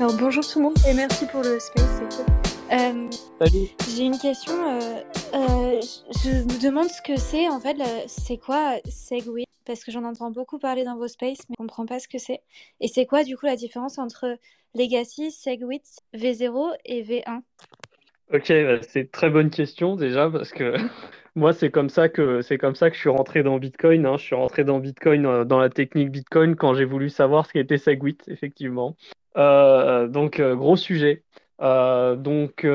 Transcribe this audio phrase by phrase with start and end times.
[0.00, 2.34] Alors bonjour tout le monde et merci pour le space, c'est cool.
[2.72, 3.68] Euh, Salut.
[3.88, 4.52] J'ai une question.
[4.52, 5.00] euh,
[5.34, 5.80] euh,
[6.22, 7.76] je me demande ce que c'est en fait.
[8.08, 11.86] C'est quoi Segwit Parce que j'en entends beaucoup parler dans vos spaces, mais je comprends
[11.86, 12.40] pas ce que c'est.
[12.80, 14.36] Et c'est quoi du coup la différence entre
[14.74, 15.84] Legacy, Segwit,
[16.14, 17.40] V0 et V1
[18.32, 20.74] Ok, bah, c'est une très bonne question déjà parce que
[21.36, 24.06] moi c'est comme ça que c'est comme ça que je suis rentré dans Bitcoin.
[24.06, 24.16] hein.
[24.16, 27.78] Je suis rentré dans Bitcoin dans la technique Bitcoin quand j'ai voulu savoir ce qu'était
[27.78, 28.96] Segwit effectivement.
[29.36, 31.24] Euh, donc euh, gros sujet.
[31.60, 32.66] Euh, donc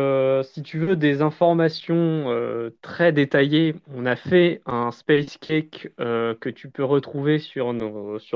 [0.46, 2.26] si tu veux des informations
[2.82, 7.74] très détaillées, on a fait un space cake que tu peux retrouver sur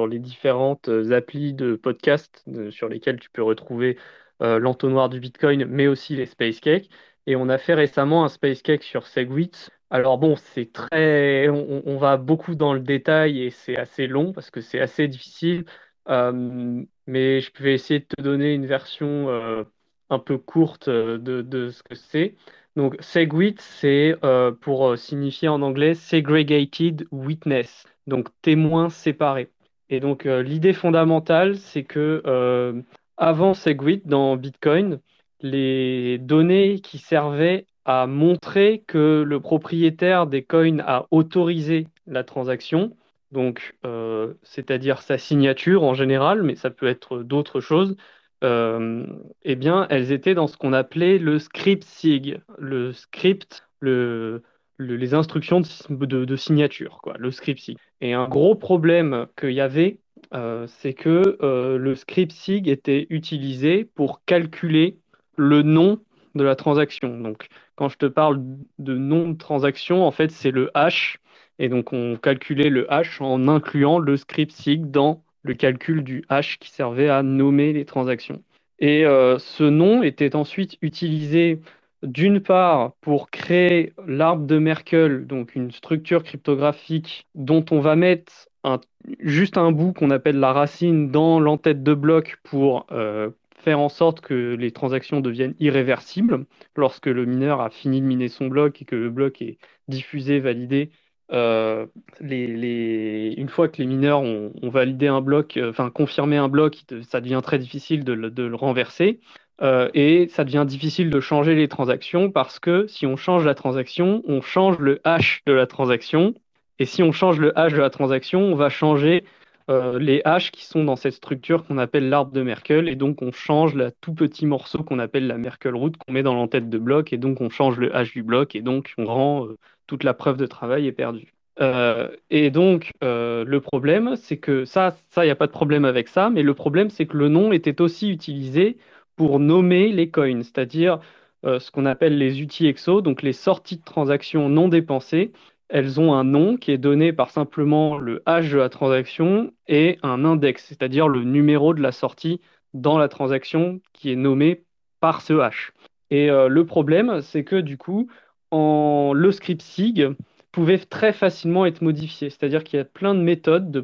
[0.08, 3.98] les différentes applis de podcast sur lesquelles tu peux retrouver
[4.42, 6.90] l'entonnoir du Bitcoin, mais aussi les space cakes.
[7.26, 9.70] Et on a fait récemment un space cake sur Segwit.
[9.90, 14.52] Alors bon, c'est très, on va beaucoup dans le détail et c'est assez long parce
[14.52, 15.66] que c'est assez difficile.
[16.09, 19.64] Euh, mais je vais essayer de te donner une version euh,
[20.09, 22.36] un peu courte euh, de, ce que c'est.
[22.76, 24.16] Donc Segwit, c'est
[24.62, 29.52] pour signifier en anglais segregated witness, donc témoin séparé.
[29.90, 32.81] Et donc l'idée fondamentale, c'est que euh,
[33.18, 35.00] avant Segwit dans Bitcoin,
[35.42, 42.96] les données qui servaient à montrer que le propriétaire des coins a autorisé la transaction,
[43.34, 47.95] donc euh, c'est-à-dire sa signature en général, mais ça peut être d'autres choses,
[48.44, 49.06] euh,
[49.44, 54.44] eh bien, elles étaient dans ce qu'on appelait le script SIG, le script, le,
[54.78, 57.78] le- les instructions de, signature, quoi, le script SIG.
[58.02, 60.00] Et un gros problème qu'il y avait,
[60.34, 61.38] euh, c'est que
[61.78, 64.97] le script SIG était utilisé pour calculer
[65.38, 66.00] le nom
[66.36, 67.20] de la transaction.
[67.20, 68.42] Donc, quand je te parle
[68.80, 71.20] de nom de transaction, en fait, c'est le hash.
[71.64, 76.25] Et donc, on calculait le hash en incluant le script SIG dans le calcul du
[76.29, 78.44] hash qui servait à nommer les transactions.
[78.79, 81.62] Et euh, ce nom était ensuite utilisé
[82.03, 88.34] d'une part pour créer l'arbre de Merkle, donc une structure cryptographique dont on va mettre
[88.66, 88.81] un-
[89.22, 93.90] juste un bout qu'on appelle la racine dans l'entête de bloc pour euh, faire en
[93.90, 96.45] sorte que les transactions deviennent irréversibles
[96.78, 99.57] lorsque le mineur a fini de miner son bloc et que le bloc est
[99.90, 100.91] diffusé, validé.
[101.31, 101.85] Euh,
[102.22, 107.22] Une fois que les mineurs ont, validé un bloc, euh, enfin confirmé un bloc, ça
[107.22, 109.19] devient très difficile de le, de le renverser.
[109.62, 113.53] Euh, et ça devient difficile de changer les transactions parce que si on change la
[113.53, 116.33] transaction, on change le hash de la transaction.
[116.79, 119.23] Et si on change le hash de la transaction, on va changer
[119.69, 122.90] euh, les hash qui sont dans cette structure qu'on appelle l'arbre de Merkle.
[122.90, 126.24] Et donc, on change le tout petit morceau qu'on appelle la Merkle root qu'on met
[126.24, 127.13] dans l'entête de bloc.
[127.13, 128.56] Et donc, on change le hash du bloc.
[128.56, 129.57] Et donc, on rend euh,
[129.88, 131.34] toute la preuve de travail est perdue.
[131.62, 135.85] Euh, et donc, le problème, c'est que ça, ça, il n'y a pas de problème
[135.85, 136.30] avec ça.
[136.30, 138.78] Mais le problème, c'est que le nom était aussi utilisé
[139.16, 141.00] pour nommer les coins, c'est-à-dire
[141.44, 145.34] ce qu'on appelle les UTXO, donc les sorties de transactions non dépensées.
[145.73, 149.97] Elles ont un nom qui est donné par simplement le hash de la transaction et
[150.03, 152.39] un index, c'est-à-dire le numéro de la sortie
[152.75, 154.66] dans la transaction qui est nommé
[155.00, 155.73] par ce hash.
[156.12, 158.07] Et euh, le problème, c'est que du coup,
[158.51, 160.09] le script SIG
[160.51, 163.83] pouvait très facilement être modifié, c'est-à-dire qu'il y a plein de méthodes,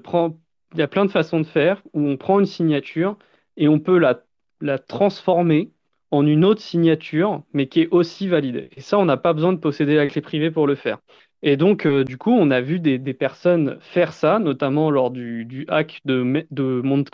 [0.73, 3.17] il y a plein de façons de faire où on prend une signature
[3.57, 5.71] et on peut la transformer
[6.11, 8.69] en une autre signature, mais qui est aussi validée.
[8.75, 10.99] Et ça, on n'a pas besoin de posséder la clé privée pour le faire.
[11.41, 15.65] Et donc, euh, du coup, on a vu des, personnes faire ça, notamment lors du,
[15.69, 17.09] hack de, de Mt.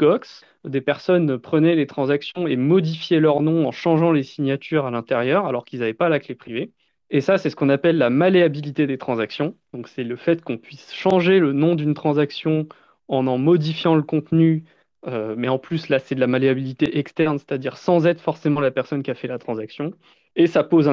[0.64, 5.46] Des personnes prenaient les transactions et modifiaient leur nom en changeant les signatures à l'intérieur,
[5.46, 6.72] alors qu'ils n'avaient pas la clé privée.
[7.12, 9.56] Et ça, c'est ce qu'on appelle la malléabilité des transactions.
[9.74, 12.68] Donc, c'est le fait qu'on puisse changer le nom d'une transaction
[13.08, 14.64] en en modifiant le contenu
[15.08, 18.72] euh, mais en plus, là, c'est de la malléabilité externe, c'est-à-dire sans être forcément la
[18.72, 19.94] personne qui a fait la transaction.
[20.36, 20.90] Et ça posait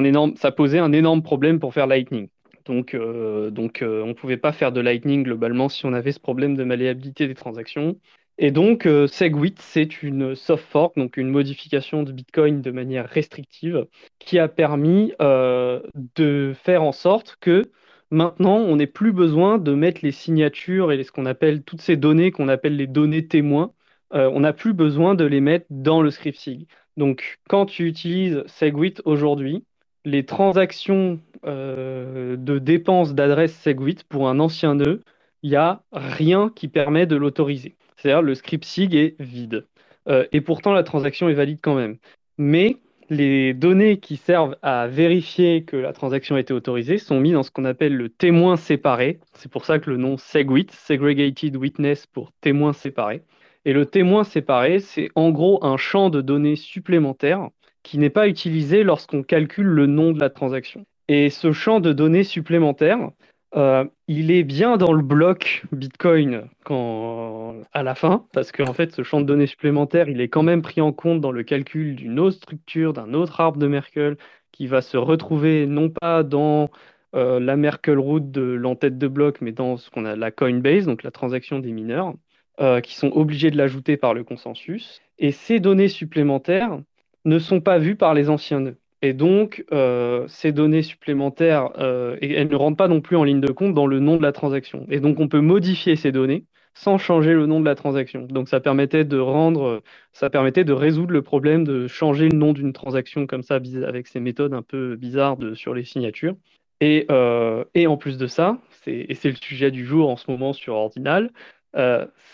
[0.78, 2.28] un énorme problème pour faire Lightning.
[2.64, 6.12] Donc, euh, donc euh, on ne pouvait pas faire de Lightning globalement si on avait
[6.12, 7.98] ce problème de malléabilité des transactions.
[8.38, 13.08] Et donc, euh, Segwit, c'est une soft fork, donc une modification de Bitcoin de manière
[13.08, 13.86] restrictive,
[14.18, 17.62] qui a permis de faire en sorte que
[18.10, 21.96] maintenant, on n'ait plus besoin de mettre les signatures et ce qu'on appelle toutes ces
[21.96, 23.72] données qu'on appelle les données témoins
[24.14, 26.66] on n'a plus besoin de les mettre dans le script SIG.
[26.96, 29.64] Donc, quand tu utilises Segwit aujourd'hui,
[30.04, 35.02] les transactions euh, de dépenses d'adresse Segwit pour un ancien nœud,
[35.42, 37.76] il n'y a rien qui permet de l'autoriser.
[37.96, 39.66] C'est-à-dire le script SIG est vide.
[40.08, 41.98] Euh, et pourtant, la transaction est valide quand même.
[42.38, 42.76] Mais
[43.10, 47.42] les données qui servent à vérifier que la transaction a été autorisée sont mises dans
[47.42, 49.20] ce qu'on appelle le témoin séparé.
[49.34, 53.22] C'est pour ça que le nom Segwit, Segregated Witness pour témoin séparé.
[53.64, 57.50] Et le témoin séparé, c'est en gros un champ de données supplémentaire
[57.82, 60.86] qui n'est pas utilisé lorsqu'on calcule le nom de la transaction.
[61.08, 63.10] Et ce champ de données supplémentaire,
[63.54, 68.92] euh, il est bien dans le bloc Bitcoin quand, à la fin, parce qu'en fait,
[68.92, 71.96] ce champ de données supplémentaire, il est quand même pris en compte dans le calcul
[71.96, 74.16] d'une autre structure, d'un autre arbre de Merkle,
[74.52, 76.70] qui va se retrouver non pas dans
[77.14, 80.86] euh, la Merkle root de l'entête de bloc, mais dans ce qu'on a la Coinbase,
[80.86, 82.14] donc la transaction des mineurs,
[82.60, 85.02] euh, qui sont obligés de l'ajouter par le consensus.
[85.18, 86.78] Et ces données supplémentaires
[87.24, 88.76] ne sont pas vues par les anciens nœuds.
[89.02, 93.40] Et donc, euh, ces données supplémentaires, euh, elles ne rentrent pas non plus en ligne
[93.40, 94.86] de compte dans le nom de la transaction.
[94.90, 98.22] Et donc, on peut modifier ces données sans changer le nom de la transaction.
[98.30, 99.82] Donc, ça permettait de rendre,
[100.12, 104.06] ça permettait de résoudre le problème de changer le nom d'une transaction comme ça, avec
[104.06, 106.34] ces méthodes un peu bizarres sur les signatures.
[106.80, 110.30] Et, euh, et en plus de ça, et c'est le sujet du jour en ce
[110.30, 111.30] moment sur Ordinal,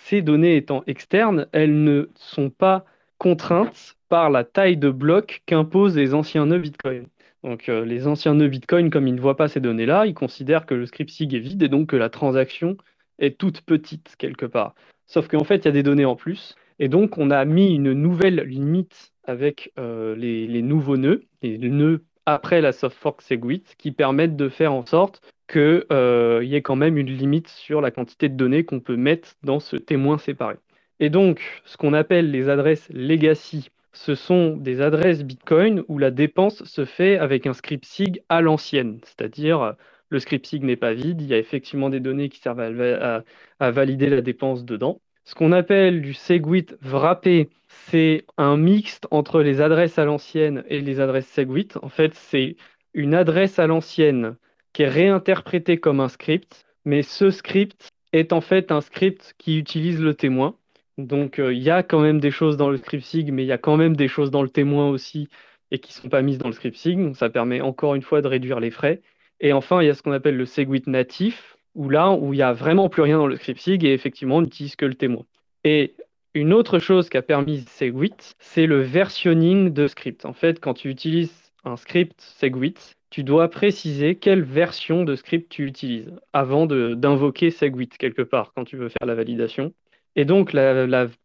[0.05, 2.85] ces données étant externes, elles ne sont pas
[3.19, 7.07] contraintes par la taille de bloc qu'imposent les anciens nœuds Bitcoin.
[7.45, 10.67] Donc euh, les anciens nœuds Bitcoin, comme ils ne voient pas ces données-là, ils considèrent
[10.67, 12.77] que le script SIG est vide et donc que la transaction
[13.19, 14.75] est toute petite quelque part.
[15.07, 16.57] Sauf qu'en fait, il y a des données en plus.
[16.79, 22.05] Et donc, on a mis une nouvelle limite avec euh, les, nouveaux nœuds, les nœuds
[22.27, 26.63] après la soft fork Segwit, qui permettent de faire en sorte qu'il euh, y ait
[26.63, 30.19] quand même une limite sur la quantité de données qu'on peut mettre dans ce témoin
[30.19, 30.57] séparé.
[31.01, 36.11] Et donc, ce qu'on appelle les adresses legacy ce sont des adresses Bitcoin où la
[36.13, 39.75] dépense se fait avec un script SIG à l'ancienne, c'est-à-dire
[40.09, 43.71] le script SIG n'est pas vide, il y a effectivement des données qui servent à,
[43.71, 45.01] valider la dépense dedans.
[45.25, 50.81] Ce qu'on appelle du Segwit wrappé, c'est un mixte entre les adresses à l'ancienne et
[50.81, 51.77] les adresses Segwit.
[51.83, 52.57] En fait, c'est
[52.95, 54.37] une adresse à l'ancienne
[54.73, 59.59] qui est réinterprétée comme un script, mais ce script est en fait un script qui
[59.59, 60.55] utilise le témoin.
[60.99, 63.47] Donc euh, il y a quand même des choses dans le script SIG, mais il
[63.47, 65.29] y a quand même des choses dans le témoin aussi
[65.71, 66.99] et qui ne sont pas mises dans le script SIG.
[66.99, 69.01] Donc ça permet encore une fois de réduire les frais.
[69.41, 72.39] Et enfin, il y a ce qu'on appelle le Segwit natif, où là, où il
[72.39, 74.95] n'y a vraiment plus rien dans le script SIG et effectivement, on n'utilise que le
[74.95, 75.25] témoin.
[75.63, 75.95] Et
[76.35, 80.25] une autre chose qui a permis Segwit, c'est le versionning de script.
[80.25, 85.49] En fait, quand tu utilises un script Segwit, tu dois préciser quelle version de script
[85.51, 89.73] tu utilises avant d'invoquer Segwit quelque part quand tu veux faire la validation.
[90.17, 90.55] Et donc,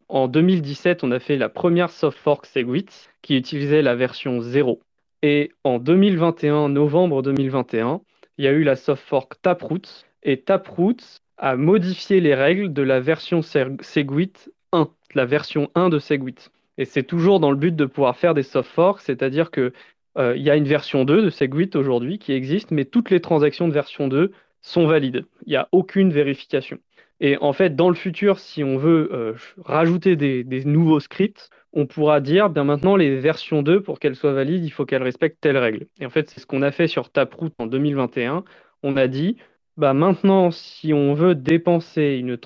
[0.09, 4.79] en 2017, on a fait la première soft fork Segwit qui utilisait la version 0.
[5.21, 8.01] Et en 2021, novembre 2021,
[8.37, 10.05] il y a eu la soft fork Taproot.
[10.23, 10.97] Et Taproot
[11.37, 16.51] a modifié les règles de la version Segwit 1, la version 1 de Segwit.
[16.77, 19.71] Et c'est toujours dans le but de pouvoir faire des soft forks, c'est-à-dire qu'il
[20.17, 23.67] euh, y a une version 2 de Segwit aujourd'hui qui existe, mais toutes les transactions
[23.67, 24.31] de version 2
[24.61, 25.25] sont valides.
[25.45, 26.79] Il n'y a aucune vérification.
[27.23, 29.33] Et en fait, dans le futur, si on veut euh,
[29.63, 34.33] rajouter des, nouveaux scripts, on pourra dire, bien maintenant, les versions 2, pour qu'elles soient
[34.33, 35.87] valides, il faut qu'elles respectent telle règle.
[36.01, 38.43] Et en fait, c'est ce qu'on a fait sur Taproot en 2021.
[38.83, 39.37] On a dit,
[39.77, 42.37] bah maintenant, si on veut dépenser une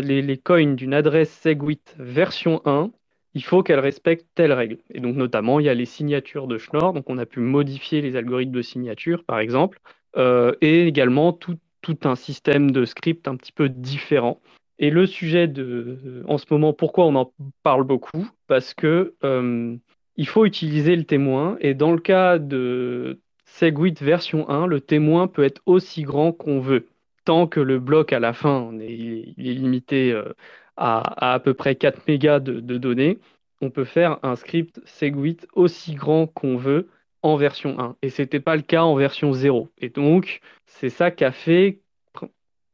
[0.00, 2.90] les, les, coins d'une adresse Segwit version 1,
[3.34, 4.78] il faut qu'elle respecte telle règle.
[4.92, 8.00] Et donc, notamment, il y a les signatures de Schnorr, donc on a pu modifier
[8.00, 9.78] les algorithmes de signature, par exemple,
[10.16, 14.40] euh, et également tout, tout un système de script un petit peu différent.
[14.78, 18.28] Et le sujet de, en ce moment, pourquoi on en parle beaucoup?
[18.48, 19.76] Parce que euh,
[20.16, 21.56] il faut utiliser le témoin.
[21.60, 26.58] Et dans le cas de Segwit version 1, le témoin peut être aussi grand qu'on
[26.58, 26.88] veut.
[27.24, 30.32] Tant que le bloc à la fin est, limité euh,
[30.76, 33.18] à, à, peu près 4 mégas de, de données,
[33.60, 36.88] on peut faire un script Segwit aussi grand qu'on veut
[37.24, 37.96] en version 1.
[38.02, 39.70] Et ce n'était pas le cas en version 0.
[39.78, 41.80] Et donc, c'est ça qui a fait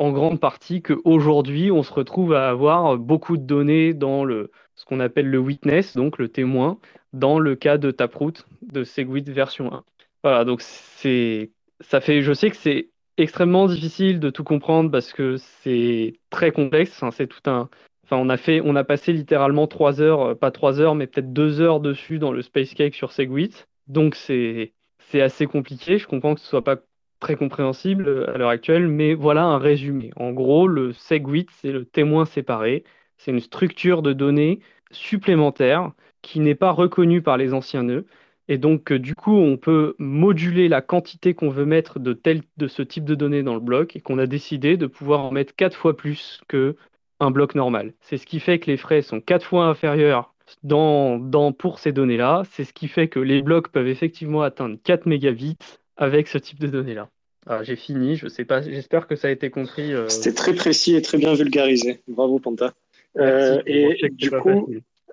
[0.01, 4.85] en grande partie qu'aujourd'hui, on se retrouve à avoir beaucoup de données dans le, ce
[4.85, 6.79] qu'on appelle le witness, donc le témoin,
[7.13, 9.85] dans le cas de Taproot de Segwit version 1.
[10.25, 15.13] Voilà, donc c'est, ça fait, je sais que c'est extrêmement difficile de tout comprendre parce
[15.13, 17.05] que c'est très complexe.
[17.13, 17.69] c'est tout un,
[18.05, 21.33] enfin, on a fait, on a passé littéralement trois heures, pas trois heures, mais peut-être
[21.33, 23.69] deux heures dessus dans le Space Cake sur Segwit.
[23.91, 24.73] Donc c'est
[25.21, 25.99] assez compliqué.
[25.99, 26.77] Je comprends que ce soit pas
[27.19, 30.13] très compréhensible à l'heure actuelle, mais voilà un résumé.
[30.17, 32.85] En gros, le SegWit, c'est le témoin séparé.
[33.19, 34.61] C'est une structure de données
[34.93, 35.93] supplémentaire
[36.23, 38.07] qui n'est pas reconnue par les anciens nœuds.
[38.49, 42.43] Et donc, euh, du coup, on peut moduler la quantité qu'on veut mettre de, tel,
[42.57, 45.31] de ce type de données dans le bloc et qu'on a décidé de pouvoir en
[45.33, 46.77] mettre quatre fois plus que
[47.21, 47.95] un bloc normal.
[48.01, 52.43] C'est ce qui fait que les frais sont quatre fois inférieurs dans, pour ces données-là.
[52.53, 55.57] C'est ce qui fait que les blocs peuvent effectivement atteindre 4 mégabits
[55.97, 57.09] avec ce type de données-là.
[57.47, 59.93] Ah, j'ai fini, je sais pas, j'espère que ça a été compris.
[59.93, 60.09] Euh.
[60.09, 62.01] C'était très précis et très bien vulgarisé.
[62.07, 62.75] Bravo Panta.
[63.17, 64.69] et du coup,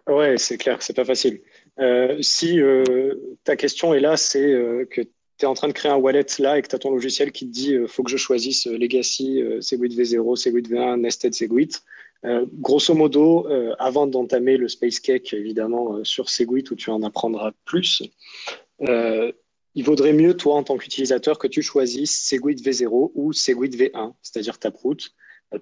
[0.07, 1.41] ouais, c'est clair, c'est pas facile.
[2.21, 2.59] si
[3.43, 6.57] ta question est là, c'est que tu es en train de créer un wallet là
[6.57, 9.43] et que tu as ton logiciel qui te dit il faut que je choisisse Legacy,
[9.61, 11.81] Segwit V0, Segwit V1, Nested Segwit.
[12.23, 13.47] Grosso modo,
[13.79, 18.03] avant d'entamer le Space Cake, évidemment, sur Segwit où tu en apprendras plus,
[19.77, 24.13] il vaudrait mieux, toi, en tant qu'utilisateur, que tu choisisses Segwit V0 ou Segwit V1,
[24.23, 24.97] c'est-à-dire Taproot,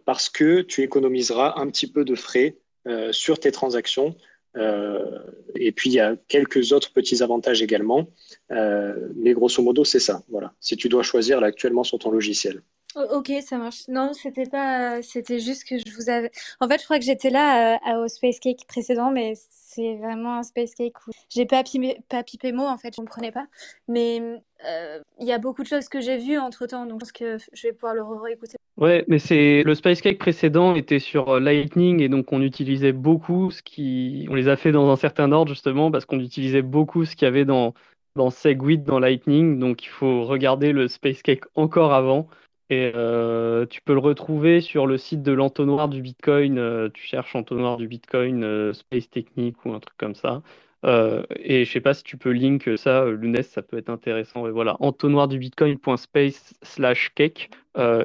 [0.06, 2.58] parce que tu économiseras un petit peu de frais
[2.88, 4.16] euh, sur tes transactions.
[4.56, 5.20] Euh,
[5.56, 8.08] et puis, il y a quelques autres petits avantages également.
[8.52, 10.24] Euh, mais grosso modo, c'est ça.
[10.30, 10.54] Voilà.
[10.60, 12.62] Si tu dois choisir actuellement sur ton logiciel.
[12.96, 13.88] Ok, ça marche.
[13.88, 15.02] Non, c'était pas.
[15.02, 16.32] C'était juste que je vous avais.
[16.60, 19.34] En fait, je crois que j'étais là au Space Cake précédent, mais
[19.75, 23.02] c'est vraiment un space cake où j'ai pas pipé, pas pipé mot en fait, je
[23.02, 23.46] comprenais pas.
[23.88, 24.22] Mais
[24.66, 27.12] euh, il y a beaucoup de choses que j'ai vues entre temps, donc je pense
[27.12, 28.56] que je vais pouvoir le réécouter.
[28.78, 32.92] Ouais, mais c'est le space cake précédent était sur euh, Lightning et donc on utilisait
[32.92, 36.62] beaucoup ce qui, on les a fait dans un certain ordre justement parce qu'on utilisait
[36.62, 37.74] beaucoup ce qu'il y avait dans
[38.16, 42.30] dans Segwit, dans Lightning, donc il faut regarder le space cake encore avant.
[42.69, 46.57] Et euh, tu peux le retrouver sur le site de l'entonnoir du Bitcoin.
[46.57, 50.41] Euh, tu cherches entonnoir du Bitcoin, euh, Space Technique ou un truc comme ça.
[50.84, 54.48] et je sais pas si tu peux link ça, Lunes, ça peut être intéressant.
[54.48, 57.50] Et voilà, entonnoir du Bitcoin.space slash cake.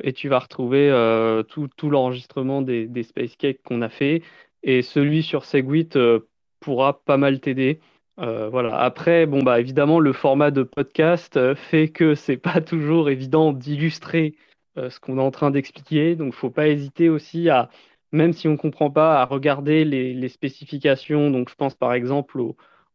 [0.03, 0.91] et tu vas retrouver
[1.49, 4.23] tout, tout l'enregistrement des, des, Space Cake qu'on a fait.
[4.63, 5.99] Et celui sur Segwit
[6.61, 7.81] pourra pas mal t'aider.
[8.17, 8.77] voilà.
[8.79, 14.35] Après, bon bah évidemment, le format de podcast fait que c'est pas toujours évident d'illustrer
[14.77, 16.17] ce qu'on est en train d'expliquer.
[16.17, 17.71] Donc, il ne faut pas hésiter aussi à,
[18.13, 21.31] même si on ne comprend pas, à regarder les, spécifications.
[21.31, 22.41] Donc, je pense par exemple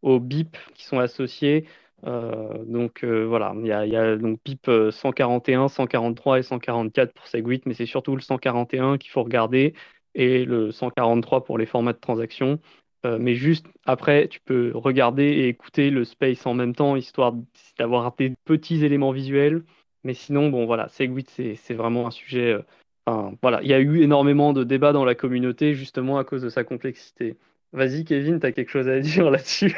[0.02, 1.68] aux, BIP qui sont associés.
[2.06, 7.66] Euh, donc euh, voilà, il y a, donc BIP 141, 143 et 144 pour Segwit,
[7.66, 9.74] mais c'est surtout le 141 qu'il faut regarder
[10.14, 12.60] et le 143 pour les formats de transaction.
[13.20, 17.34] mais juste après, tu peux regarder et écouter le space en même temps, histoire
[17.80, 19.64] d'avoir des petits éléments visuels
[20.06, 22.58] mais sinon, bon, voilà, Segwit, c'est vraiment un sujet.
[23.10, 26.44] Euh, voilà, il y a eu énormément de débats dans la communauté justement à cause
[26.44, 27.38] de sa complexité.
[27.74, 29.76] Vas-y, Kevin, tu as quelque chose à dire là-dessus?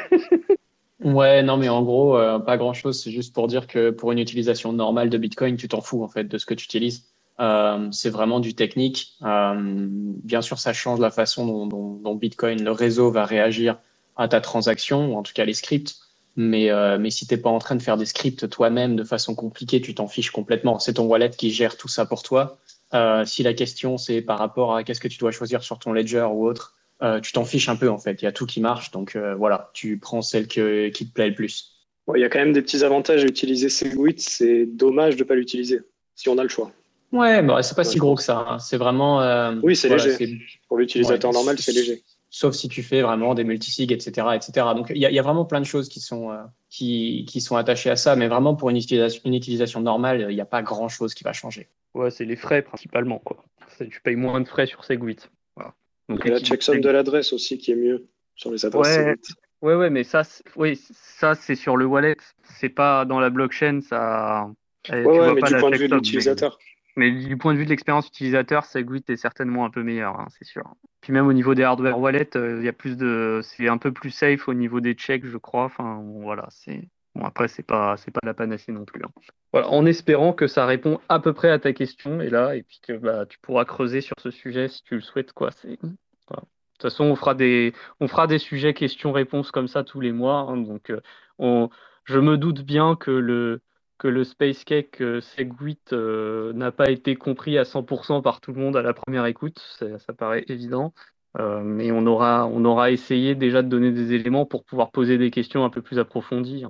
[1.02, 3.02] Ouais, non, mais en gros, euh, pas grand-chose.
[3.02, 6.08] C'est juste pour dire que pour une utilisation normale de Bitcoin, tu t'en fous en
[6.08, 7.06] fait de ce que tu utilises.
[7.40, 9.16] Euh, c'est vraiment du technique.
[9.22, 13.78] bien sûr, ça change la façon dont, Bitcoin, le réseau, va réagir
[14.16, 15.96] à ta transaction, ou en tout cas les scripts.
[16.40, 19.02] Mais, euh, mais si tu n'es pas en train de faire des scripts toi-même de
[19.02, 20.78] façon compliquée, tu t'en fiches complètement.
[20.78, 22.58] C'est ton wallet qui gère tout ça pour toi.
[22.94, 25.92] Euh, si la question c'est par rapport à qu'est-ce que tu dois choisir sur ton
[25.92, 28.22] ledger ou autre, euh, tu t'en fiches un peu en fait.
[28.22, 31.30] Il y a tout qui marche, donc voilà, tu prends celle que, qui te plaît
[31.30, 31.72] le plus.
[32.14, 34.20] Il y a quand même des petits avantages à utiliser Segwit.
[34.20, 35.80] C'est dommage de ne pas l'utiliser
[36.14, 36.70] si on a le choix.
[37.10, 38.46] Ouais, bah, c'est pas si gros que ça.
[38.48, 38.58] Hein.
[38.60, 39.18] C'est vraiment.
[39.64, 40.38] oui, c'est léger.
[40.68, 42.00] Pour l'utilisateur normal, c'est léger
[42.30, 44.66] sauf si tu fais vraiment des multisigs, etc., etc.
[44.74, 47.56] Donc il y, y, a vraiment plein de choses qui sont euh, qui, qui, sont
[47.56, 50.62] attachées à ça, mais vraiment pour une utilisation, une utilisation normale, il n'y a pas
[50.62, 51.68] grand chose qui va changer.
[51.94, 53.44] Ouais, c'est les frais principalement quoi.
[53.78, 55.30] Tu payes moins de frais sur Segwit.
[55.56, 55.74] Voilà.
[56.08, 58.98] Donc il y a la checksum de l'adresse aussi qui est mieux sur les adresses
[58.98, 59.16] ouais.
[59.60, 60.22] Ouais, ouais, mais ça,
[60.54, 64.48] oui, ça c'est sur le wallet, c'est pas dans la blockchain, ça.
[64.88, 66.58] Ouais, ouais mais du point de vue de l'utilisateur.
[66.60, 70.26] Mais du point de vue de l'expérience utilisateur, Segwit est certainement un peu meilleur, hein,
[70.36, 70.74] c'est sûr.
[71.00, 73.78] Puis même au niveau des hardware wallets, euh, il y a plus de, c'est un
[73.78, 75.64] peu plus safe au niveau des checks, je crois.
[75.64, 77.24] Enfin, voilà, c'est bon.
[77.24, 79.02] Après, c'est pas, c'est pas la panacée non plus.
[79.04, 79.10] Hein.
[79.52, 82.62] Voilà, en espérant que ça répond à peu près à ta question et là, et
[82.62, 85.50] puis que bah, tu pourras creuser sur ce sujet si tu le souhaites, quoi.
[85.52, 90.00] C'est De toute façon, on fera des, on fera des sujets questions-réponses comme ça tous
[90.00, 90.40] les mois.
[90.40, 90.56] Hein.
[90.58, 91.00] donc, euh,
[91.38, 91.70] on,
[92.04, 93.60] je me doute bien que le
[93.98, 98.52] que le Space Cake euh, Segwit euh, n'a pas été compris à 100% par tout
[98.52, 100.94] le monde à la première écoute, ça, paraît évident.
[101.38, 105.18] Euh, mais on aura, on aura essayé déjà de donner des éléments pour pouvoir poser
[105.18, 106.64] des questions un peu plus approfondies.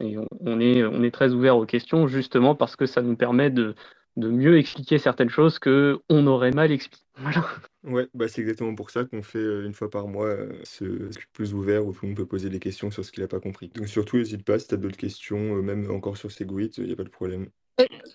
[0.00, 3.50] Et on, est, on est très ouvert aux questions justement parce que ça nous permet
[3.50, 3.74] de,
[4.18, 7.04] de mieux expliquer certaines choses que on aurait mal expliquées.
[7.20, 7.44] Voilà.
[7.82, 11.84] Ouais, bah c'est exactement pour ça qu'on fait une fois par mois ce plus ouvert
[11.84, 13.72] où tout le monde peut poser des questions sur ce qu'il n'a pas compris.
[13.74, 16.92] Donc surtout, n'hésite pas si tu as d'autres questions, même encore sur Segwit, il n'y
[16.92, 17.48] a pas de problème.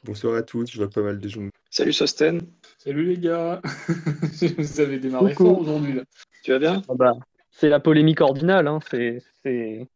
[0.06, 1.50] Bonsoir à tous, je vois pas mal de gens.
[1.70, 2.42] Salut Sosten.
[2.78, 3.62] Salut les gars.
[4.58, 6.04] Vous avez démarré fort aujourd'hui là.
[6.44, 6.82] Tu vas bien?
[6.88, 7.14] Ah bah,
[7.52, 8.80] C'est la polémique ordinale, hein.
[8.90, 9.22] c'est.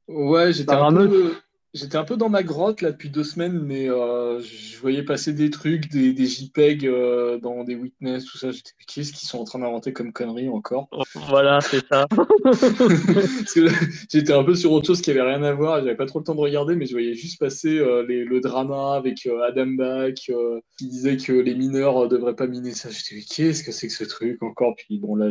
[0.08, 1.34] Ouais, j'étais un peu.
[1.78, 5.32] J'étais un peu dans ma grotte là depuis deux semaines, mais euh, je voyais passer
[5.32, 8.50] des trucs, des, des JPEG euh, dans des witness, tout ça.
[8.50, 12.08] J'étais, qu'est-ce qu'ils sont en train d'inventer comme conneries encore Voilà, c'est ça.
[14.12, 16.26] j'étais un peu sur autre chose qui avait rien à voir, j'avais pas trop le
[16.26, 20.14] temps de regarder, mais je voyais juste passer euh, les, le drama avec Adam Bach
[20.16, 22.90] qui disait que les mineurs devraient pas miner ça.
[22.90, 24.74] J'étais, qu'est-ce que c'est que ce truc encore?
[24.76, 25.30] Puis bon, là,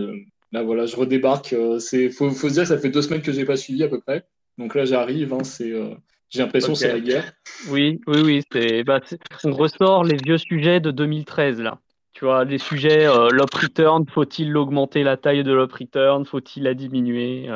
[0.53, 1.57] Là, voilà, je redébarque.
[1.93, 3.89] Il faut, faut se dire que ça fait deux semaines que j'ai pas suivi à
[3.89, 4.25] peu près.
[4.59, 5.33] Donc là, j'arrive.
[5.33, 5.73] Hein, c'est,
[6.37, 7.33] j'ai l'impression que c'est la guerre.
[7.69, 8.43] Oui, oui, oui.
[8.53, 9.01] C'est, bah,
[9.45, 11.81] on ressort les vieux sujets de 2013 là.
[12.13, 16.63] Tu vois, les sujets euh, l'op return, faut-il augmenter la taille de l'op return, faut-il
[16.63, 17.49] la diminuer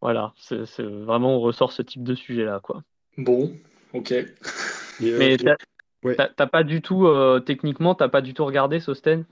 [0.00, 2.82] Voilà, c'est, vraiment on ressort ce type de sujet là, quoi.
[3.18, 3.52] Bon,
[3.92, 4.14] ok.
[5.00, 5.36] Mais
[6.36, 9.24] t'as, pas du tout, euh, techniquement, t'as pas du tout regardé Sosten?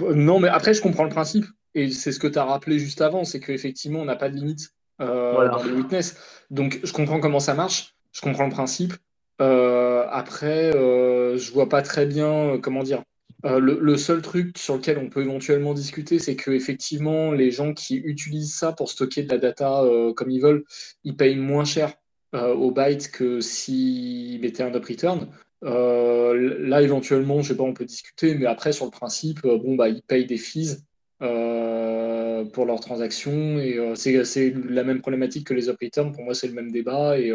[0.00, 1.44] Non, mais après, je comprends le principe.
[1.74, 4.36] Et c'est ce que tu as rappelé juste avant, c'est qu'effectivement, on n'a pas de
[4.36, 6.16] limite euh, dans les witness.
[6.50, 8.94] Donc, je comprends comment ça marche, je comprends le principe.
[9.40, 13.02] Euh, après, je vois pas très bien, comment dire.
[13.44, 17.96] Le, seul truc sur lequel on peut éventuellement discuter, c'est que effectivement, les gens qui
[17.96, 19.84] utilisent ça pour stocker de la data
[20.16, 20.64] comme ils veulent,
[21.04, 21.94] ils payent moins cher
[22.32, 25.28] au byte que s'ils mettaient un up return.
[25.64, 29.58] Euh, là, éventuellement, je sais pas, on peut discuter, mais après, sur le principe, euh,
[29.58, 30.84] bon, bah, ils payent des fees
[31.22, 36.12] euh, pour leurs transactions et c'est la même problématique que les up returns.
[36.12, 37.32] Pour moi, c'est le même débat et,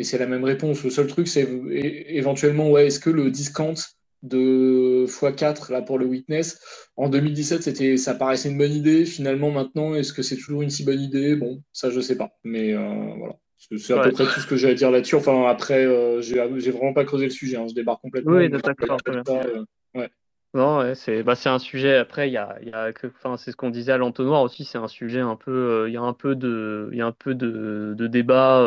[0.00, 0.82] et c'est la même réponse.
[0.82, 3.74] Le seul truc, c'est éventuellement, ouais, est-ce que le discount
[4.22, 6.60] de x4 là pour le witness
[6.96, 10.68] en 2017 c'était ça paraissait une bonne idée finalement maintenant est-ce que c'est toujours une
[10.68, 11.36] si bonne idée?
[11.36, 13.36] Bon ça je sais pas mais voilà
[13.76, 15.16] c'est à peu près tout ce que j'ai à dire là-dessus.
[15.16, 17.56] Enfin, après, euh, j'ai vraiment pas creusé le sujet.
[17.56, 17.66] Hein.
[17.68, 18.32] Je débarque complètement.
[18.32, 18.98] Oui, d'accord.
[19.08, 19.64] Euh,
[19.94, 20.10] ouais.
[20.54, 21.96] Non, c'est bah, un sujet.
[21.96, 24.64] Après, il y a, y a enfin, c'est ce qu'on disait à l'entonnoir aussi.
[24.64, 25.52] C'est un sujet un peu.
[25.52, 28.60] Euh, il y a un peu de, il y a un peu de, de débat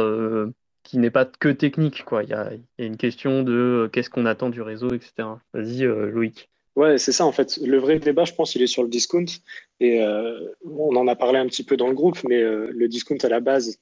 [0.83, 2.23] qui n'est pas que technique, quoi.
[2.23, 5.11] Il y a, une question de qu'est-ce qu'on attend du réseau, etc.
[5.53, 6.49] Vas-y, Loïc.
[6.75, 7.57] Ouais, c'est ça en fait.
[7.63, 9.25] Le vrai débat, je pense, il est sur le discount.
[9.79, 10.03] Et
[10.65, 13.39] on en a parlé un petit peu dans le groupe, mais le discount à la
[13.39, 13.77] base,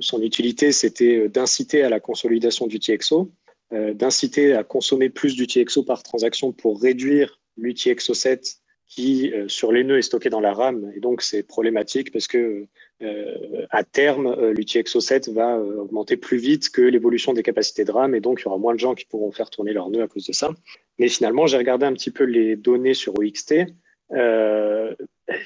[0.00, 3.30] son utilité, c'était d'inciter à la consolidation du TXO,
[3.72, 8.58] euh, d'inciter à consommer plus du TXO par transaction pour réduire l'UTXO7
[8.94, 10.92] qui, euh, sur les nœuds, est stocké dans la RAM.
[10.94, 12.66] Et donc, c'est problématique parce que,
[13.02, 18.14] euh, à terme, l'UTXO7 va augmenter plus vite que l'évolution des capacités de RAM.
[18.14, 20.08] Et donc, il y aura moins de gens qui pourront faire tourner leurs nœuds à
[20.08, 20.50] cause de ça.
[20.98, 23.66] Mais finalement, j'ai regardé un petit peu les données sur OXT.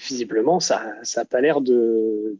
[0.08, 2.36] visiblement, ça n'a pas l'air de,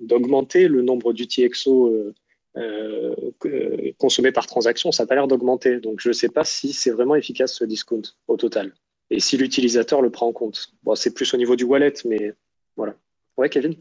[0.00, 2.14] d'augmenter le nombre d'UTXO
[2.58, 3.14] euh,
[3.46, 5.80] euh, consommés par transaction, ça n'a pas l'air d'augmenter.
[5.80, 8.74] Donc je ne sais pas si c'est vraiment efficace ce discount au total.
[9.12, 10.72] Et si l'utilisateur le prend en compte.
[10.94, 12.34] C'est plus au niveau du wallet, mais
[12.76, 12.94] voilà.
[13.36, 13.74] Ouais, Kevin?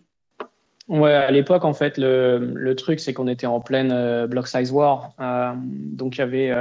[0.88, 4.72] Ouais, à l'époque, en fait, le, truc, c'est qu'on était en pleine euh, block size
[4.72, 5.16] war.
[5.58, 6.54] donc, il y avait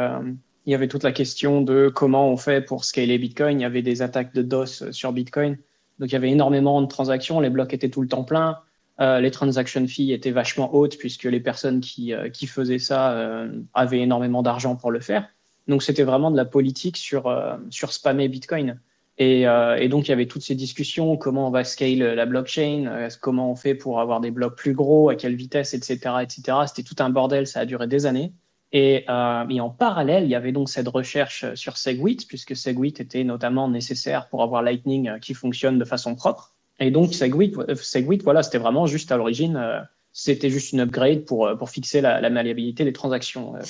[0.66, 3.58] il y avait toute la question de comment on fait pour scaler Bitcoin.
[3.58, 5.56] Il y avait des attaques de DOS sur Bitcoin.
[5.98, 7.40] Donc, il y avait énormément de transactions.
[7.40, 8.58] Les blocs étaient tout le temps pleins.
[9.00, 13.50] Euh, les transaction fees étaient vachement hautes puisque les personnes qui, euh, faisaient ça euh,
[13.72, 15.26] avaient énormément d'argent pour le faire.
[15.68, 17.32] Donc c'était vraiment de la politique sur,
[17.70, 18.80] sur spammer Bitcoin.
[19.18, 23.08] Et, et, donc il y avait toutes ces discussions, comment on va scale la blockchain,
[23.20, 25.98] comment on fait pour avoir des blocs plus gros, à quelle vitesse, etc.
[26.22, 26.58] etc.
[26.66, 28.32] C'était tout un bordel, ça a duré des années.
[28.72, 33.24] Et, et, en parallèle, il y avait donc cette recherche sur SegWit, puisque SegWit était
[33.24, 36.54] notamment nécessaire pour avoir Lightning qui fonctionne de façon propre.
[36.80, 39.80] Et donc, Segwit, voilà, c'était vraiment juste à l'origine, euh,
[40.12, 43.60] c'était juste une upgrade pour, euh, pour fixer la, la malléabilité des transactions, euh,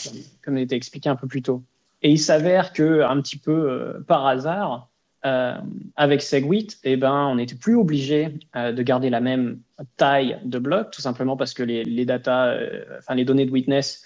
[0.43, 1.65] comme il était expliqué un peu plus tôt.
[2.03, 4.89] Et il s'avère que, un petit peu par hasard,
[5.23, 9.61] avec Segwit, eh ben, on n'était plus obligé de garder la même
[9.99, 12.57] taille de bloc, tout simplement parce que les, data,
[12.99, 14.03] enfin les données de witness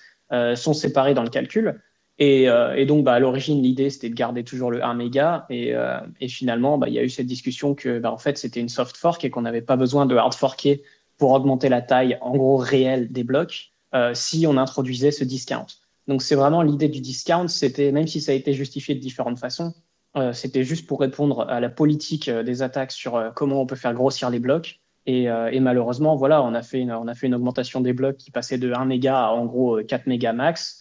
[0.56, 1.80] sont séparées dans le calcul.
[2.18, 5.46] Et, euh, donc, bah, à l'origine, l'idée, c'était de garder toujours le 1 méga.
[5.50, 8.60] Et, euh, finalement, bah, il y a eu cette discussion que, bah, en fait, c'était
[8.60, 10.82] une soft fork et qu'on n'avait pas besoin de hard forker
[11.18, 15.66] pour augmenter la taille, en gros, réelle des blocs euh, si on introduisait ce discount.
[16.08, 17.48] Donc, c'est vraiment l'idée du discount.
[17.48, 19.74] C'était, même si ça a été justifié de différentes façons,
[20.16, 23.66] euh, c'était juste pour répondre à la politique euh, des attaques sur euh, comment on
[23.66, 24.80] peut faire grossir les blocs.
[25.06, 25.28] Et,
[25.60, 28.56] malheureusement, voilà, on a, fait une, on a fait une augmentation des blocs qui passait
[28.56, 30.80] de 1 méga à en gros 4 mégas max.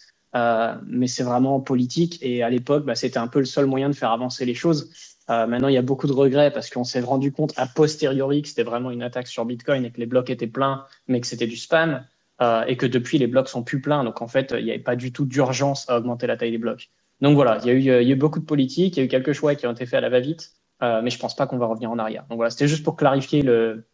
[0.86, 2.18] Mais c'est vraiment politique.
[2.22, 4.90] Et à l'époque, bah, c'était un peu le seul moyen de faire avancer les choses.
[5.28, 8.48] Maintenant, il y a beaucoup de regrets parce qu'on s'est rendu compte a posteriori que
[8.48, 11.46] c'était vraiment une attaque sur Bitcoin et que les blocs étaient pleins, mais que c'était
[11.46, 12.02] du spam.
[12.42, 14.02] Euh, et que depuis, les blocs sont plus pleins.
[14.02, 16.58] Donc, en fait, il n'y avait pas du tout d'urgence à augmenter la taille des
[16.58, 16.90] blocs.
[17.20, 19.02] Donc, voilà, il y, a eu, il y a eu beaucoup de politique, il y
[19.02, 21.36] a eu quelques choix qui ont été faits à la va-vite, euh, mais je pense
[21.36, 22.24] pas qu'on va revenir en arrière.
[22.28, 23.86] Donc, voilà, c'était juste pour clarifier le,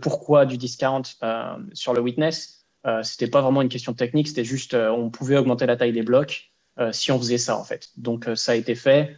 [0.00, 2.58] pourquoi du discount euh, sur le witness.
[2.86, 5.92] Euh, c'était pas vraiment une question technique, c'était juste euh, on pouvait augmenter la taille
[5.92, 7.88] des blocs euh, si on faisait ça en fait.
[7.96, 9.16] Donc ça a été fait,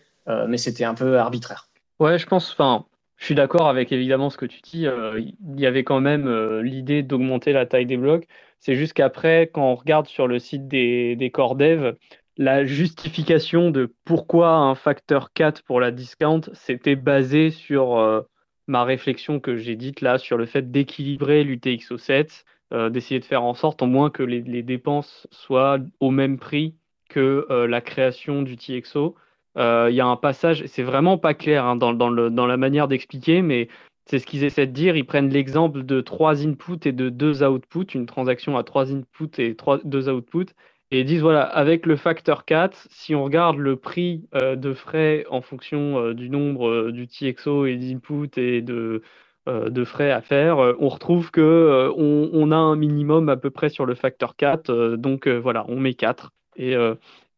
[0.49, 1.69] mais c'était un peu arbitraire.
[1.99, 2.53] Ouais, je pense.
[2.53, 2.85] Enfin,
[3.17, 4.87] je suis d'accord avec évidemment ce que tu dis.
[4.87, 8.29] Il y avait quand même l'idée d'augmenter la taille des blocs.
[8.61, 11.95] C'est juste qu'après, quand on regarde sur le site des, des core dev,
[12.37, 18.25] la justification de pourquoi un facteur 4 pour la discount, c'était basé sur
[18.67, 22.45] ma réflexion que j'ai dite là sur le fait d'équilibrer l'UTXO7,
[22.91, 26.77] d'essayer de faire en sorte au moins que les, les dépenses soient au même prix
[27.11, 29.17] que la création du TXO.
[29.57, 32.57] Il y a un passage, c'est vraiment pas clair hein, dans, dans, le, dans la
[32.57, 33.69] manière d'expliquer, mais
[34.11, 34.97] c'est ce qu'ils essaient de dire.
[34.97, 39.39] Ils prennent l'exemple de trois inputs et de deux outputs, une transaction à trois inputs
[39.39, 40.53] et deux outputs.
[40.91, 44.75] Et ils disent, voilà, avec le facteur 4, si on regarde le prix euh, de
[44.75, 49.03] frais en fonction euh, du nombre euh, du TXO et d'input et de,
[49.47, 53.87] de frais à faire, on retrouve que on, a un minimum à peu près sur
[53.87, 54.97] le facteur 4.
[54.97, 56.33] donc voilà, on met 4.
[56.57, 56.75] Et,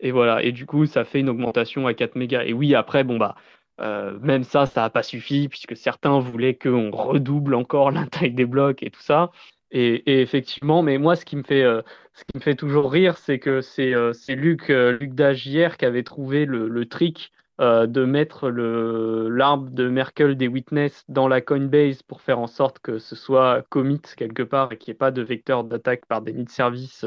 [0.01, 2.45] et voilà, et du coup, ça fait une augmentation à 4 mégas.
[2.45, 3.35] Et oui, après, bon, bah,
[3.83, 8.33] euh, même ça, ça n'a pas suffi, puisque certains voulaient qu'on redouble encore la taille
[8.33, 9.31] des blocs et tout ça.
[9.71, 11.83] Et, effectivement, mais moi, ce qui me fait, euh,
[12.15, 16.03] ce qui me fait toujours rire, c'est que c'est euh, Luc, Luc Dagier qui avait
[16.03, 22.41] trouvé le, trick de mettre l'arbre de Merkel des witness dans la Coinbase pour faire
[22.41, 25.63] en sorte que ce soit commit quelque part et qu'il n'y ait pas de vecteur
[25.63, 27.07] d'attaque par déni de service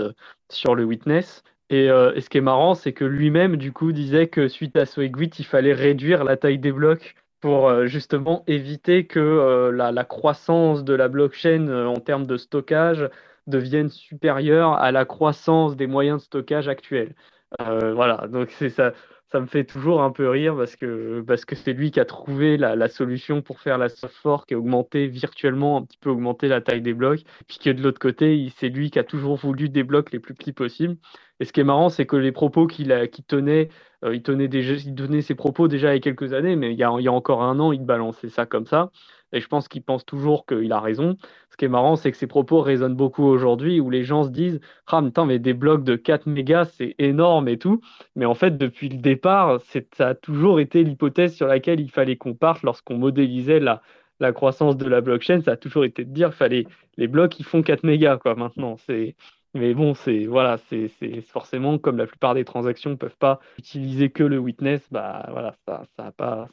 [0.50, 1.44] sur le witness.
[1.72, 4.86] Euh, et, ce qui est marrant, c'est que lui-même, du coup, disait que suite à
[4.86, 10.04] Swagwit, il fallait réduire la taille des blocs pour euh, justement éviter que euh, la,
[10.04, 13.10] croissance de la blockchain en termes de stockage
[13.48, 17.16] devienne supérieure à la croissance des moyens de stockage actuels.
[17.60, 18.94] voilà, donc c'est ça.
[19.36, 22.06] Ça me fait toujours un peu rire parce que parce que c'est lui qui a
[22.06, 26.48] trouvé la, solution pour faire la soft fork et augmenter virtuellement un petit peu augmenter
[26.48, 27.20] la taille des blocs.
[27.46, 30.36] Puis que de l'autre côté, c'est lui qui a toujours voulu des blocs les plus
[30.36, 30.96] petits possibles.
[31.42, 32.88] Et ce qui est marrant, c'est que les propos qu'il
[33.28, 33.68] tenait,
[34.06, 36.72] euh, il tenait déjà, il donnait ses propos déjà il y a quelques années, mais
[36.72, 38.90] il y a encore un an, il balançait ça comme ça.
[39.36, 41.18] Et je pense qu'il pense toujours qu'il a raison.
[41.50, 44.30] Ce qui est marrant, c'est que ses propos résonnent beaucoup aujourd'hui, où les gens se
[44.30, 47.82] disent Ah, mais, mais des blocs de 4 mégas, c'est énorme et tout.
[48.16, 49.60] Mais en fait, depuis le départ,
[49.94, 53.82] ça a toujours été l'hypothèse sur laquelle il fallait qu'on parte lorsqu'on modélisait la,
[54.32, 55.42] croissance de la blockchain.
[55.42, 56.66] Ça a toujours été de dire fallait
[56.98, 58.78] les blocs, ils font 4 mégas, maintenant.
[59.54, 60.58] Mais bon, c'est voilà,
[61.28, 65.54] forcément comme la plupart des transactions ne peuvent pas utiliser que le witness, bah voilà,
[65.66, 66.48] ça, ça a pas.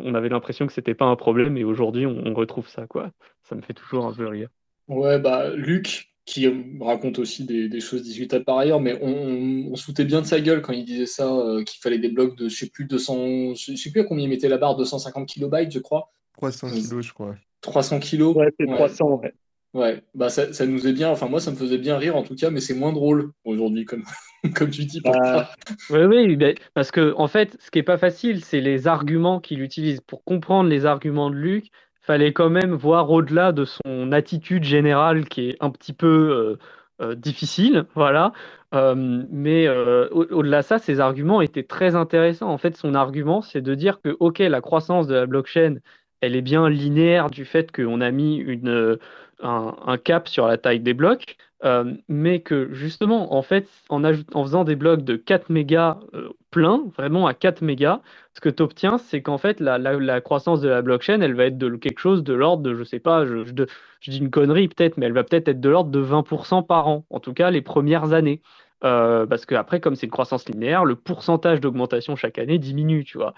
[0.00, 3.10] On avait l'impression que c'était pas un problème et aujourd'hui on, retrouve ça quoi.
[3.42, 4.48] Ça me fait toujours un peu rire.
[4.88, 6.48] Ouais, bah Luc qui
[6.80, 10.40] raconte aussi des, choses discutables par ailleurs, mais on, on, se foutait bien de sa
[10.40, 13.54] gueule quand il disait ça, euh, qu'il fallait des blocs de je sais plus 200,
[13.54, 16.12] je sais plus à combien il mettait la barre, 250 kilobytes, je crois.
[16.38, 17.36] 300 kilos, je crois.
[17.60, 18.34] 300 kilos.
[18.34, 19.32] Ouais, c'est 300, ouais.
[19.76, 22.22] Ouais, bah ça, ça, nous est bien, enfin moi ça me faisait bien rire en
[22.22, 24.04] tout cas, mais c'est moins drôle aujourd'hui comme,
[24.54, 25.02] comme tu dis.
[25.02, 25.50] Bah,
[25.90, 29.60] oui, oui, parce que en fait, ce qui est pas facile, c'est les arguments qu'il
[29.60, 30.00] utilise.
[30.00, 31.66] Pour comprendre les arguments de Luc,
[32.00, 36.56] fallait quand même voir au-delà de son attitude générale qui est un petit peu
[37.02, 38.32] euh, euh, difficile, voilà.
[38.74, 38.94] Euh,
[39.30, 42.48] mais au-delà de ça, ses arguments étaient très intéressants.
[42.48, 45.76] En fait, son argument, c'est de dire que ok, la croissance de la blockchain,
[46.22, 48.98] elle est bien linéaire du fait qu'on a mis une
[49.42, 54.02] un, cap sur la taille des blocs, euh, mais que justement, en fait, en,
[54.42, 58.00] faisant des blocs de 4 mégas euh, pleins, vraiment à 4 mégas,
[58.34, 61.58] ce que tu obtiens, c'est qu'en fait, la, croissance de la blockchain, elle va être
[61.58, 64.96] de quelque chose de l'ordre de, je sais pas, je, je, dis une connerie peut-être,
[64.98, 67.62] mais elle va peut-être être de l'ordre de 20% par an, en tout cas les
[67.62, 68.42] premières années.
[68.84, 73.16] Euh, parce qu'après, comme c'est une croissance linéaire, le pourcentage d'augmentation chaque année diminue, tu
[73.16, 73.34] vois.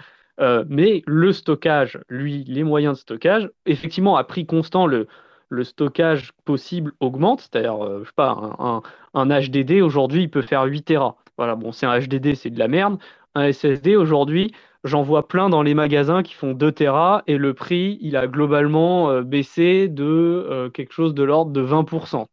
[0.68, 5.06] mais le stockage, lui, les moyens de stockage, effectivement, à prix constant, le,
[5.48, 7.40] le stockage possible augmente.
[7.40, 8.82] C'est-à-dire, euh, je sais pas, un,
[9.14, 11.16] un, HDD aujourd'hui, il peut faire 8 Tera.
[11.36, 12.98] Voilà, bon, c'est un HDD, c'est de la merde.
[13.34, 14.52] Un SSD aujourd'hui,
[14.84, 18.26] j'en vois plein dans les magasins qui font 2 Tera et le prix, il a
[18.26, 22.26] globalement euh, baissé de euh, quelque chose de l'ordre de 20%.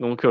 [0.00, 0.26] Donc,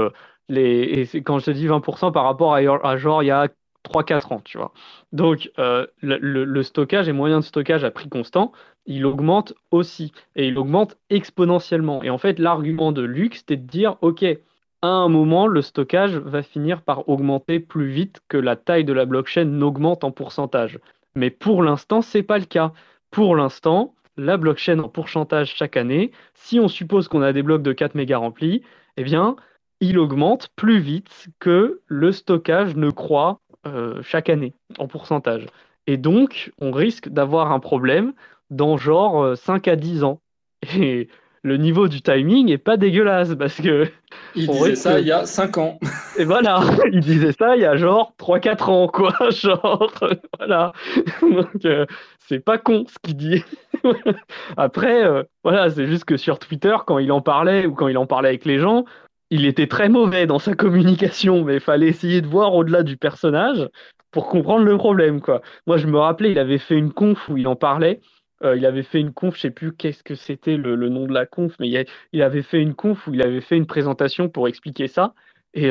[0.50, 3.48] les, et quand je te dis 20% par rapport à genre il y a
[3.84, 4.74] 3-4 ans, tu vois.
[5.12, 5.88] Donc, le,
[6.22, 8.52] le, stockage et moyens de stockage à prix constant,
[8.86, 10.12] il augmente aussi.
[10.36, 12.04] Et il augmente exponentiellement.
[12.04, 14.26] Et en fait, l'argument de Luc, c'était de dire, OK,
[14.82, 18.94] à un moment, le stockage va finir par augmenter plus vite que la taille de
[18.94, 20.80] la blockchain n'augmente en pourcentage.
[21.16, 22.72] Mais pour l'instant, ce n'est pas le cas.
[23.12, 27.62] Pour l'instant, la blockchain en pourcentage chaque année, si on suppose qu'on a des blocs
[27.62, 28.64] de 4 mégas remplis,
[28.98, 29.36] eh bien,
[29.82, 33.49] il augmente plus vite que le stockage ne croît euh,
[34.04, 35.46] chaque année en pourcentage.
[35.90, 38.14] Et donc, on risque d'avoir un problème
[38.52, 40.22] dans genre 5 euh, à 10 ans.
[40.78, 41.08] Et
[41.42, 43.88] le niveau du timing est pas dégueulasse parce que.
[44.36, 45.80] Il disait ça il y a 5 ans.
[46.20, 49.14] Et voilà, il disait ça il y a genre 3-4 ans, quoi.
[49.32, 49.92] Genre,
[50.38, 50.74] voilà.
[51.22, 51.88] Donc, euh,
[52.20, 53.44] c'est pas con ce qu'il dit.
[54.58, 57.98] Après, euh, voilà, c'est juste que sur Twitter, quand il en parlait ou quand il
[57.98, 58.86] en parlait avec les gens,
[59.30, 62.98] il était très mauvais dans sa communication, mais il fallait essayer de voir au-delà du
[62.98, 63.68] personnage
[64.12, 65.42] pour comprendre le problème, quoi.
[65.68, 68.02] Moi, je me rappelais, il avait fait une conf où il en parlait
[68.42, 71.26] il avait fait une conf, je sais plus qu'est-ce que c'était le, nom de la
[71.26, 71.70] conf, mais
[72.14, 75.14] il, avait fait une conf où il avait fait une présentation pour expliquer ça.
[75.54, 75.70] Et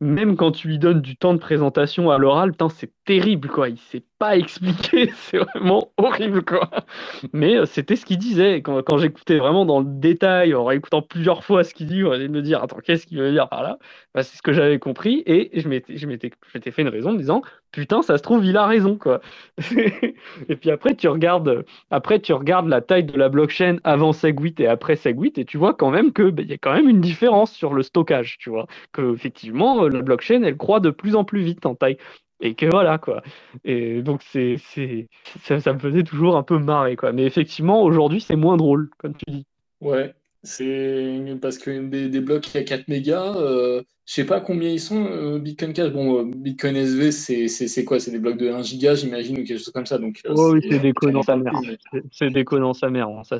[0.00, 3.68] même quand tu lui donnes du temps de présentation à l'oral, c'est terrible, quoi.
[3.68, 6.70] Il sait pas expliquer, c'est vraiment horrible, quoi.
[7.32, 8.62] Mais euh, c'était ce qu'il disait.
[8.62, 12.12] Quand, quand j'écoutais vraiment dans le détail, en réécoutant plusieurs fois ce qu'il dit, on
[12.12, 13.78] allait me dire, attends, qu'est-ce qu'il veut dire par là?
[14.14, 16.30] Bah, C'est ce que j'avais compris, et je m'étais,
[16.70, 17.42] fait une raison en me disant,
[17.72, 19.20] putain, ça se trouve, il a raison, quoi.
[20.48, 24.60] et puis après, tu regardes, après, tu regardes la taille de la blockchain avant Segwit
[24.60, 27.00] et après Segwit, et tu vois quand même que bah, y a quand même une
[27.00, 28.66] différence sur le stockage, tu vois.
[28.92, 31.96] Que effectivement, la blockchain, elle croît de plus en plus vite en taille
[32.40, 33.22] et que voilà quoi.
[33.64, 35.08] Et donc c'est c'est
[35.42, 37.12] ça, ça, me faisait toujours un peu marrer quoi.
[37.12, 39.46] Mais effectivement aujourd'hui c'est moins drôle comme tu dis.
[39.80, 44.70] Ouais, c'est parce que des, des blocs à 4 mégas, euh, je sais pas combien
[44.70, 45.92] ils sont euh, Bitcoin Cash.
[45.92, 48.00] Bon, euh, Bitcoin SV c'est quoi?
[48.00, 49.98] C'est des blocs de 1 giga j'imagine ou quelque chose comme ça.
[49.98, 51.52] Donc oh, oui c'est déconnant sa mère.
[52.10, 53.08] C'est déconnant sa mère.
[53.24, 53.38] ça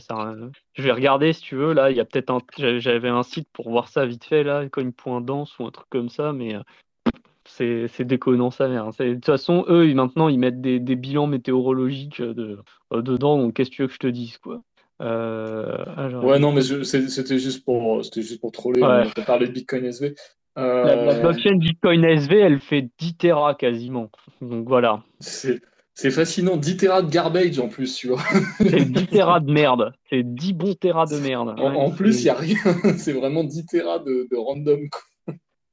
[0.74, 1.90] Je vais regarder si tu veux là.
[1.90, 2.40] Il y a peut-être un
[2.78, 6.32] j'avais un site pour voir ça vite fait là, coin.danse ou un truc comme ça,
[6.32, 6.54] mais
[7.56, 8.90] c'est déconnant sa mère.
[8.98, 12.56] De toute façon, eux, maintenant, ils mettent des, bilans météorologiques euh,
[12.92, 14.62] euh, dedans, donc qu'est-ce que tu veux que je te dise, quoi?
[15.02, 18.82] Euh, ouais, non, mais c'était juste pour, juste pour troller.
[18.82, 20.14] On a parlé de Bitcoin SV.
[20.56, 24.10] La, blockchain Bitcoin SV, elle fait 10 Tera quasiment.
[24.42, 25.02] Donc voilà.
[25.20, 26.56] C'est fascinant.
[26.56, 28.20] 10 Tera de garbage en plus, tu vois.
[28.58, 29.92] C'est 10 Tera de merde.
[30.10, 31.54] C'est 10 bons Tera de merde.
[31.58, 32.58] En, plus, il n'y a rien.
[32.98, 34.88] C'est vraiment 10 Tera de, de random.
[34.90, 35.00] Quoi.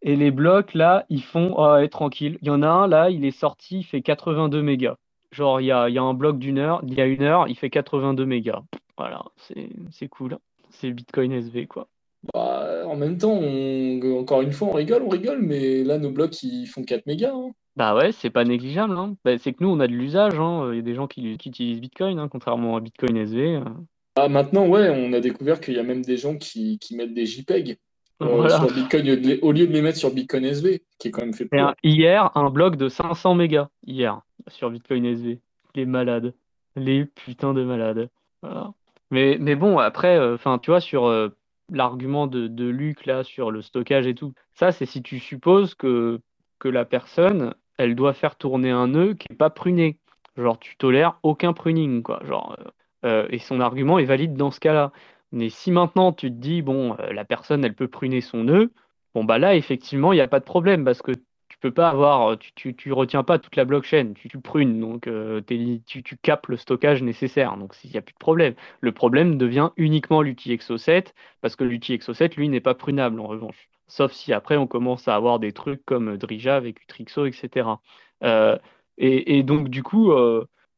[0.02, 2.38] Et les blocs, là, ils font oh, tranquille.
[2.42, 4.98] Il y en a un, là, il est sorti, il fait 82 mégas.
[5.32, 7.70] Genre, il y a, un bloc d'une heure, il y a une heure, il fait
[7.70, 8.62] 82 mégas.
[8.98, 9.24] Voilà,
[9.92, 10.38] c'est cool.
[10.70, 11.88] C'est Bitcoin SV, quoi.
[12.34, 13.40] Bah, en même temps,
[14.20, 17.34] encore une fois, on rigole, on rigole, mais là, nos blocs, ils font 4 mégas.
[17.34, 17.52] Hein.
[17.76, 18.98] Bah ouais, c'est pas négligeable.
[18.98, 19.16] Hein.
[19.24, 20.40] Bah, c'est que nous, on a de l'usage.
[20.40, 20.70] Hein.
[20.72, 23.62] Il y a des gens qui, utilisent Bitcoin, contrairement à Bitcoin SV.
[24.16, 27.14] Ah, maintenant, ouais, on a découvert qu'il y a même des gens qui, qui mettent
[27.14, 27.78] des JPEG.
[28.22, 31.34] Euh, sur Bitcoin, au lieu de les mettre sur Bitcoin SV, qui est quand même
[31.34, 31.50] fait.
[31.84, 35.40] Hier, un bloc de 500 mégas, hier, sur Bitcoin SV.
[35.76, 36.34] Les malades.
[36.76, 38.10] Les putains de malades.
[39.12, 41.30] Mais, mais bon, après, euh, tu vois, sur euh,
[41.72, 45.76] l'argument de, de, Luc, là, sur le stockage et tout, ça, c'est si tu supposes
[45.76, 46.20] que,
[46.60, 49.98] que la personne, elle doit faire tourner un nœud qui n'est pas pruné.
[50.36, 52.22] Genre, tu tolères aucun pruning, quoi.
[52.26, 52.58] Genre,
[53.04, 54.92] et son argument est valide dans ce cas-là.
[55.32, 58.72] Mais si maintenant tu te dis, bon, euh, la personne, elle peut pruner son nœud,
[59.14, 61.12] bon, bah là, effectivement, il n'y a pas de problème parce que
[61.50, 64.80] tu peux pas avoir, euh, tu, tu, retiens pas toute la blockchain, tu, tu prunes,
[64.80, 65.42] donc euh,
[65.86, 68.54] tu, tu capes le stockage nécessaire, donc il n'y a plus de problème.
[68.82, 73.70] Le problème devient uniquement l'UTXO7 parce que l'UTXO7, lui, n'est pas prunable en revanche.
[73.88, 77.70] Sauf si après on commence à avoir des trucs comme Drija avec Utrixo, etc.
[78.98, 80.12] et, et, donc, du coup,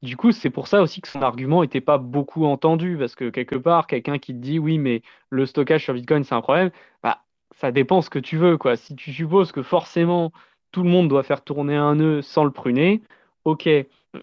[0.02, 3.30] du coup, c'est pour ça aussi que son argument n'était pas beaucoup entendu, parce que
[3.30, 6.72] quelque part, quelqu'un qui te dit oui, mais le stockage sur Bitcoin, c'est un problème,
[7.04, 8.58] bah, ça dépend ce que tu veux.
[8.58, 8.76] Quoi.
[8.78, 10.32] Si tu supposes que forcément
[10.72, 13.02] tout le monde doit faire tourner un nœud sans le pruner,
[13.44, 13.68] ok,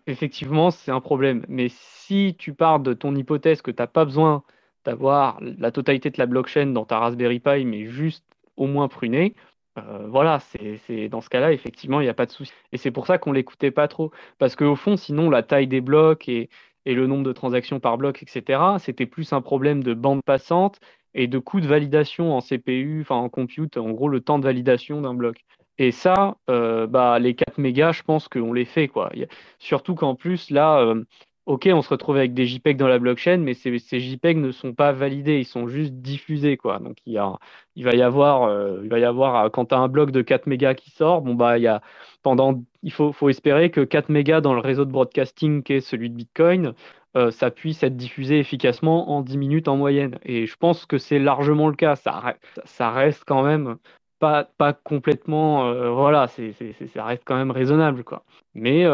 [0.06, 1.44] effectivement, c'est un problème.
[1.48, 4.42] Mais si tu pars de ton hypothèse que tu n'as pas besoin
[4.84, 8.24] d'avoir la totalité de la blockchain dans ta Raspberry Pi, mais juste
[8.56, 9.34] au moins pruner,
[9.78, 12.52] euh, voilà, c'est dans ce cas-là, effectivement, il n'y a pas de souci.
[12.72, 14.10] Et c'est pour ça qu'on l'écoutait pas trop.
[14.38, 16.48] Parce qu'au fond, sinon, la taille des blocs et,
[16.86, 20.78] le nombre de transactions par bloc, etc., c'était plus un problème de bande passante
[21.14, 24.44] et de coût de validation en CPU, enfin en compute, en gros, le temps de
[24.44, 25.44] validation d'un bloc.
[25.78, 28.88] Et ça, euh, bah, les 4 mégas, je pense qu'on les fait.
[28.88, 29.10] Quoi.
[29.58, 31.04] Surtout qu'en plus, là, euh,
[31.46, 34.74] ok, on se retrouve avec des JPEG dans la blockchain, mais ces, JPEG ne sont
[34.74, 36.80] pas validés, ils sont juste diffusés, quoi.
[36.80, 39.88] Donc il, va y avoir, euh, il va y avoir euh, quand tu as un
[39.88, 41.82] bloc de 4 mégas qui sort, bon bah il y a
[42.22, 46.11] pendant, il faut, espérer que 4 mégas dans le réseau de broadcasting qui est celui
[46.11, 46.74] de Bitcoin,
[47.16, 50.18] euh, ça puisse être diffusé efficacement en 10 minutes en moyenne.
[50.24, 51.96] Et je pense que c'est largement le cas.
[51.96, 53.76] Ça, reste quand même
[54.18, 58.24] pas, pas complètement, voilà, ça reste quand même raisonnable, quoi.
[58.54, 58.85] Mais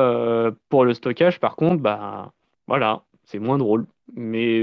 [0.69, 2.33] pour le stockage, par contre, bah
[2.73, 3.85] voilà, c'est moins drôle.
[4.17, 4.61] Mais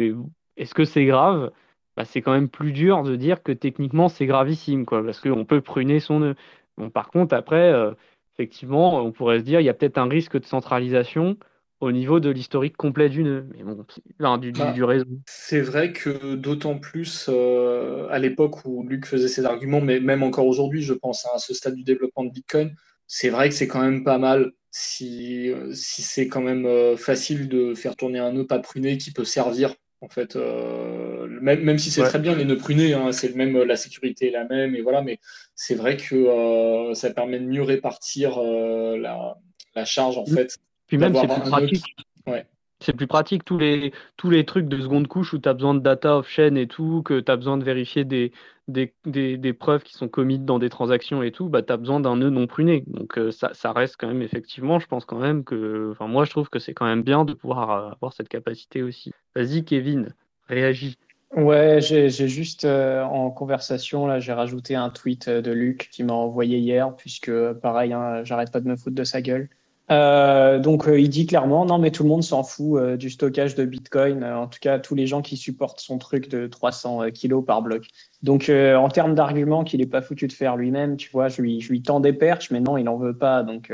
[0.57, 1.51] est-ce que c'est grave?
[1.95, 5.45] Bah, C'est quand même plus dur de dire que techniquement c'est gravissime, quoi, parce qu'on
[5.45, 6.35] peut pruner son nœud.
[6.75, 7.91] Bon, par contre, après, euh,
[8.33, 11.37] effectivement, on pourrait se dire il y a peut-être un risque de centralisation
[11.81, 13.85] au niveau de l'historique complet du nœud, mais bon,
[14.39, 15.05] du, bah, du, réseau.
[15.27, 20.23] C'est vrai que d'autant plus euh, à l'époque où Luc faisait ses arguments, mais même
[20.23, 22.73] encore aujourd'hui, je pense, hein, à ce stade du développement de Bitcoin,
[23.05, 27.47] c'est vrai que c'est quand même pas mal si, si c'est quand même euh, facile
[27.47, 31.77] de faire tourner un nœud pas pruné qui peut servir en fait euh, même, même,
[31.77, 34.75] si c'est très bien les nœuds prunés hein, c'est même la sécurité est la même
[34.75, 35.19] et voilà mais
[35.55, 39.37] c'est vrai que euh, ça permet de mieux répartir la,
[39.75, 41.95] la, charge en fait puis même c'est plus pratique.
[42.27, 42.45] ouais.
[42.81, 45.73] C'est plus pratique, tous les, tous les trucs de seconde couche où tu as besoin
[45.73, 48.31] de data off-chain et tout, que tu as besoin de vérifier des,
[48.69, 48.93] des,
[49.37, 52.17] des, preuves qui sont commises dans des transactions et tout, bah, tu as besoin d'un
[52.17, 52.83] nœud non pruné.
[52.87, 56.25] Donc euh, ça, ça, reste quand même, effectivement, je pense quand même que, enfin moi
[56.25, 59.11] je trouve que c'est quand même bien de pouvoir euh, avoir cette capacité aussi.
[59.35, 60.13] Vas-y Kevin,
[60.47, 60.97] réagis.
[61.35, 66.13] Ouais, j'ai juste euh, en conversation, là, j'ai rajouté un tweet de Luc qui m'a
[66.13, 69.49] envoyé hier, puisque pareil, hein, j'arrête pas de me foutre de sa gueule.
[69.91, 73.09] Euh, donc euh, il dit clairement non mais tout le monde s'en fout euh, du
[73.09, 77.09] stockage de Bitcoin, en tout cas tous les gens qui supportent son truc de 300
[77.11, 77.87] kilos par bloc.
[78.21, 81.61] Donc en termes d'argument qu'il est pas foutu de faire lui-même, tu vois, je lui,
[81.61, 83.73] je lui tends des perches, mais non il en veut pas, donc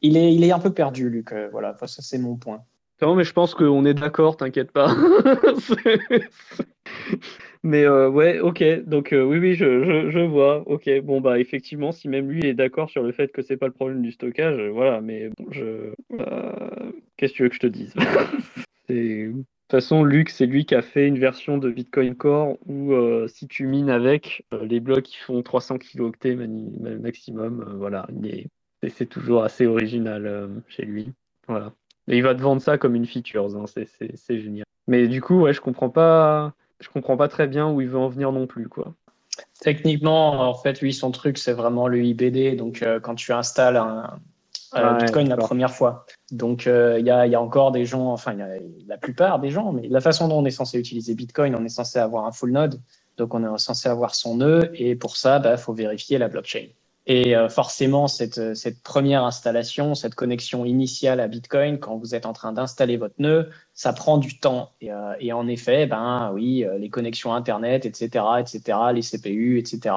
[0.00, 1.34] il est il est un peu perdu Luc.
[1.50, 2.62] voilà, ça c'est mon point.
[3.02, 4.94] Non mais je pense qu'on est d'accord, t'inquiète pas.
[7.64, 8.62] Mais euh, ouais, ok.
[8.86, 10.62] Donc euh, oui, oui, je, je, je, vois.
[10.66, 10.90] Ok.
[11.02, 13.72] Bon bah effectivement, si même lui est d'accord sur le fait que c'est pas le
[13.72, 15.00] problème du stockage, euh, voilà.
[15.00, 15.92] Mais bon, je.
[17.16, 17.94] Qu'est-ce que tu veux que je te dise?
[18.88, 22.92] De toute façon, Luc, c'est lui qui a fait une version de Bitcoin Core où
[23.28, 27.76] si tu mines avec, les blocs ils font 300 kilooctets maximum.
[27.78, 28.06] voilà,
[28.88, 31.12] c'est toujours assez original chez lui.
[31.48, 31.72] Voilà.
[32.08, 34.66] Et il va te vendre ça comme une feature, hein, c'est génial.
[34.88, 37.98] Mais du coup, ouais, je comprends pas je comprends pas très bien où il veut
[37.98, 38.92] en venir non plus, quoi.
[39.60, 42.56] Techniquement, en fait, lui, son truc, c'est vraiment le IBD.
[42.56, 44.18] Donc, euh, quand tu installes un,
[44.98, 46.06] Bitcoin la première fois.
[46.30, 48.48] Donc, euh, il y, a, y, a, encore des gens, enfin, y a
[48.86, 51.68] la plupart des gens, mais la façon dont on est censé utiliser Bitcoin, on est
[51.68, 52.80] censé avoir un full node.
[53.16, 54.70] Donc, on est censé avoir son nœud.
[54.74, 56.66] Et pour ça, il bah, faut vérifier la blockchain.
[57.06, 62.26] Et euh, forcément, cette, cette, première installation, cette connexion initiale à Bitcoin, quand vous êtes
[62.26, 64.70] en train d'installer votre nœud, ça prend du temps.
[64.80, 69.58] Et, euh, et en effet, ben oui, euh, les connexions Internet, etc., etc., les CPU,
[69.58, 69.94] etc.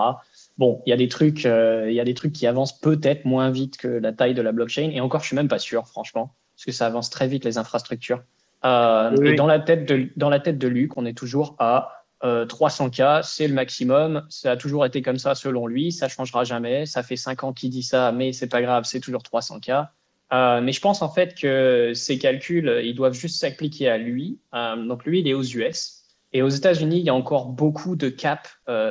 [0.58, 3.52] Bon, il y a des trucs, il y a des trucs qui avancent peut-être moins
[3.52, 4.90] vite que la taille de la blockchain.
[4.92, 7.58] Et encore, je suis même pas sûr, franchement, parce que ça avance très vite les
[7.58, 8.24] infrastructures.
[8.64, 13.02] Et dans la tête de dans la tête de Luc, on est toujours à 300K,
[13.02, 14.26] euh, c'est le maximum.
[14.30, 15.92] Ça a toujours été comme ça selon lui.
[15.92, 16.86] Ça changera jamais.
[16.86, 19.88] Ça fait 5 ans qu'il dit ça, mais c'est pas grave, c'est toujours 300K.
[20.34, 24.40] Euh, mais je pense en fait que ces calculs, ils doivent juste s'appliquer à lui.
[24.54, 26.02] Euh, donc lui, il est aux US.
[26.34, 28.50] Et aux États-Unis, il y a encore beaucoup de caps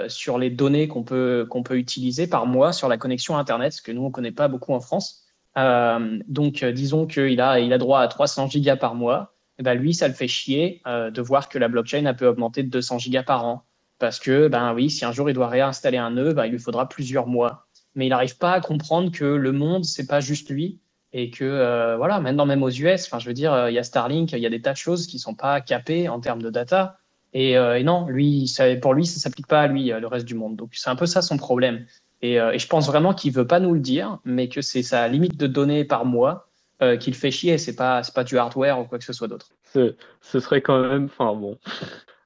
[0.08, 3.92] sur les données qu'on peut, peut utiliser par mois sur la connexion Internet, ce que
[3.92, 5.26] nous, on ne connaît pas beaucoup en France.
[5.54, 9.33] donc, disons qu'il a, il a droit à 300 gigas par mois.
[9.58, 12.26] Eh ben lui, ça le fait chier euh, de voir que la blockchain a peut
[12.26, 13.64] augmenter de 200 gigas par an.
[13.98, 16.58] Parce que, ben oui, si un jour il doit réinstaller un nœud, ben, il lui
[16.58, 17.66] faudra plusieurs mois.
[17.94, 20.80] Mais il n'arrive pas à comprendre que le monde, c'est pas juste lui.
[21.12, 23.84] Et que, euh, voilà, maintenant même aux US, je veux dire, euh, il y a
[23.84, 26.50] Starlink, il y a des tas de choses qui sont pas capées en termes de
[26.50, 26.98] data.
[27.32, 30.54] Et, et non, lui, pour lui, ça s'applique pas à lui, le reste du monde.
[30.54, 31.84] Donc, c'est un peu ça son problème.
[32.22, 35.08] Et, et je pense vraiment qu'il veut pas nous le dire, mais que c'est sa
[35.08, 36.48] limite de données par mois
[36.82, 37.58] euh, qu'il fait chier.
[37.58, 39.48] C'est pas, c'est pas du hardware ou quoi que ce soit d'autre.
[39.72, 41.58] Ce, serait quand même, enfin bon.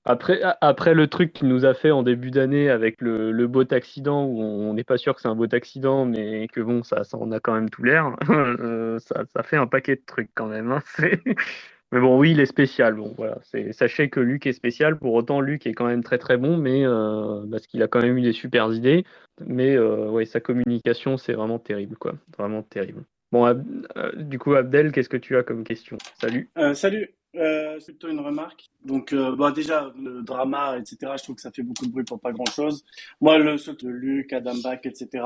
[0.04, 3.64] Après, après le truc qu'il nous a fait en début d'année avec le, le beau
[3.72, 7.04] accident, où on n'est pas sûr que c'est un beau accident, mais que bon, ça,
[7.04, 10.46] ça en a quand même tout l'air, euh, ça, fait un paquet de trucs quand
[10.46, 10.72] même.
[10.72, 10.80] Hein,
[11.92, 12.94] mais bon, oui, il est spécial.
[12.94, 13.38] Bon, voilà.
[13.72, 14.98] Sachez que Luc est spécial.
[14.98, 18.00] Pour autant, Luc est quand même très très bon, mais euh, parce qu'il a quand
[18.00, 19.04] même eu des super idées.
[19.44, 22.14] Mais ouais, sa communication, c'est vraiment terrible, quoi.
[22.38, 23.04] Vraiment terrible.
[23.30, 25.98] Bon, euh, du coup, Abdel, qu'est-ce que tu as comme question?
[26.20, 26.48] Salut.
[26.56, 27.14] Euh, salut.
[27.36, 28.70] Euh, c'est plutôt une remarque.
[28.84, 32.20] Donc, bah, déjà, le drama, etc., je trouve que ça fait beaucoup de bruit pour
[32.20, 32.84] pas grand-chose.
[33.20, 35.24] Moi, le truc de Luc, Adam Bach, etc.,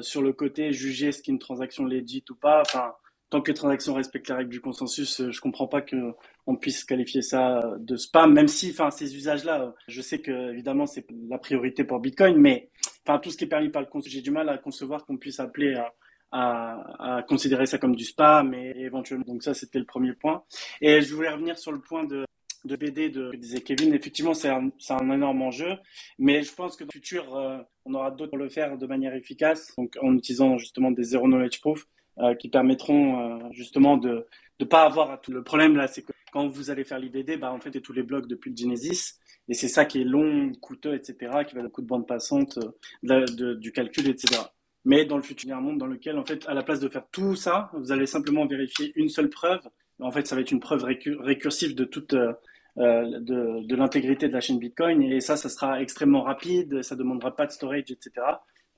[0.00, 2.94] sur le côté juger ce qu'est une transaction legit ou pas, enfin,
[3.28, 6.14] tant que les transactions respectent les règles du consensus, je comprends pas que
[6.46, 10.86] on puisse qualifier ça de spam, même si, enfin, ces usages-là, je sais que évidemment
[10.86, 12.70] c'est la priorité pour Bitcoin, mais
[13.06, 15.16] enfin tout ce qui est permis par le consensus, j'ai du mal à concevoir qu'on
[15.16, 15.92] puisse appeler à,
[16.32, 19.24] à, considérer ça comme du spam et éventuellement.
[19.26, 20.44] Donc ça, c'était le premier point.
[20.80, 22.24] Et je voulais revenir sur le point de,
[22.64, 23.94] de BD de, que disait Kevin.
[23.94, 25.76] Effectivement, c'est un, un, énorme enjeu,
[26.18, 28.86] mais je pense que dans le futur, euh, on aura d'autres pour le faire de
[28.86, 31.86] manière efficace, donc en utilisant justement des zero knowledge proof
[32.18, 34.26] euh, qui permettront euh, justement de
[34.60, 35.32] ne pas avoir tout.
[35.32, 37.92] Le problème là, c'est que quand vous allez faire l'IBD, bah, en fait, et tous
[37.92, 39.18] les blocs depuis le Genesis,
[39.48, 42.58] et c'est ça qui est long, coûteux, etc., qui va le coût de bande passante,
[43.02, 44.42] du calcul, etc
[44.84, 46.62] mais dans le futur, il y a un monde dans lequel, en fait, à la
[46.62, 49.60] place de faire tout ça, vous allez simplement vérifier une seule preuve.
[50.00, 52.32] En fait, ça va être une preuve récursive de toute euh,
[52.78, 56.96] euh, de, de l'intégrité de la chaîne Bitcoin, et ça, ça sera extrêmement rapide, ça
[56.96, 58.10] demandera pas de storage, etc.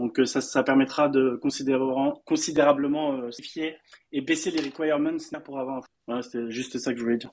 [0.01, 3.77] Donc euh, ça, ça permettra de considérablement, simplifier
[4.11, 5.85] et baisser les requirements pour avoir.
[6.09, 7.31] Voilà, c'était juste ça que je voulais dire.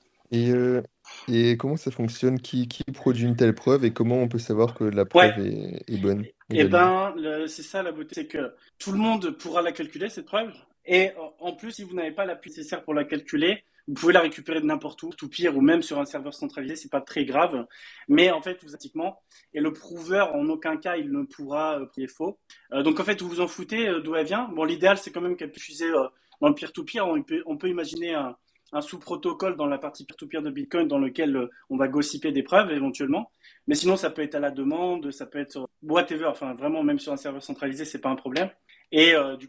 [1.28, 2.40] Et comment ça fonctionne?
[2.40, 5.82] Qui, qui produit une telle preuve et comment on peut savoir que la preuve est,
[5.88, 7.14] est bonne eh ben,
[7.46, 10.52] c'est ça la beauté, c'est que tout le monde pourra la calculer, cette preuve.
[10.84, 14.20] Et en plus, si vous n'avez pas l'appui nécessaire pour la calculer, vous pouvez la
[14.20, 17.24] récupérer de n'importe où, tout pire, ou même sur un serveur centralisé, c'est pas très
[17.24, 17.66] grave.
[18.08, 19.20] Mais en fait, vous pratiquement,
[19.52, 22.38] et le prouveur, en aucun cas, il ne pourra euh, faux.
[22.72, 24.48] Euh, donc en fait, vous vous en foutez euh, d'où elle vient.
[24.54, 26.06] Bon, l'idéal, c'est quand même qu'elle puisse utiliser euh,
[26.40, 27.06] dans le peer-to-peer.
[27.06, 28.36] On peut, on peut imaginer un,
[28.72, 32.42] un sous-protocole dans la partie peer-to-peer de Bitcoin dans lequel euh, on va gossiper des
[32.42, 33.30] preuves éventuellement.
[33.66, 36.82] Mais sinon, ça peut être à la demande, ça peut être sur whatever, enfin vraiment
[36.82, 38.50] même sur un serveur centralisé, c'est pas un problème.
[38.92, 39.48] Et euh, du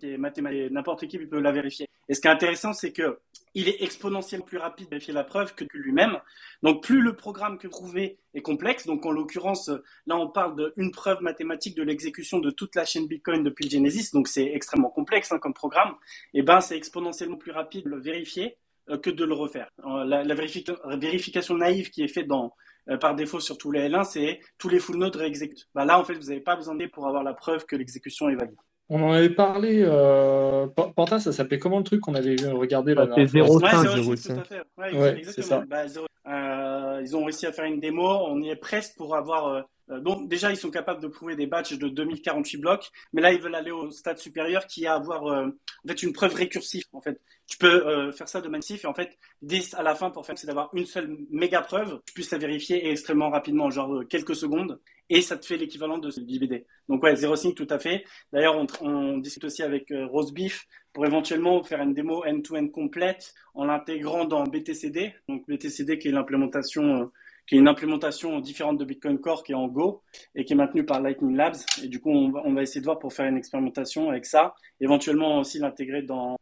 [0.69, 1.87] n'importe qui peut la vérifier.
[2.07, 3.19] Et ce qui est intéressant, c'est que
[3.53, 6.19] il est exponentiellement plus rapide de vérifier la preuve que lui-même.
[6.63, 9.69] Donc plus le programme que vous trouvez est complexe, donc en l'occurrence,
[10.07, 13.71] là on parle d'une preuve mathématique de l'exécution de toute la chaîne Bitcoin depuis le
[13.71, 15.95] Genesis, donc c'est extrêmement complexe hein, comme programme,
[16.33, 18.57] et ben c'est exponentiellement plus rapide de le vérifier euh,
[19.01, 19.69] que de le refaire.
[19.85, 22.53] Euh, la, vérification naïve qui est faite dans,
[22.89, 25.67] euh, par défaut sur tous les L1, c'est tous les full nodes réexécutent.
[25.75, 28.29] Bah là, en fait, vous n'avez pas besoin de pour avoir la preuve que l'exécution
[28.29, 28.57] est valide.
[28.89, 33.07] On en avait parlé, euh, Panta, ça s'appelait comment le truc qu'on avait regardé là
[33.15, 34.63] C'est 0,5.
[34.77, 35.63] Ouais, c'est ça.
[35.65, 35.85] Bah,
[36.27, 39.61] euh, ils ont réussi à faire une démo, on y est presque pour avoir euh,
[39.99, 43.41] donc déjà, ils sont capables de prouver des batchs de 2048 blocs, mais là, ils
[43.41, 46.83] veulent aller au stade supérieur qui est avoir euh, en fait une preuve récursive.
[46.93, 49.95] En fait, tu peux euh, faire ça de massif et en fait, 10 à la
[49.95, 53.69] fin pour faire, c'est d'avoir une seule méga preuve, tu puisses la vérifier extrêmement rapidement,
[53.69, 54.79] genre quelques secondes,
[55.09, 56.65] et ça te fait l'équivalent de JBD.
[56.87, 58.05] Donc ouais, 0.5 tout à fait.
[58.31, 63.65] D'ailleurs, on, on, discute aussi avec Rosebeef pour éventuellement faire une démo end-to-end complète en
[63.65, 65.13] l'intégrant dans BTCD.
[65.27, 67.11] Donc BTCD qui est l'implémentation
[67.47, 70.03] qui est une implémentation différente de Bitcoin Core qui est en Go
[70.35, 71.57] et qui est maintenue par Lightning Labs.
[71.83, 74.25] Et du coup, on va, on va essayer de voir pour faire une expérimentation avec
[74.25, 76.37] ça, éventuellement aussi l'intégrer dans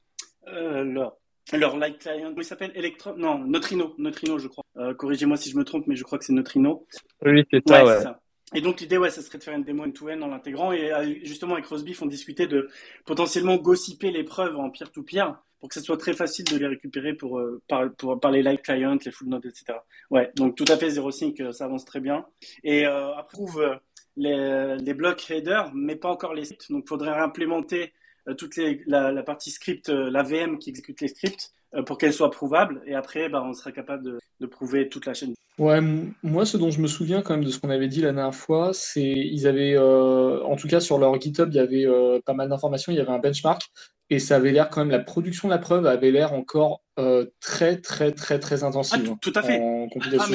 [0.47, 1.17] euh, leur
[1.57, 2.71] leur Light Client, il s'appelle?
[2.75, 3.15] Electro...
[3.15, 4.63] Non, Neutrino, Neutrino, je crois.
[4.77, 6.85] Euh, corrigez-moi si je me trompe, mais je crois que c'est Neutrino.
[7.25, 8.01] Oui, c'est ça, ouais.
[8.01, 8.19] Ça.
[8.53, 10.71] Et donc l'idée, ouais, ça serait de faire une démo end-to-end en l'intégrant.
[10.71, 12.69] Et euh, justement, avec Rosebeef, on discutait de
[13.05, 17.13] potentiellement gossiper les preuves en peer-to-peer pour que ce soit très facile de les récupérer
[17.13, 19.79] pour, euh, par, pour, par les live clients, les full nodes, etc.
[20.09, 22.25] Ouais, donc tout à fait 0.5, euh, ça avance très bien.
[22.63, 23.75] Et euh, approuve euh,
[24.15, 26.71] les, les blocs header, mais pas encore les scripts.
[26.71, 27.93] Donc il faudrait réimplémenter
[28.37, 31.53] toute les, la, la, partie script, la VM qui exécute les scripts,
[31.85, 32.81] pour qu'elle soit prouvable.
[32.85, 35.33] Et après, bah, on sera capable de, de prouver toute la chaîne.
[35.57, 35.81] Ouais,
[36.23, 38.33] moi, ce dont je me souviens quand même de ce qu'on avait dit la dernière
[38.33, 42.19] fois, c'est ils avaient, euh, en tout cas sur leur GitHub, il y avait euh,
[42.25, 43.69] pas mal d'informations, il y avait un benchmark
[44.09, 47.25] et ça avait l'air quand même, la production de la preuve avait l'air encore euh,
[47.41, 49.11] très, très, très, très intensive.
[49.11, 49.59] Ah, tout, à fait.
[49.59, 49.87] En.
[50.17, 50.25] Ah,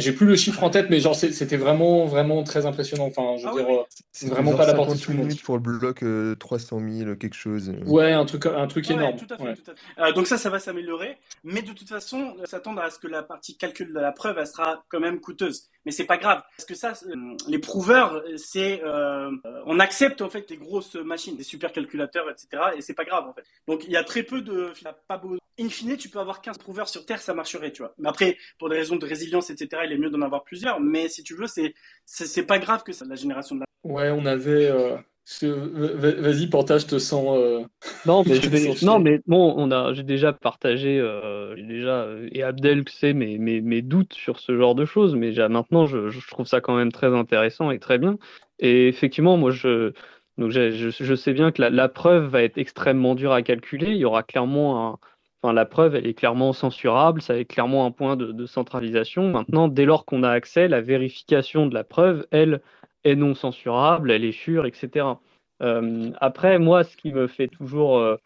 [0.00, 3.06] j'ai plus le chiffre en tête, mais genre c'était vraiment vraiment très impressionnant.
[3.06, 5.40] Enfin, je veux ah dire, euh, c'est vraiment pas la portée de tout le monde.
[5.42, 6.04] pour le bloc
[6.38, 7.72] 300 euh, 000 quelque chose.
[7.86, 9.16] Ouais, un truc un truc énorme.
[9.16, 10.02] Tout à fait, tout à fait.
[10.02, 13.22] Euh, donc ça, ça va s'améliorer, mais de toute façon, s'attendre à ce que la
[13.22, 15.68] partie calcul de la preuve, elle sera quand même coûteuse.
[15.86, 16.92] Mais c'est pas grave, parce que ça,
[17.48, 18.82] les prouveurs, c'est
[19.66, 22.62] on accepte en fait les grosses machines, les supercalculateurs, etc.
[22.76, 23.44] Et c'est pas grave en fait.
[23.66, 24.72] Donc il y a très peu de,
[25.08, 25.38] pas beau...
[25.60, 27.94] In fine, tu peux avoir 15 prouveurs sur Terre, ça marcherait, tu vois.
[27.98, 30.80] Mais après, pour des raisons de résilience, etc il est mieux d'en avoir plusieurs.
[30.80, 31.74] Mais si tu veux, c'est
[32.06, 33.66] c'est pas grave que ça, la génération de la.
[33.84, 34.70] Ouais, on avait.
[34.70, 34.96] Euh,
[35.42, 37.38] vas-y, Portage, te sens.
[37.38, 37.62] Euh,
[38.06, 38.40] non, mais,
[38.82, 43.60] non, mais bon, on a, j'ai déjà partagé, euh, déjà, et Abdel sait mes, mes,
[43.60, 46.92] mes, doutes sur ce genre de choses, mais maintenant, je, je, trouve ça quand même
[46.92, 48.16] très intéressant et très bien.
[48.58, 49.92] Et effectivement, moi, je,
[50.38, 53.88] donc je, je sais bien que la, la, preuve va être extrêmement dure à calculer.
[53.88, 54.98] Il y aura clairement un,
[55.42, 59.30] Enfin, la preuve, elle est clairement censurable, ça est clairement un point de, centralisation.
[59.30, 62.60] Maintenant, dès lors qu'on a accès, la vérification de la preuve, elle,
[63.04, 65.06] est non censurable, elle est sûre, etc.
[65.62, 68.16] Euh, après, moi, ce qui me fait toujours, euh,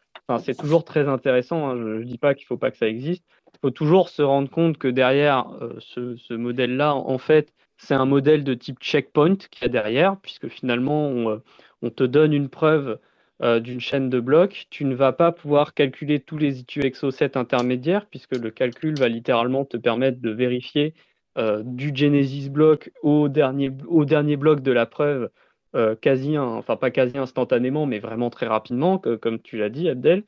[0.40, 1.68] c'est toujours très intéressant.
[1.68, 3.24] Hein, je ne dis pas qu'il ne faut pas que ça existe.
[3.54, 8.06] Il faut toujours se rendre compte que derrière euh, ce, modèle-là, en fait, c'est un
[8.06, 11.40] modèle de type checkpoint qu'il y a derrière, puisque finalement,
[11.82, 12.98] on te donne une preuve
[13.44, 18.06] euh, d'une chaîne de blocs, tu ne vas pas pouvoir calculer tous les ITU-EXO7 intermédiaires,
[18.06, 20.94] puisque le calcul va littéralement te permettre de vérifier
[21.36, 25.28] euh, du Genesis bloc au dernier, au dernier bloc de la preuve,
[25.76, 30.24] euh, quasi, enfin pas quasi instantanément, mais vraiment très rapidement, comme tu l'as dit, Abdel.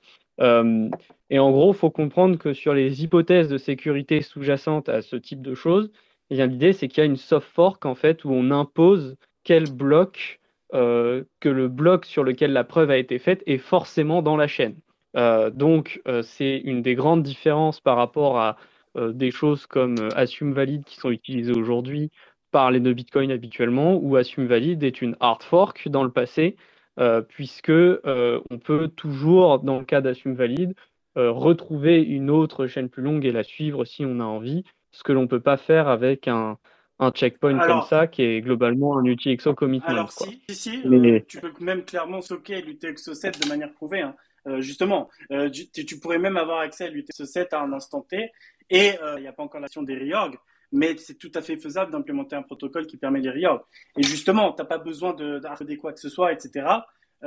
[1.31, 5.17] Et en gros, il faut comprendre que sur les hypothèses de sécurité sous-jacentes à ce
[5.17, 5.91] type de choses,
[6.29, 9.71] eh l'idée, c'est qu'il y a une soft fork en fait où on impose quel
[9.71, 10.41] bloc
[10.75, 14.49] euh, que le bloc sur lequel la preuve a été faite est forcément dans la
[14.49, 14.77] chaîne.
[15.17, 18.57] Euh, donc, euh, c'est une des grandes différences par rapport à
[19.13, 22.11] des choses comme Assume Valide qui sont utilisées aujourd'hui
[22.51, 26.57] par les nœuds Bitcoin habituellement, où Assume Valide est une hard fork dans le passé,
[27.29, 30.75] puisque on peut toujours, dans le cas d'Assume Valide,
[31.15, 35.13] retrouver une autre chaîne plus longue et la suivre si on a envie, ce que
[35.13, 36.57] l'on ne peut pas faire avec un,
[36.99, 39.89] un checkpoint comme ça qui est globalement un UTXO commitment.
[39.89, 44.01] Alors si, si, si euh, tu peux même clairement socker l'UTXO 7 de manière prouvée.
[44.01, 44.15] Hein.
[44.61, 45.11] justement,
[45.53, 48.31] tu, pourrais même avoir accès à l'UTXO7 à un instant T,
[48.71, 50.37] et il n'y a pas encore l'action des reorg,
[50.73, 53.63] mais c'est tout à fait faisable d'implémenter un protocole qui permet les reorg.
[53.97, 56.67] Et justement, tu n'as pas besoin de, de quoi que ce soit, etc.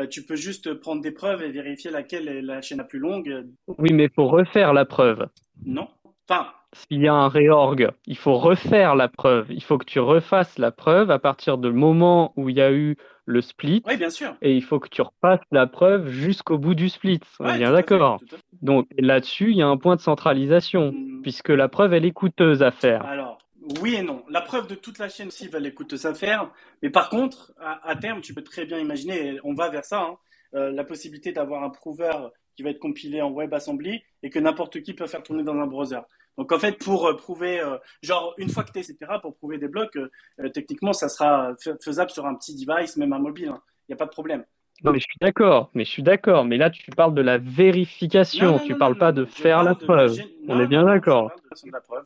[0.09, 3.45] tu peux juste prendre des preuves et vérifier laquelle est la chaîne la plus longue.
[3.67, 5.27] Oui, mais pour refaire la preuve.
[5.65, 5.89] Non.
[6.27, 9.47] Enfin, s'il y a un réorg, il faut refaire la preuve.
[9.49, 12.71] Il faut que tu refasses la preuve à partir du moment où il y a
[12.71, 12.95] eu
[13.25, 13.83] le split.
[13.87, 14.35] Oui, bien sûr.
[14.41, 17.19] Et il faut que tu repasses la preuve jusqu'au bout du split.
[17.39, 18.19] On est bien d'accord.
[18.61, 21.21] Donc là-dessus, il y a un point de centralisation, hmm.
[21.21, 23.05] puisque la preuve, elle est coûteuse à faire.
[23.05, 23.39] Alors,
[23.81, 24.23] oui et non.
[24.29, 26.51] La preuve de toute la chaîne cible, elle est coûteuse à faire.
[26.81, 30.17] Mais par contre, à, terme, tu peux très bien imaginer, on va vers ça, hein,
[30.55, 32.11] euh, la possibilité d'avoir un prover
[32.55, 35.67] qui va être compilé en WebAssembly et que n'importe qui peut faire tourner dans un
[35.67, 35.99] browser.
[36.39, 39.35] Donc en fait, pour euh, prouver, euh, genre une fois que tu es, etc., pour
[39.35, 43.47] prouver des blocs, euh, techniquement, ça sera faisable sur un petit device, même un mobile.
[43.47, 43.61] Il hein.
[43.89, 44.45] n'y a pas de problème.
[44.83, 46.45] Non, mais je suis d'accord, mais je suis d'accord.
[46.45, 50.17] Mais là, tu parles de la vérification, tu ne parles pas de faire la preuve.
[50.47, 51.31] On est bien d'accord.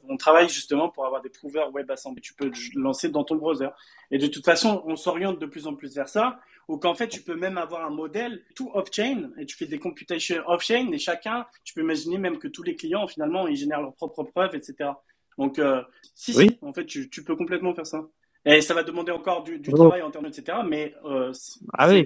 [0.09, 2.21] On travaille justement pour avoir des prouveurs WebAssembly.
[2.21, 3.69] Tu peux lancer dans ton browser.
[4.11, 7.07] Et de toute façon, on s'oriente de plus en plus vers ça, ou qu'en fait,
[7.07, 10.97] tu peux même avoir un modèle tout off-chain, et tu fais des computations off-chain, et
[10.97, 14.55] chacun, tu peux imaginer même que tous les clients, finalement, ils génèrent leurs propres preuves,
[14.55, 14.91] etc.
[15.37, 15.81] Donc, euh,
[16.15, 18.01] si, si, en fait, tu, peux complètement faire ça.
[18.45, 19.75] Et ça va demander encore du, oh.
[19.75, 20.59] travail en termes, etc.
[20.67, 21.31] Mais euh,
[21.73, 22.05] ah oui.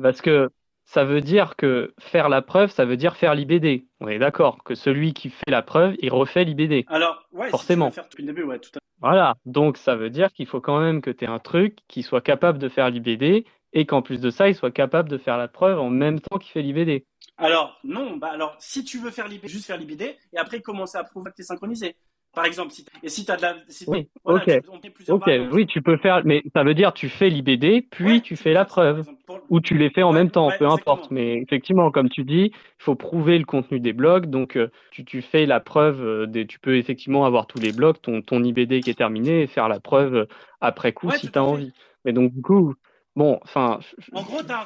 [0.00, 0.50] Parce que
[0.84, 3.84] ça veut dire que faire la preuve, ça veut dire faire l'IBD.
[4.00, 6.84] On est d'accord que celui qui fait la preuve, il refait l'IBD.
[6.88, 7.90] Alors, ouais, forcément.
[7.90, 11.00] faire le début, ouais, tout à Voilà, donc ça veut dire qu'il faut quand même
[11.00, 14.30] que tu aies un truc qui soit capable de faire l'IBD et qu'en plus de
[14.30, 17.04] ça, il soit capable de faire la preuve en même temps qu'il fait l'IBD.
[17.36, 20.96] Alors, non, bah alors, si tu veux faire l'IBD, juste faire l'IBD et après commencer
[20.96, 21.96] à prouver que tu es synchronisé.
[22.34, 23.54] Par exemple, si, et si tu as de la.
[23.86, 24.60] oui, ok.
[25.08, 28.52] ok, oui, tu peux faire, mais ça veut dire tu fais l'IBD, puis tu fais
[28.52, 29.04] la preuve,
[29.50, 31.10] ou tu les fais en même temps, peu importe.
[31.10, 35.04] Mais effectivement, comme tu dis, il faut prouver le contenu des blocs, donc euh, tu,
[35.04, 38.42] tu, fais la preuve, euh, des, tu peux effectivement avoir tous les blocs, ton, ton
[38.42, 40.26] IBD qui est terminé, et faire la preuve euh,
[40.60, 41.72] après coup si tu as envie.
[42.04, 42.74] Mais donc, du coup,
[43.16, 43.78] Bon, enfin,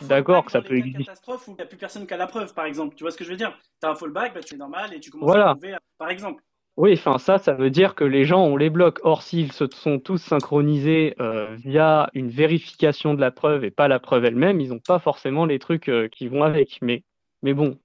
[0.02, 1.04] d'accord que ça peut exister.
[1.04, 2.94] catastrophe où il n'y a plus personne qui a la preuve, par exemple.
[2.96, 3.54] Tu vois ce que je veux dire?
[3.80, 6.42] Tu as un fallback, bah, tu es normal et tu commences à prouver, par exemple.
[6.78, 9.00] Oui, enfin ça, ça veut dire que les gens ont les blocs.
[9.02, 13.88] Or, s'ils se sont tous synchronisés euh, via une vérification de la preuve et pas
[13.88, 16.78] la preuve elle-même, ils n'ont pas forcément les trucs euh, qui vont avec.
[16.80, 17.02] Mais,
[17.42, 17.76] bon,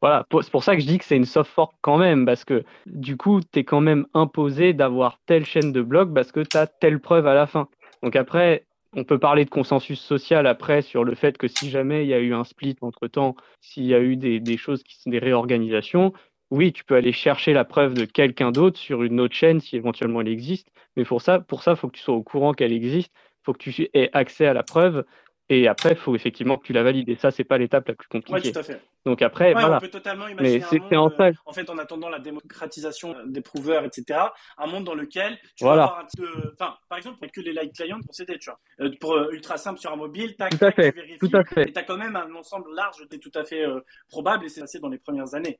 [0.00, 2.44] voilà, c'est pour ça que je dis que c'est une soft fork quand même, parce
[2.44, 6.40] que du coup, tu es quand même imposé d'avoir telle chaîne de blocs parce que
[6.40, 7.68] tu as telle preuve à la fin.
[8.04, 12.04] Donc après, on peut parler de consensus social après sur le fait que si jamais
[12.04, 14.96] il y a eu un split entre temps, s'il y a eu des, choses qui
[14.96, 16.12] sont des réorganisations,
[16.50, 19.76] oui, tu peux aller chercher la preuve de quelqu'un d'autre sur une autre chaîne si
[19.76, 20.68] éventuellement elle existe.
[20.96, 23.12] Mais pour ça, pour ça, il faut que tu sois au courant qu'elle existe.
[23.14, 25.04] Il faut que tu aies accès à la preuve.
[25.48, 27.08] Et après, il faut effectivement que tu la valides.
[27.08, 28.40] Et ça, c'est pas l'étape la plus compliquée.
[28.48, 28.80] Oui, tout à fait.
[29.04, 29.78] Donc après, voilà.
[29.78, 31.12] On peut totalement imaginer Mais un monde,
[31.46, 34.20] en, fait, en attendant la démocratisation des prouveurs, etc.,
[34.58, 36.52] un monde dans lequel tu vas avoir un petit peu...
[36.52, 38.60] Enfin, par exemple, que les light clients pour s'aider, tu vois.
[38.80, 40.92] Euh, pour euh, ultra simple sur un mobile, tac, tout à fait.
[40.92, 41.18] tu vérifies.
[41.18, 41.68] Tout à fait.
[41.68, 44.48] Et tu as quand même un ensemble large, c'est tout à fait euh, probable, et
[44.48, 45.58] c'est passé dans les premières années.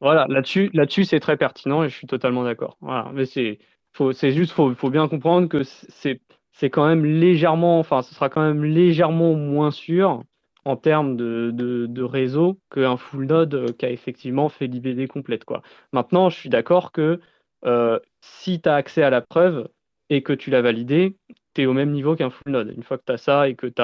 [0.00, 2.78] Voilà, là-dessus, là-dessus, c'est très pertinent et je suis totalement d'accord.
[3.12, 3.58] Mais c'est,
[3.92, 6.20] faut, c'est juste, faut, faut bien comprendre que c'est,
[6.52, 10.22] c'est quand même légèrement, enfin, ce sera quand même légèrement moins sûr
[10.64, 15.06] en termes de, de, de réseau qu'un full node euh, qui a effectivement fait l'IBD
[15.06, 15.62] complète, quoi.
[15.92, 17.20] Maintenant, je suis d'accord que
[17.64, 19.68] euh, si tu as accès à la preuve
[20.10, 21.16] et que tu l'as validée,
[21.54, 22.74] tu es au même niveau qu'un full node.
[22.76, 23.82] Une fois que tu as ça et que tu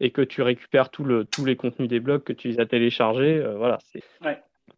[0.00, 2.66] et que tu récupères tout le, tous les contenus des blocs que tu les as
[2.66, 4.02] téléchargés, euh, voilà, c'est,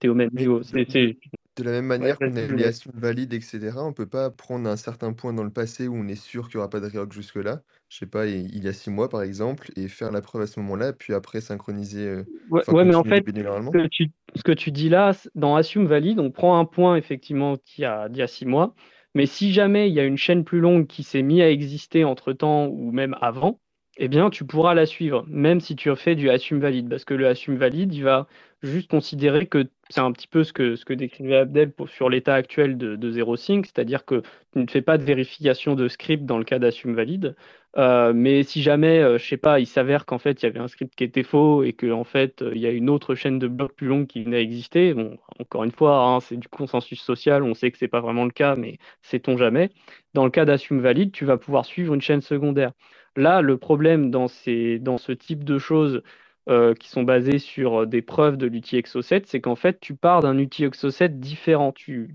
[0.07, 0.61] au même niveau.
[0.61, 4.77] De la même manière qu'on a les assumes valides, etc., on peut pas prendre un
[4.77, 7.13] certain point dans le passé où on est sûr qu'il n'y aura pas de reorg
[7.13, 10.43] jusque-là, je sais pas, il y a six mois par exemple, et faire la preuve
[10.43, 12.07] à ce moment-là, puis après synchroniser.
[12.07, 15.87] Euh, ouais, mais en fait, ce que, tu, ce que tu dis là, dans assume
[15.87, 18.77] valide, on prend un point effectivement d'il y, a, y a six mois,
[19.17, 22.05] mais si jamais il y a une chaîne plus longue qui s'est mise à exister
[22.05, 23.59] entre temps ou même avant,
[24.01, 27.15] eh bien, tu pourras la suivre, même si tu fais du assume valide, parce que
[27.15, 28.29] le assume valide, il va
[28.63, 32.79] juste considérer que c'est un petit peu ce que, ce décrivait Abdel sur l'état actuel
[32.79, 34.23] de, de Zero Sync, c'est-à-dire que
[34.53, 37.35] tu ne fais pas de vérification de script dans le cas d'assume valide.
[37.77, 40.59] Euh, mais si jamais, euh, je sais pas, il s'avère qu'en fait il y avait
[40.59, 43.39] un script qui était faux et qu'en en fait il y a une autre chaîne
[43.39, 46.49] de blocs plus longue qui venait à exister, bon, encore une fois, hein, c'est du
[46.49, 49.71] consensus social, on sait que c'est pas vraiment le cas, mais sait-on jamais.
[50.15, 52.73] Dans le cas d'assume valide, tu vas pouvoir suivre une chaîne secondaire.
[53.19, 56.03] Là, le problème dans, ce type de choses,
[56.49, 59.97] euh, qui sont basés sur euh, des preuves de l'outil Exo7, c'est qu'en fait, tu
[59.97, 61.73] pars d'un outil Exo7 différent.
[61.73, 62.15] Tu,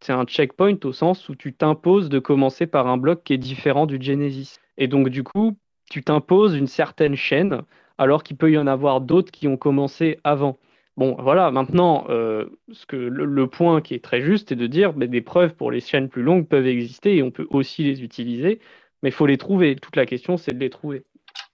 [0.00, 3.38] c'est un checkpoint au sens où tu t'imposes de commencer par un bloc qui est
[3.38, 4.56] différent du Genesis.
[4.78, 5.58] Et donc, du coup,
[5.90, 7.60] tu t'imposes une certaine chaîne
[7.98, 10.58] alors qu'il peut y en avoir d'autres qui ont commencé avant.
[10.96, 14.94] Bon, voilà, maintenant, euh, ce que, le, point qui est très juste est de dire
[14.94, 18.02] que des preuves pour les chaînes plus longues peuvent exister et on peut aussi les
[18.02, 18.58] utiliser,
[19.02, 19.76] mais il faut les trouver.
[19.76, 21.04] Toute la question, c'est de les trouver.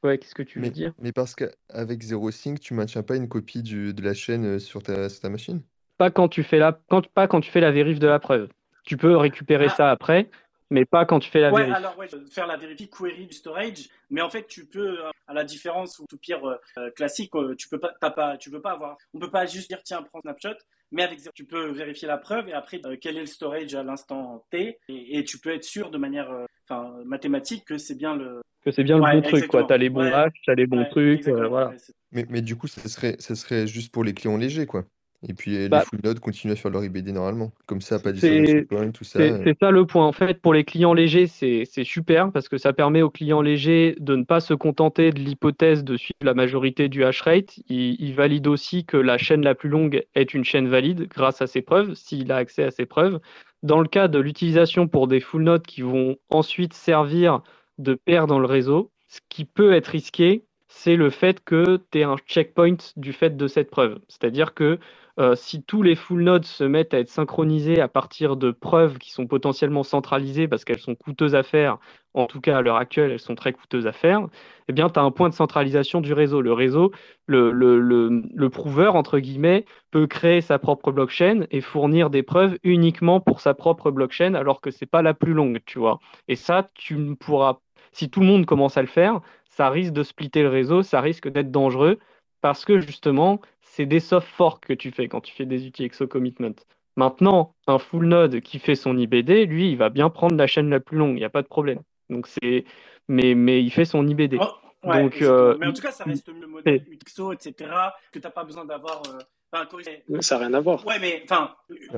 [0.03, 0.92] Ouais, qu'est-ce que tu veux dire?
[1.01, 5.09] mais parce qu'avec ZeroSync, tu maintiens pas une copie de la chaîne euh, sur ta,
[5.09, 5.62] ta machine?
[5.99, 8.49] Pas quand tu fais la, quand, pas quand tu fais la vérif de la preuve.
[8.84, 9.74] Tu peux récupérer ah.
[9.74, 10.30] ça après,
[10.70, 11.76] mais pas quand tu fais la ouais, vérif.
[11.76, 15.34] alors ouais, faire la vérif query du storage, mais en fait tu peux, euh, à
[15.34, 18.72] la différence ou tout pire euh, euh, classique, tu peux pas, pas, tu peux pas
[18.72, 20.57] avoir, on peut pas juste dire tiens prends snapshot,
[20.93, 24.45] mais avec tu peux vérifier la preuve et après quel est le storage à l'instant
[24.51, 26.30] T et, tu peux être sûr de manière,
[26.68, 29.91] enfin mathématique que c'est bien le que c'est bien le bon truc quoi, t'as les
[29.91, 31.72] bons hash, t'as les bons trucs, voilà.
[32.12, 34.84] Mais, mais du coup ça serait ça serait juste pour les clients légers quoi.
[35.29, 37.53] Et puis les bah full nodes continuent à faire leur IBD normalement.
[37.66, 39.18] Comme ça, pas de tout ça.
[39.18, 40.07] C'est ça le point.
[40.07, 43.97] En fait, pour les clients légers, c'est super parce que ça permet aux clients légers
[43.99, 47.59] de ne pas se contenter de l'hypothèse de suivre la majorité du hash rate.
[47.68, 51.47] Il, valide aussi que la chaîne la plus longue est une chaîne valide grâce à
[51.47, 53.20] ses preuves, s'il a accès à ses preuves.
[53.62, 57.43] Dans le cas de l'utilisation pour des full nodes qui vont ensuite servir
[57.79, 61.99] de paire dans le réseau, ce qui peut être risqué, c'est le fait que tu
[61.99, 63.99] aies un checkpoint du fait de cette preuve.
[64.09, 64.79] C'est-à-dire que
[65.19, 68.99] euh, si tous les full nodes se mettent à être synchronisés à partir de preuves
[68.99, 71.79] qui sont potentiellement centralisées parce qu'elles sont coûteuses à faire,
[72.14, 74.27] en tout cas à l'heure actuelle, elles sont très coûteuses à faire,
[74.69, 76.41] eh bien, tu as un point de centralisation du réseau.
[76.43, 76.93] Le réseau,
[77.27, 82.59] le, le, le, prouveur, entre guillemets, peut créer sa propre blockchain et fournir des preuves
[82.64, 85.99] uniquement pour sa propre blockchain, alors que c'est pas la plus longue, tu vois.
[86.29, 87.59] Et ça, tu ne pourras,
[87.93, 91.01] si tout le monde commence à le faire, ça risque de splitter le réseau, ça
[91.01, 91.99] risque d'être dangereux
[92.41, 95.84] parce que justement, c'est des soft forks que tu fais quand tu fais des outils
[95.84, 96.55] exo commitment.
[96.97, 100.70] Maintenant, un full node qui fait son IBD, lui, il va bien prendre la chaîne
[100.70, 101.80] la plus longue, il n'y a pas de problème.
[102.09, 102.64] Donc c'est,
[103.09, 104.39] mais, mais il fait son IBD.
[104.41, 107.70] Oh, Donc, euh, mais en tout cas, ça reste le modèle UTXO, etc.
[108.12, 109.03] Que tu n'as pas besoin d'avoir.
[109.09, 110.20] Euh...
[110.20, 110.87] ça n'a rien à voir.
[110.87, 111.55] Ouais, mais enfin.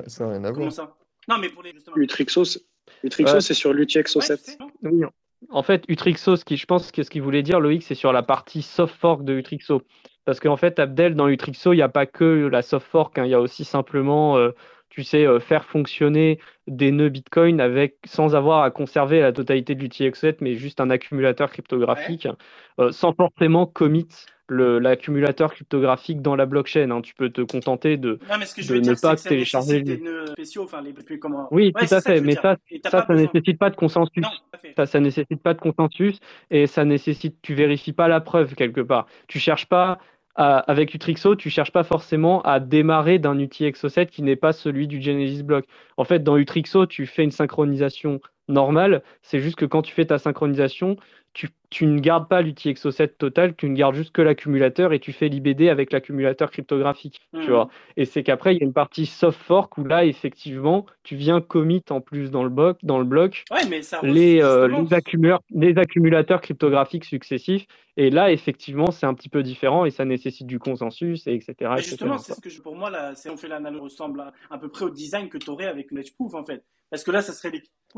[0.07, 0.73] Ça n'a rien à voir.
[0.73, 0.97] ça?
[1.29, 1.75] Non, mais pour les.
[1.97, 4.59] Utrixo, c'est sur l'UTXO 7.
[4.83, 5.05] oui,
[5.51, 8.13] en fait, Utrixo, ce qui, je pense que ce qu'il voulait dire, Loïc, c'est sur
[8.13, 9.83] la partie soft fork de Utrixo.
[10.29, 13.25] Parce qu'en fait, Abdel, dans Utrixo, il n'y a pas que la soft fork, hein.
[13.25, 14.51] il y a aussi simplement, euh,
[14.91, 19.75] tu sais, euh, faire fonctionner des nœuds Bitcoin avec, sans avoir à conserver la totalité
[19.75, 22.29] de l'UTXO7, mais juste un accumulateur cryptographique,
[22.79, 24.07] euh, sans forcément commit
[24.51, 26.91] l'accumulateur cryptographique dans la blockchain.
[26.91, 27.01] Hein.
[27.01, 29.81] Tu peux te contenter de, ne pas télécharger.
[29.81, 31.49] Des nœuds spéciaux, enfin, les, comment...
[31.51, 34.27] Oui, tout à fait, mais ça, ça, ça nécessite pas de consensus.
[34.77, 36.21] ça, ça nécessite pas de consensus
[36.51, 39.07] et ça nécessite, tu vérifies pas la preuve quelque part.
[39.27, 39.99] Tu cherches pas
[40.39, 44.87] avec Utrixo, tu cherches pas forcément à démarrer d'un outil Exo7 qui n'est pas celui
[44.87, 45.67] du Genesis Block.
[45.97, 49.03] En fait, dans Utrixo, tu fais une synchronisation normale.
[49.23, 50.97] C'est juste que quand tu fais ta synchronisation,
[51.71, 55.13] tu, ne gardes pas l'outil Exo7 total, tu ne gardes juste que l'accumulateur et tu
[55.13, 57.21] fais l'IBD avec l'accumulateur cryptographique.
[57.33, 57.51] Tu hmm.
[57.51, 61.17] vois et c'est qu'après, il y a une partie soft fork où là, effectivement, tu
[61.17, 63.45] viens commit en plus dans le bloc, dans le bloc
[64.03, 64.69] les, euh,
[65.51, 67.67] les, accumulateurs, cryptographiques successifs.
[67.97, 71.73] Et là, effectivement, c'est un petit peu différent et ça nécessite du consensus, et etc.
[71.79, 74.91] justement, c'est ce que pour moi, là, on fait l'analogie ressemble à, peu près au
[74.91, 76.65] design que tu aurais avec une edge proof, en fait.
[76.91, 77.51] Parce que là, ça serait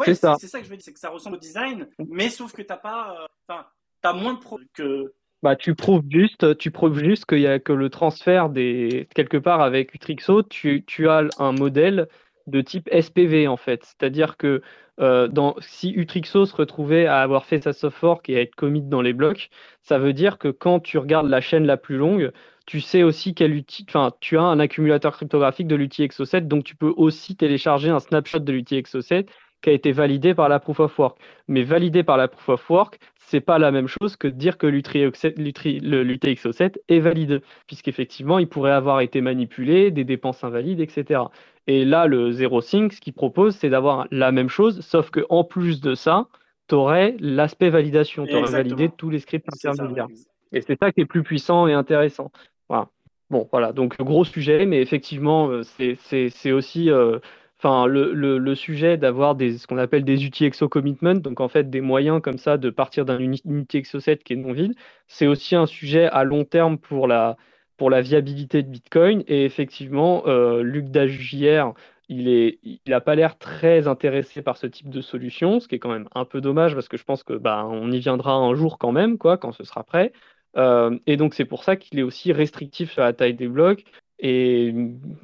[0.05, 0.37] c'est ça.
[0.39, 2.63] C'est ça que je veux dire, c'est que ça ressemble au design, mais sauf que
[2.63, 3.67] t'as pas, euh, enfin,
[4.01, 5.13] t'as moins de preuves que.
[5.43, 9.39] Bah, tu prouves juste, tu prouves juste qu'il y a que le transfert des quelque
[9.39, 12.09] part avec Utrixo, tu, tu as un modèle
[12.47, 14.61] de type SPV en fait, c'est-à-dire que
[15.01, 18.55] euh, dans, si Utrixo se retrouvait à avoir fait sa soft fork et à être
[18.55, 19.49] commit dans les blocs,
[19.83, 22.33] ça veut dire que quand tu regardes la chaîne la plus longue,
[22.67, 26.65] tu sais aussi quel outil, enfin, tu as un accumulateur cryptographique de l'outil Exo7, donc
[26.65, 29.27] tu peux aussi télécharger un snapshot de l'outil Exo7
[29.63, 31.19] qui a été validé par la proof of work.
[31.49, 32.99] Mais validé par la proof of work,
[33.31, 38.73] c'est pas la même chose que de dire que l'UTXO7 est valide, puisqu'effectivement, il pourrait
[38.73, 41.21] avoir été manipulé, des dépenses invalides, etc.
[41.69, 45.45] Et là, le Zero Sync, ce qu'il propose, c'est d'avoir la même chose, sauf qu'en
[45.45, 46.27] plus de ça,
[46.69, 50.09] tu aurais l'aspect validation, tu aurais validé tous les scripts intermédiaires.
[50.53, 52.33] Et c'est ça qui est plus puissant et intéressant.
[52.69, 52.89] Voilà.
[53.31, 57.21] Bon, voilà, donc gros sujet, mais effectivement, euh, c'est aussi euh,
[57.63, 61.69] enfin le, sujet d'avoir des ce qu'on appelle des outils exo commitment, donc en fait
[61.69, 64.75] des moyens comme ça de partir d'un unité exo 7 qui est non vide,
[65.09, 67.37] c'est aussi un sujet à long terme pour la
[67.77, 69.25] pour la viabilité de Bitcoin.
[69.27, 71.65] Et effectivement, euh, Luc Dagier,
[72.09, 75.75] il est il n'a pas l'air très intéressé par ce type de solution, ce qui
[75.77, 78.33] est quand même un peu dommage parce que je pense que bah on y viendra
[78.35, 80.13] un jour quand même, quoi, quand ce sera prêt.
[80.57, 83.85] Euh, et donc c'est pour ça qu'il est aussi restrictif sur la taille des blocs.
[84.23, 84.75] Et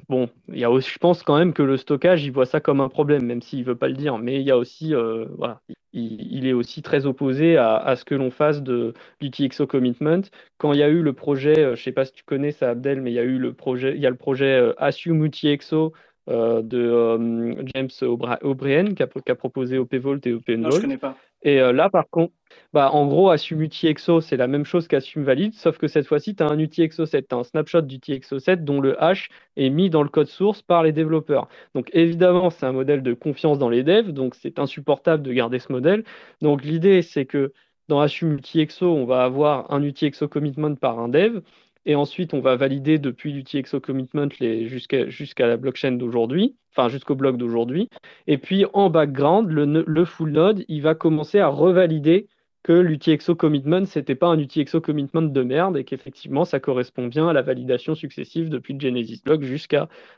[0.08, 2.88] bon, il y je pense quand même que le stockage, il voit ça comme un
[2.88, 4.16] problème, même s'il ne veut pas le dire.
[4.16, 5.60] Mais il y a aussi, euh, voilà,
[5.92, 10.22] il, est aussi très opposé à, ce que l'on fasse de l'UTXO commitment.
[10.56, 12.70] Quand il y a eu le projet, je ne sais pas si tu connais ça,
[12.70, 15.92] Abdel, mais il y a eu le projet, il y a le projet Assume UTXO
[16.28, 20.58] de James O'Brien qui a, proposé OPVolt et OpenVolt.
[20.58, 21.18] Non, je connais pas.
[21.46, 22.32] Et là, par contre,
[22.72, 26.34] bah, en gros, Assume UTXO, c'est la même chose qu'Assume Valid, sauf que cette fois-ci,
[26.34, 29.70] tu as un UTXO 7, tu as un snapshot d'UTXO 7 dont le hash est
[29.70, 31.48] mis dans le code source par les développeurs.
[31.76, 35.60] Donc évidemment, c'est un modèle de confiance dans les devs, donc c'est insupportable de garder
[35.60, 36.02] ce modèle.
[36.42, 37.52] Donc l'idée, c'est que
[37.88, 41.42] dans Assume UTXO, on va avoir un UTXO commitment par un dev,
[41.86, 44.28] et ensuite, on va valider depuis l'UTXO commitment
[44.66, 47.88] jusqu'à la blockchain d'aujourd'hui, enfin jusqu'au bloc d'aujourd'hui.
[48.26, 52.26] Et puis, en background, le, full node, il va commencer à revalider
[52.64, 57.28] que l'UTXO commitment, n'était pas un UTXO commitment de merde et qu'effectivement, ça correspond bien
[57.28, 59.42] à la validation successive depuis le Genesis block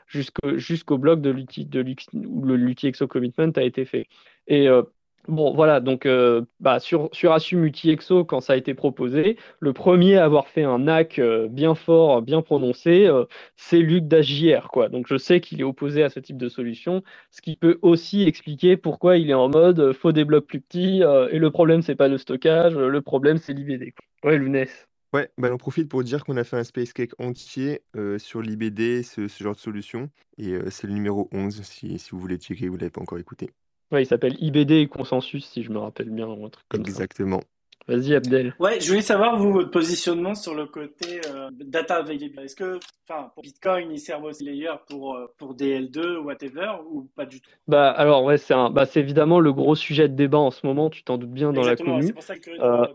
[0.07, 4.07] jusqu'au, bloc de l'UTXO commitment a été fait.
[4.49, 4.81] Euh,
[5.27, 9.73] Bon, voilà, donc euh, bah, sur, sur Assume UTXO, quand ça a été proposé, le
[9.73, 13.07] premier à avoir fait un hack euh, bien fort, bien prononcé,
[13.55, 14.69] c'est Luc d'HJR.
[14.69, 14.89] Quoi.
[14.89, 18.23] Donc je sais qu'il est opposé à ce type de solution, ce qui peut aussi
[18.23, 21.95] expliquer pourquoi il est en mode faut des blocs plus petits, et le problème, c'est
[21.95, 23.93] pas le stockage, le problème, c'est l'IBD.
[24.23, 24.87] Ouais, Lounès.
[25.13, 27.81] Ouais, bah, on profite pour dire qu'on a fait un Space Cake entier
[28.17, 30.09] sur l'IBD, ce, genre de solution.
[30.37, 33.49] Et c'est le numéro 11, si, vous voulez checker, vous l'avez pas encore écouté.
[33.91, 37.41] Ouais, il s'appelle IBD et Consensus, si je me rappelle bien, un truc comme Exactement.
[37.87, 38.53] Vas-y, Abdel.
[38.59, 42.39] Ouais, je voulais savoir, vous, votre positionnement sur le côté euh, data available.
[42.41, 46.73] Est-ce que, enfin, pour Bitcoin, il sert aussi layer pour, euh, pour DL2 ou whatever,
[46.91, 47.49] ou pas du tout?
[47.67, 51.03] Bah, alors, ouais, c'est bah, évidemment le gros sujet de débat en ce moment, tu
[51.03, 52.03] t'en doutes bien dans la commune.
[52.03, 52.85] C'est pour ça que euh,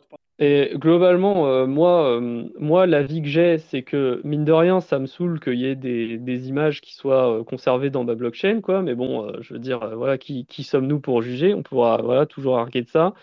[0.41, 5.07] et globalement, euh, moi, euh, l'avis que j'ai, c'est que mine de rien, ça me
[5.07, 8.82] saoule qu'il y ait des, des images qui soient euh, conservées dans ma blockchain, quoi.
[8.82, 11.55] Mais bon, je veux dire, voilà, qui, qui sommes-nous pour juger?
[11.55, 13.14] On pourra, voilà, toujours arguer de ça.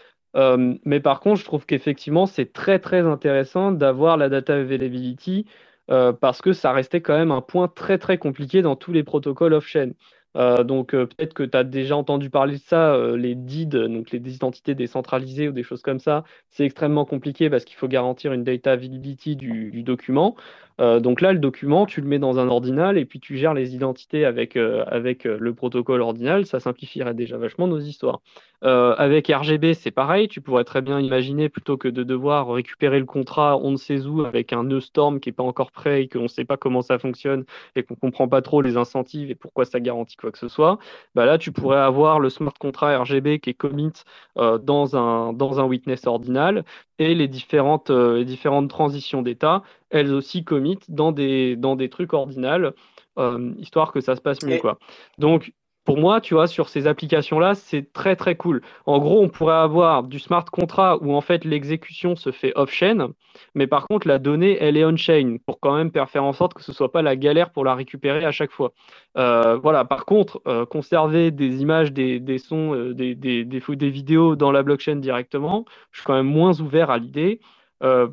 [0.85, 5.45] mais par contre, je trouve qu'effectivement, c'est très très intéressant d'avoir la data availability
[5.87, 9.53] parce que ça restait quand même un point très très compliqué dans tous les protocoles
[9.53, 9.91] off-chain.
[10.37, 13.69] Euh, donc euh, peut-être que tu as déjà entendu parler de ça, euh, les DID,
[13.75, 17.87] donc les identités décentralisées ou des choses comme ça, c'est extrêmement compliqué parce qu'il faut
[17.89, 20.35] garantir une data availability du document.
[20.81, 23.53] Euh, donc là, le document, tu le mets dans un ordinal et puis tu gères
[23.53, 26.45] les identités avec, euh, euh, le protocole ordinal.
[26.45, 28.21] Ça simplifierait déjà vachement nos histoires.
[28.63, 30.27] avec RGB, c'est pareil.
[30.27, 34.05] Tu pourrais très bien imaginer, plutôt que de devoir récupérer le contrat on ne sait
[34.05, 36.57] où avec un nœud Storm qui n'est pas encore prêt et qu'on ne sait pas
[36.57, 37.43] comment ça fonctionne
[37.75, 40.47] et qu'on ne comprend pas trop les incentives et pourquoi ça garantit quoi que ce
[40.47, 40.77] soit,
[41.15, 43.91] bah là, tu pourrais avoir le smart contract RGB qui est commit
[44.35, 46.63] dans un witness ordinal
[47.01, 52.13] et les différentes, les différentes transitions d'état elles aussi commit dans des, dans des trucs
[52.13, 52.73] ordinales,
[53.19, 54.57] euh, histoire que ça se passe mieux.
[54.57, 54.79] Quoi.
[55.17, 58.61] Donc, pour moi, tu vois, sur ces applications-là, c'est très très cool.
[58.85, 63.09] En gros, on pourrait avoir du smart contract où en fait l'exécution se fait off-chain,
[63.55, 66.61] mais par contre la donnée, elle est on-chain pour quand même faire en sorte que
[66.61, 68.73] ce soit pas la galère pour la récupérer à chaque fois.
[69.17, 69.85] Euh, voilà.
[69.85, 74.63] Par contre, euh, conserver des images, des, sons, des, des, des, des, vidéos dans la
[74.63, 77.39] blockchain directement, je suis quand même moins ouvert à l'idée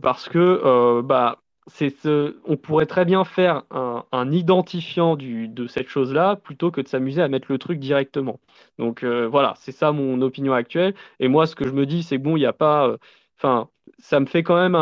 [0.00, 1.38] parce que bah
[1.68, 7.22] ce, on pourrait très bien faire un, identifiant de cette chose-là plutôt que de s'amuser
[7.22, 8.40] à mettre le truc directement.
[8.78, 10.94] Donc euh, voilà, c'est ça mon opinion actuelle.
[11.20, 12.88] Et moi, ce que je me dis, c'est bon, il n'y a pas.
[12.88, 12.96] Euh,
[13.38, 14.74] enfin, ça me fait quand même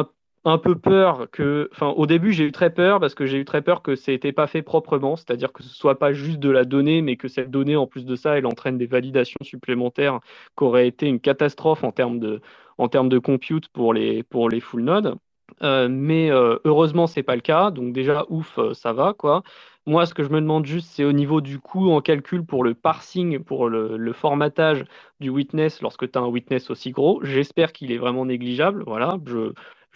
[0.45, 1.69] un, peu peur que.
[1.73, 4.13] Enfin, au début, j'ai eu très peur parce que j'ai eu très peur que ça
[4.13, 7.29] n'était pas fait proprement, c'est-à-dire que ce soit pas juste de la donnée, mais que
[7.29, 10.21] cette donnée, en plus de ça, elle entraîne des validations supplémentaires
[10.57, 12.41] qui auraient été une catastrophe en termes de,
[12.79, 15.17] en termes de compute pour les, pour les full nodes.
[15.63, 17.71] Euh, mais euh, heureusement, c'est pas le cas.
[17.71, 19.43] Donc déjà, ouf, euh, ça va, quoi.
[19.87, 22.65] Moi, ce que je me demande juste, c'est au niveau du coût en calcul pour
[22.65, 24.85] le parsing, pour le, formatage
[25.21, 27.21] du witness lorsque tu as un witness aussi gros.
[27.23, 28.83] J'espère qu'il est vraiment négligeable.
[28.85, 29.17] Voilà,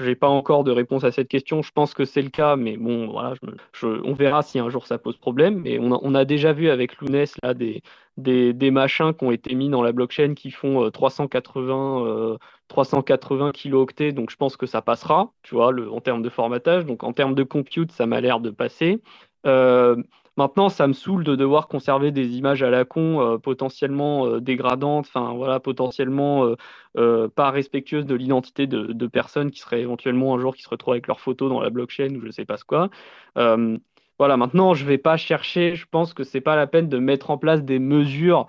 [0.04, 1.62] n'ai pas encore de réponse à cette question.
[1.62, 3.34] Je pense que c'est le cas, mais bon, voilà,
[3.82, 5.60] on verra si un jour ça pose problème.
[5.60, 9.82] Mais on a, déjà vu avec Lounès là des, machins qui ont été mis dans
[9.82, 12.38] la blockchain qui font 380
[12.68, 16.86] 380 kilooctets, donc je pense que ça passera, tu vois, en termes de formatage.
[16.86, 19.02] Donc en termes de compute, ça m'a l'air de passer.
[19.46, 19.96] Euh,
[20.40, 24.40] maintenant, ça me saoule de devoir conserver des images à la con euh, potentiellement euh,
[24.40, 26.54] dégradantes, enfin voilà, potentiellement
[26.94, 31.06] pas respectueuses de l'identité de, personnes qui seraient éventuellement un jour qui se retrouvent avec
[31.06, 32.90] leurs photos dans la blockchain ou je sais pas ce quoi.
[33.36, 37.30] voilà, maintenant, je vais pas chercher, je pense que c'est pas la peine de mettre
[37.30, 38.46] en place des mesures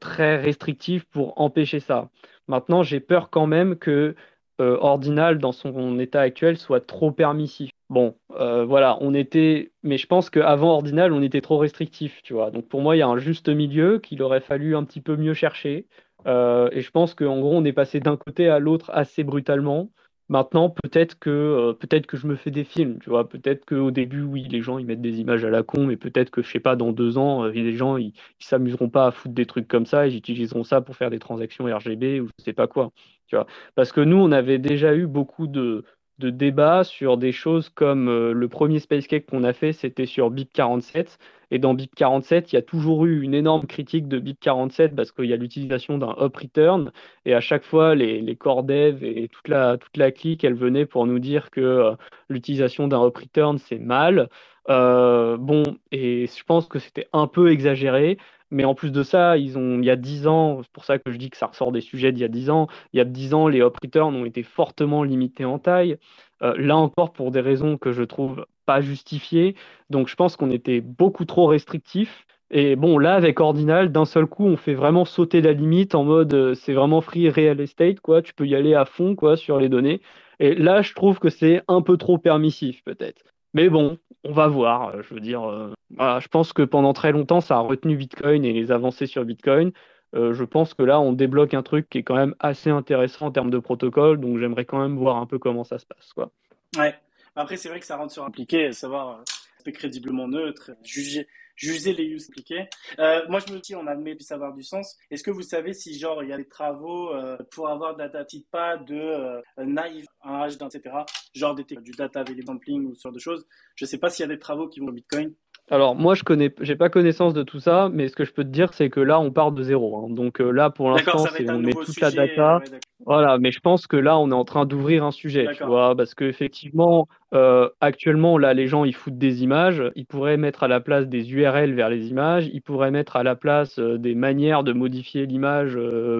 [0.00, 2.10] très restrictives pour empêcher ça.
[2.48, 4.14] Maintenant, j'ai peur quand même que
[4.60, 7.70] euh, Ordinal, dans son état actuel, soit trop permissif.
[7.90, 12.34] Bon, euh, voilà, on était, mais je pense qu'avant Ordinal, on était trop restrictif, tu
[12.34, 12.50] vois.
[12.50, 15.16] Donc pour moi, il y a un juste milieu qu'il aurait fallu un petit peu
[15.16, 15.86] mieux chercher.
[16.26, 19.90] et je pense qu'en gros, on est passé d'un côté à l'autre assez brutalement.
[20.30, 23.26] Maintenant, peut-être que, euh, peut-être que je me fais des films, tu vois.
[23.28, 26.30] Peut-être qu'au début, oui, les gens, ils mettent des images à la con, mais peut-être
[26.30, 29.34] que, je sais pas, dans deux ans, euh, les gens, ils, s'amuseront pas à foutre
[29.34, 32.52] des trucs comme ça, ils utiliseront ça pour faire des transactions RGB ou je sais
[32.52, 32.92] pas quoi,
[33.26, 33.46] tu vois.
[33.74, 35.84] Parce que nous, on avait déjà eu beaucoup de,
[36.18, 40.06] de débats sur des choses comme euh, le premier Space Cake qu'on a fait, c'était
[40.06, 41.18] sur BIP 47.
[41.50, 44.94] Et dans BIP 47, il y a toujours eu une énorme critique de BIP 47
[44.94, 46.92] parce qu'il y a l'utilisation d'un up return.
[47.24, 50.54] Et à chaque fois, les, les core dev et toute la, toute la clique, elle
[50.54, 51.92] venait pour nous dire que euh,
[52.28, 54.28] l'utilisation d'un up return, c'est mal.
[54.68, 55.62] Euh, bon,
[55.92, 58.18] et je pense que c'était un peu exagéré.
[58.50, 60.98] Mais en plus de ça, ils ont, il y a 10 ans, c'est pour ça
[60.98, 63.00] que je dis que ça ressort des sujets d'il y a 10 ans, il y
[63.00, 65.98] a 10 ans, les hop returns ont été fortement limités en taille.
[66.42, 69.54] Euh, là encore, pour des raisons que je trouve pas justifiées.
[69.90, 72.26] Donc je pense qu'on était beaucoup trop restrictif.
[72.50, 76.04] Et bon, là, avec Ordinal, d'un seul coup, on fait vraiment sauter la limite en
[76.04, 78.22] mode euh, c'est vraiment free real estate, quoi.
[78.22, 80.00] Tu peux y aller à fond, quoi, sur les données.
[80.40, 83.22] Et là, je trouve que c'est un peu trop permissif, peut-être.
[83.54, 84.88] Mais bon, on va voir.
[84.88, 88.44] Euh, je veux dire, euh, je pense que pendant très longtemps, ça a retenu Bitcoin
[88.44, 89.72] et les avancées sur Bitcoin.
[90.14, 93.26] Euh, je pense que là, on débloque un truc qui est quand même assez intéressant
[93.26, 94.18] en termes de protocole.
[94.18, 96.12] Donc, j'aimerais quand même voir un peu comment ça se passe.
[96.14, 96.30] Quoi.
[96.78, 96.94] Ouais.
[97.36, 99.22] Après, c'est vrai que ça rentre sur impliqué, savoir
[99.64, 101.28] c'est crédiblement neutre, juger
[101.58, 102.68] juger les use appliqués.
[102.98, 104.96] Euh, moi, je me dis, on admet de savoir du sens.
[105.10, 107.98] Est-ce que vous savez si, genre, il y a des travaux euh, pour avoir de
[107.98, 110.94] la data pas de euh, naive, un H, etc.
[111.34, 113.46] Genre des, du data sampling ou ce genre de choses.
[113.74, 115.34] Je ne sais pas s'il y a des travaux qui vont au Bitcoin.
[115.70, 118.44] Alors moi je connais, j'ai pas connaissance de tout ça, mais ce que je peux
[118.44, 119.96] te dire c'est que là on part de zéro.
[119.98, 120.06] Hein.
[120.10, 122.60] Donc euh, là pour l'instant on met toute la data.
[123.04, 125.94] voilà, mais je pense que là on est en train d'ouvrir un sujet, tu vois,
[125.94, 130.62] parce que effectivement euh, actuellement là les gens ils foutent des images, ils pourraient mettre
[130.62, 133.98] à la place des URL vers les images, ils pourraient mettre à la place euh,
[133.98, 135.78] des manières de modifier l'image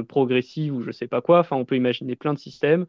[0.09, 1.39] progressive ou je sais pas quoi.
[1.39, 2.85] Enfin on peut imaginer plein de systèmes.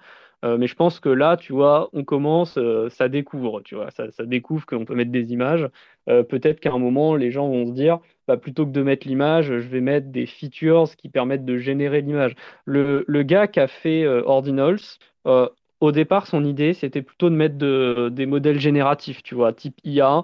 [0.46, 3.90] Euh, mais je pense que là, tu vois, on commence, euh, ça découvre, tu vois,
[3.92, 5.68] ça, découvre qu'on peut mettre des images.
[6.10, 9.08] Euh, peut-être qu'à un moment, les gens vont se dire, bah, plutôt que de mettre
[9.08, 12.36] l'image, je vais mettre des features qui permettent de générer l'image.
[12.66, 14.80] Le, gars qui a fait Ordinals,
[15.82, 20.24] au départ, son idée, c'était plutôt de mettre des modèles génératifs, tu vois, type IA.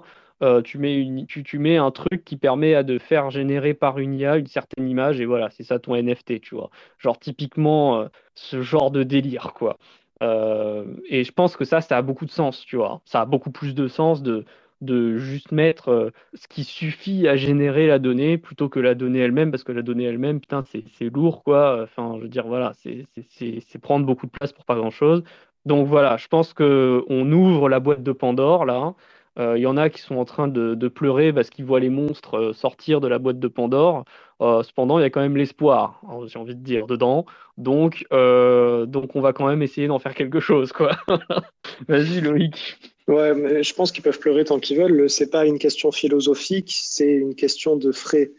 [0.64, 5.20] tu, mets un truc qui permet de faire générer par une IA une certaine image
[5.20, 6.70] et voilà, c'est ça ton NFT, tu vois.
[6.98, 9.78] Genre typiquement ce genre de délire, quoi.
[10.22, 13.00] Euh, et je pense que ça, ça a beaucoup de sens, tu vois.
[13.04, 14.44] Ça a beaucoup plus de sens de,
[14.80, 19.20] de juste mettre euh, ce qui suffit à générer la donnée plutôt que la donnée
[19.20, 21.82] elle-même, parce que la donnée elle-même, putain, c'est lourd, quoi.
[21.82, 25.22] Enfin, je veux dire, voilà, c'est prendre beaucoup de place pour pas grand-chose.
[25.64, 28.94] Donc voilà, je pense qu'on ouvre la boîte de Pandore, là.
[29.38, 31.90] Euh, il y en a qui sont en train de, pleurer parce qu'ils voient les
[31.90, 34.04] monstres euh, sortir de la boîte de Pandore.
[34.40, 37.26] Euh, cependant, il y a quand même l'espoir, hein, j'ai envie de dire, dedans.
[37.58, 40.96] Donc, donc on va quand même essayer d'en faire quelque chose, quoi.
[41.88, 42.78] Vas-y, Loïc.
[43.08, 45.08] Ouais, je pense qu'ils peuvent pleurer tant qu'ils veulent.
[45.08, 48.32] C'est pas une question philosophique, c'est une question de frais.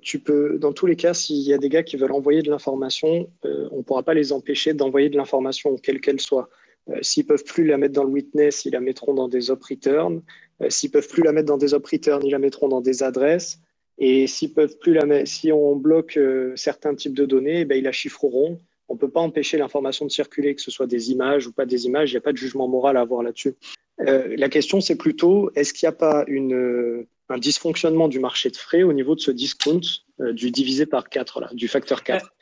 [0.00, 2.50] tu peux, dans tous les cas, s'il y a des gars qui veulent envoyer de
[2.50, 6.48] l'information, on ne pourra pas les empêcher d'envoyer de l'information, quelle qu'elle soit.
[6.90, 9.62] Euh, s'ils peuvent plus la mettre dans le witness, ils la mettront dans des op
[9.62, 10.22] return.
[10.62, 13.02] Euh, s'ils peuvent plus la mettre dans des op return, ils la mettront dans des
[13.02, 13.58] adresses.
[13.98, 17.64] Et s'ils peuvent plus la mettre, si on bloque euh, certains types de données, eh
[17.64, 18.60] ben, ils la chiffreront.
[18.88, 21.64] On ne peut pas empêcher l'information de circuler, que ce soit des images ou pas
[21.64, 22.10] des images.
[22.10, 23.54] Il n'y a pas de jugement moral à avoir là-dessus.
[23.98, 28.56] la question, c'est plutôt, est-ce qu'il n'y a pas une, un dysfonctionnement du marché de
[28.58, 29.80] frais au niveau de ce discount
[30.18, 32.34] du divisé par 4, là, du facteur 4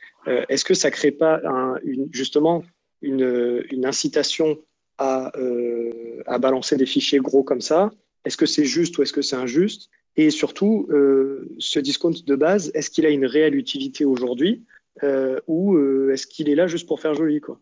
[0.49, 2.65] Est-ce que ça ne crée pas un, une, justement
[3.03, 4.57] une, incitation
[5.01, 7.91] euh, à, balancer des fichiers gros comme ça.
[8.25, 9.89] Est-ce que c'est juste ou est-ce que c'est injuste?
[10.15, 14.63] Et surtout, euh, ce discount de base, est-ce qu'il a une réelle utilité aujourd'hui
[15.01, 15.77] euh, ou
[16.11, 17.59] est-ce qu'il est là juste pour faire joli quoi?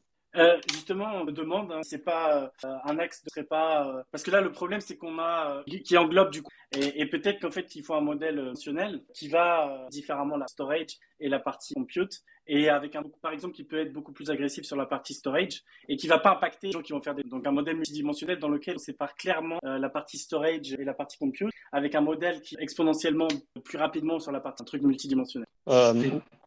[0.71, 4.39] Justement, on me demande, hein, c'est pas un axe ne serait pas parce que là
[4.39, 6.51] le problème c'est qu'on a qui englobe du coup.
[6.73, 11.27] Et, peut-être qu'en fait il faut un modèle fonctionnel qui va différemment la storage et
[11.27, 14.75] la partie compute et avec un par exemple qui peut être beaucoup plus agressif sur
[14.75, 17.45] la partie storage et qui va pas impacter les gens qui vont faire des donc
[17.45, 21.51] un modèle multidimensionnel dans lequel on sépare clairement la partie storage et la partie compute
[21.71, 23.27] avec un modèle qui exponentiellement
[23.63, 25.47] plus rapidement sur la partie un truc multidimensionnel.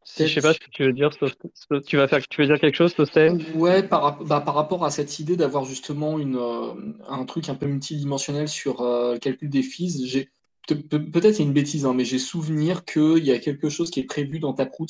[0.06, 1.10] Je sais pas ce que tu veux dire,
[1.86, 4.90] tu vas faire, tu veux dire quelque chose, Tostem Ouais, par, bah, par rapport à
[4.90, 6.74] cette idée d'avoir justement une, euh,
[7.08, 10.28] un truc un peu multidimensionnel sur euh, le calcul des fees, j'ai
[10.68, 14.04] peut-être c'est une bêtise, hein, mais j'ai souvenir qu'il y a quelque chose qui est
[14.04, 14.86] prévu dans ta euh,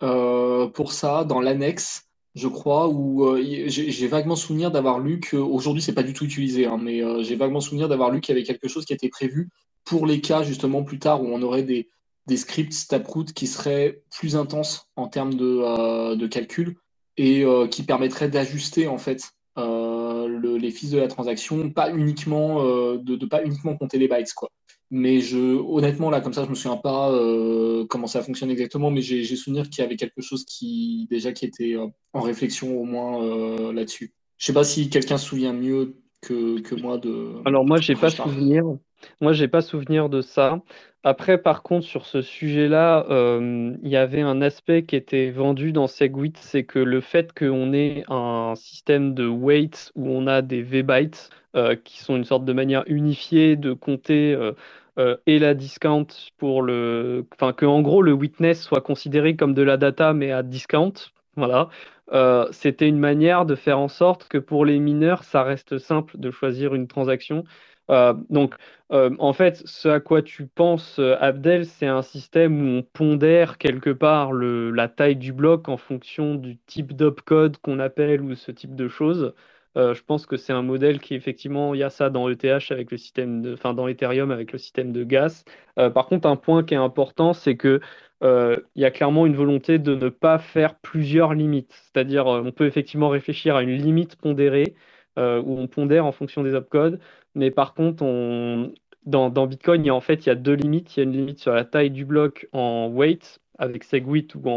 [0.00, 5.94] pour ça, dans l'annexe, je crois, où euh, j'ai vaguement souvenir d'avoir lu qu'aujourd'hui c'est
[5.94, 8.68] pas du tout utilisé, hein, mais j'ai vaguement souvenir d'avoir lu qu'il y avait quelque
[8.68, 9.50] chose qui était prévu
[9.84, 11.88] pour les cas justement plus tard où on aurait des
[12.26, 16.76] des scripts Taproot qui seraient plus intenses en termes de, de calcul
[17.16, 23.26] et qui permettraient d'ajuster en fait les fils de la transaction, pas uniquement de, de
[23.26, 24.50] pas uniquement compter les bytes quoi.
[24.90, 28.90] Mais je, honnêtement, là, comme ça, je me souviens pas euh, comment ça fonctionne exactement,
[28.90, 32.80] mais j'ai souvenir qu'il y avait quelque chose qui, déjà, qui était euh, en réflexion
[32.80, 34.14] au moins euh, là-dessus.
[34.38, 37.34] Je sais pas si quelqu'un se souvient mieux que, que, moi de.
[37.44, 38.64] Alors, moi, j'ai pas souvenir.
[39.20, 40.62] Moi, j'ai pas souvenir de ça.
[41.04, 45.86] Après, par contre, sur ce sujet-là, il y avait un aspect qui était vendu dans
[45.86, 50.62] Segwit, c'est que le fait qu'on ait un système de weights où on a des
[50.62, 51.30] V-bytes,
[51.84, 54.36] qui sont une sorte de manière unifiée de compter
[54.98, 56.06] euh, et la discount
[56.38, 57.26] pour le.
[57.34, 60.92] Enfin, que en gros le witness soit considéré comme de la data mais à discount.
[61.36, 61.68] Voilà.
[62.12, 66.18] Euh, c'était une manière de faire en sorte que pour les mineurs, ça reste simple
[66.18, 67.44] de choisir une transaction.
[67.90, 68.54] Euh, donc,
[68.90, 73.90] en fait, ce à quoi tu penses, Abdel, c'est un système où on pondère quelque
[73.90, 78.50] part le, la taille du bloc en fonction du type d'opcode qu'on appelle ou ce
[78.50, 79.34] type de choses.
[79.78, 82.70] Euh, je pense que c'est un modèle qui, effectivement, il y a ça dans ETH
[82.70, 85.44] avec le système enfin, dans Ethereum avec le système de gas.
[85.78, 87.80] Euh, par contre, un point qui est important, c'est que
[88.24, 91.72] euh, y a clairement une volonté de ne pas faire plusieurs limites.
[91.72, 94.74] C'est-à-dire, on peut effectivement réfléchir à une limite pondérée
[95.16, 97.00] où on pondère en fonction des opcodes,
[97.34, 98.72] mais par contre, on,
[99.04, 100.96] dans, Bitcoin, il y a, en fait, il y a deux limites.
[100.96, 104.48] Il y a une limite sur la taille du bloc en weight avec SegWit ou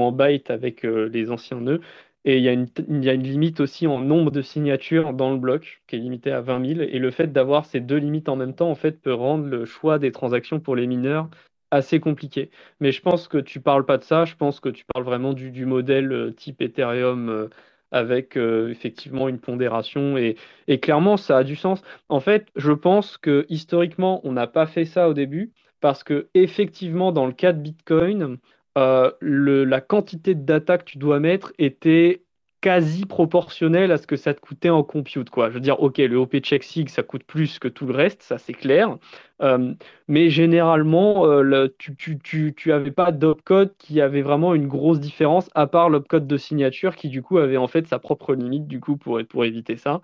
[0.00, 1.80] en byte avec les anciens nœuds.
[2.24, 5.96] Et il y, a une, limite aussi en nombre de signatures dans le bloc, qui
[5.96, 6.80] est limité à 20 000.
[6.80, 9.64] Et le fait d'avoir ces deux limites en même temps, en fait, peut rendre le
[9.64, 11.30] choix des transactions pour les mineurs
[11.70, 12.50] assez compliqué.
[12.80, 15.32] Mais je pense que tu parles pas de ça, je pense que tu parles vraiment
[15.32, 17.48] du, du modèle euh, type Ethereum euh,
[17.90, 20.16] avec euh, effectivement une pondération.
[20.16, 21.82] Et, et, clairement, ça a du sens.
[22.08, 26.28] En fait, je pense que historiquement, on n'a pas fait ça au début, parce que
[26.34, 28.38] effectivement, dans le cas de Bitcoin,
[28.78, 32.22] euh, la quantité de data que tu dois mettre était
[32.60, 35.28] quasi proportionnelle à ce que ça te coûtait en compute.
[35.34, 38.22] Je veux dire, ok, le OP check sig, ça coûte plus que tout le reste,
[38.22, 38.96] ça c'est clair.
[39.42, 39.74] Euh,
[40.06, 45.66] mais généralement, euh, tu, tu, avais pas d'opcode qui avait vraiment une grosse différence, à
[45.66, 48.96] part l'opcode de signature qui du coup avait en fait sa propre limite du coup
[48.96, 50.00] pour éviter ça.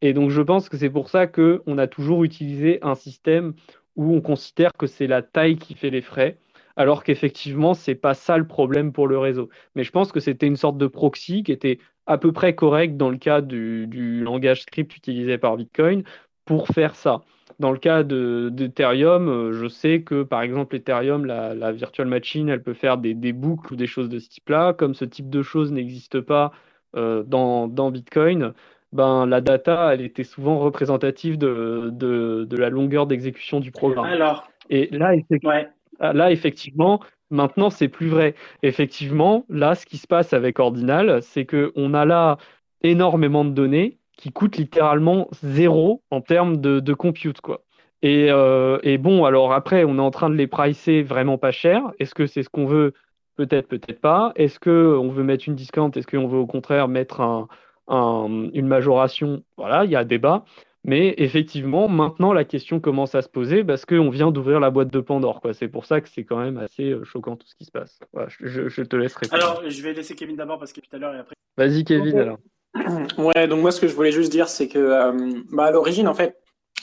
[0.00, 3.54] et donc je pense que c'est pour ça qu'on a toujours utilisé un système
[3.96, 6.38] où on considère que c'est la taille qui fait les frais
[6.76, 9.48] alors qu'effectivement, c'est pas ça le problème pour le réseau.
[9.74, 12.96] Mais je pense que c'était une sorte de proxy qui était à peu près correct
[12.96, 16.02] dans le cas du, langage script utilisé par Bitcoin
[16.44, 17.22] pour faire ça.
[17.58, 22.62] Dans le cas d'Ethereum, euh, je sais que par exemple Ethereum, la, virtual machine, elle
[22.62, 24.72] peut faire des, boucles ou des choses de ce type-là.
[24.72, 26.52] Comme ce type de choses n'existe pas
[26.96, 28.52] euh, dans, Bitcoin,
[28.92, 34.06] ben, la data, elle était souvent représentative de, la longueur d'exécution du programme.
[34.06, 35.12] Alors, et là,
[35.44, 35.68] ouais.
[36.02, 37.00] Ah, là, effectivement,
[37.30, 38.34] maintenant, c'est plus vrai.
[38.64, 42.38] Effectivement, là, ce qui se passe avec Ordinal, c'est qu'on a là
[42.82, 47.62] énormément de données qui coûtent littéralement zéro en termes de, compute, quoi.
[48.04, 51.92] Euh, et, bon, alors après, on est en train de les pricer vraiment pas cher.
[52.00, 52.94] Est-ce que c'est ce qu'on veut?
[53.36, 54.32] Peut-être, peut-être pas.
[54.34, 55.92] Est-ce qu'on veut mettre une discount?
[55.92, 57.46] Est-ce qu'on veut au contraire mettre
[57.88, 59.44] une majoration?
[59.56, 60.44] Voilà, il y a débat.
[60.84, 64.88] Mais effectivement, maintenant, la question commence à se poser parce qu'on vient d'ouvrir la boîte
[64.88, 65.40] de Pandore.
[65.52, 68.00] C'est pour ça que c'est quand même assez euh, choquant tout ce qui se passe.
[68.40, 69.42] je, te laisse répondre.
[69.42, 71.36] Alors, je vais laisser Kevin d'abord parce que tout à l'heure et après.
[71.56, 72.38] Vas-y, Kevin, alors.
[73.18, 75.12] Ouais, donc moi, ce que je voulais juste dire, c'est que euh,
[75.52, 76.38] bah, à l'origine, en fait,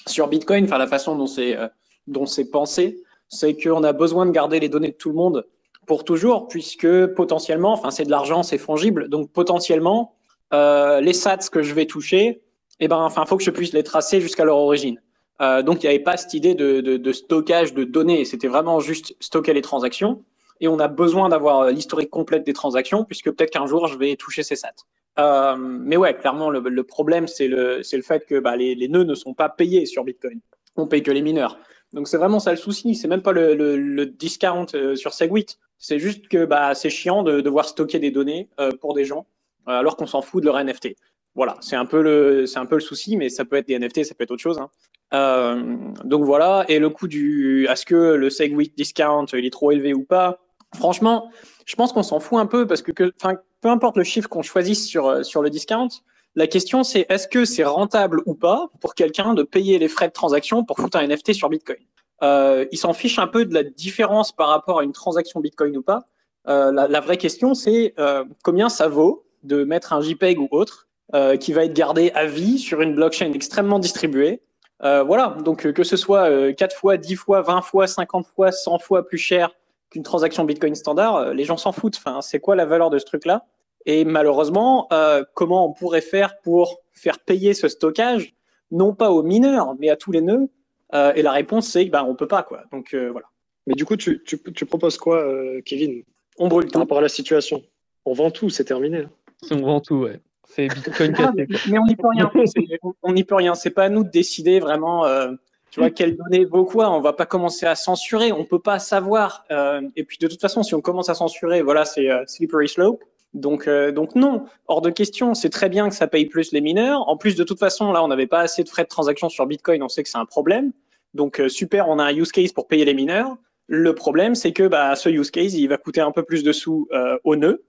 [0.08, 1.68] sur Bitcoin, enfin, la façon dont c'est euh,
[2.06, 5.48] dont c'est pensé, c'est qu'on a besoin de garder les données de tout le monde
[5.88, 9.10] pour toujours, puisque potentiellement, enfin, c'est de l'argent, c'est fongible.
[9.10, 10.16] Donc, potentiellement,
[10.52, 12.42] les sats que je vais toucher,
[12.80, 15.02] eh ben, enfin, faut que je puisse les tracer jusqu'à leur origine.
[15.42, 18.26] Euh, donc, il n'y avait pas cette idée de, stockage de données.
[18.26, 20.24] C'était vraiment juste stocker les transactions.
[20.62, 23.98] Et on a besoin d'avoir euh, l'historique complète des transactions, puisque peut-être qu'un jour, je
[23.98, 24.74] vais toucher ces sats.
[25.18, 29.34] Euh, mais ouais, clairement, le, problème, c'est le, fait que bah, les, nœuds ne sont
[29.34, 30.40] pas payés sur Bitcoin.
[30.76, 31.58] On paye que les mineurs.
[31.94, 32.96] Donc, c'est vraiment ça le souci.
[32.96, 35.58] C'est même pas le, discount sur Segwit.
[35.78, 38.50] C'est juste que bah, c'est chiant de devoir stocker des données
[38.82, 39.26] pour des gens,
[39.66, 40.90] alors qu'on s'en fout de leur NFT.
[41.36, 44.04] Voilà, c'est un peu le, un peu le souci, mais ça peut être des NFT,
[44.04, 44.60] ça peut être autre chose.
[44.60, 44.70] Hein.
[45.14, 49.72] Euh, donc voilà, et le coût du, est-ce que le Segwit discount il est trop
[49.72, 50.40] élevé ou pas?
[50.76, 51.32] Franchement,
[51.66, 54.88] je pense qu'on s'en fout un peu parce que, peu importe le chiffre qu'on choisisse
[54.88, 55.90] sur sur le discount,
[56.36, 60.08] la question c'est est-ce que c'est rentable ou pas pour quelqu'un de payer les frais
[60.08, 61.80] de transaction pour foutre un NFT sur Bitcoin?
[62.22, 65.76] Euh, Il s'en fiche un peu de la différence par rapport à une transaction Bitcoin
[65.78, 66.08] ou pas.
[66.48, 70.89] Euh, la, vraie question c'est euh, combien ça vaut de mettre un JPEG ou autre
[71.14, 74.42] euh, qui va être gardé à vie sur une blockchain extrêmement distribuée
[74.82, 79.06] voilà, donc que ce soit 4 fois, 10 fois, 20 fois, 50 fois, 100 fois
[79.06, 79.52] plus cher
[79.90, 81.98] qu'une transaction Bitcoin standard, les gens s'en foutent.
[81.98, 83.46] Enfin, c'est quoi la valeur de ce truc-là?
[83.86, 84.88] Et malheureusement,
[85.34, 88.34] comment on pourrait faire pour faire payer ce stockage,
[88.72, 90.48] non pas aux mineurs, mais à tous les nœuds?
[90.94, 92.44] Et la réponse, c'est ben, on peut pas.
[92.44, 92.64] quoi.
[92.72, 93.28] Donc voilà.
[93.68, 95.22] Mais du coup, tu, tu, tu proposes quoi,
[95.66, 96.04] Kevin?
[96.40, 97.62] On brûle Par rapport à la situation.
[98.06, 99.06] On vend tout, c'est terminé.
[99.52, 100.22] On vend tout, ouais.
[100.50, 101.32] C'est Bitcoin ah,
[101.70, 102.32] Mais on n'y peut rien.
[103.04, 103.56] on n'y peut rien.
[103.56, 105.06] C'est pas à nous de décider vraiment.
[105.06, 105.32] Euh,
[105.70, 108.32] tu vois, quelles données vaut quoi On va pas commencer à censurer.
[108.32, 109.46] On peut pas savoir.
[109.52, 112.68] Euh, et puis de toute façon, si on commence à censurer, voilà, c'est euh, slippery
[112.68, 113.04] slope.
[113.36, 115.36] Donc, donc non, hors de question.
[115.36, 117.08] C'est très bien que ça paye plus les mineurs.
[117.08, 119.46] En plus, de toute façon, là, on n'avait pas assez de frais de transaction sur
[119.46, 119.84] Bitcoin.
[119.84, 120.72] On sait que c'est un problème.
[121.14, 123.38] Donc super, on a un use case pour payer les mineurs.
[123.68, 126.52] Le problème, c'est que bah, ce use case, il va coûter un peu plus de
[126.52, 126.88] sous
[127.24, 127.64] au nœud.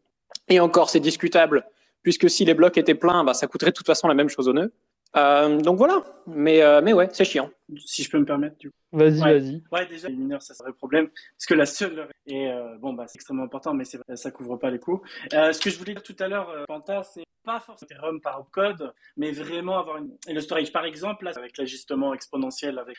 [0.48, 1.66] Et encore, c'est discutable
[2.02, 4.48] puisque si les blocs étaient pleins, bah, ça coûterait de toute façon la même chose
[4.48, 4.72] au nœud.
[5.16, 7.50] Euh, donc voilà, mais, euh, mais ouais, c'est chiant.
[7.84, 8.76] Si je peux me permettre, du coup.
[8.92, 9.62] Vas-y, vas-y.
[9.72, 11.08] Ouais, déjà, les mineurs, ça serait le problème.
[11.08, 12.08] Parce que la seule.
[12.26, 15.02] Et euh, bon, bah, c'est extrêmement important, mais ça couvre pas les coûts.
[15.32, 18.92] ce que je voulais dire tout à l'heure, Panta, c'est pas forcément Ethereum par code,
[19.16, 20.16] mais vraiment avoir une.
[20.28, 22.96] Et le storage, par exemple, là, avec l'ajustement exponentiel avec,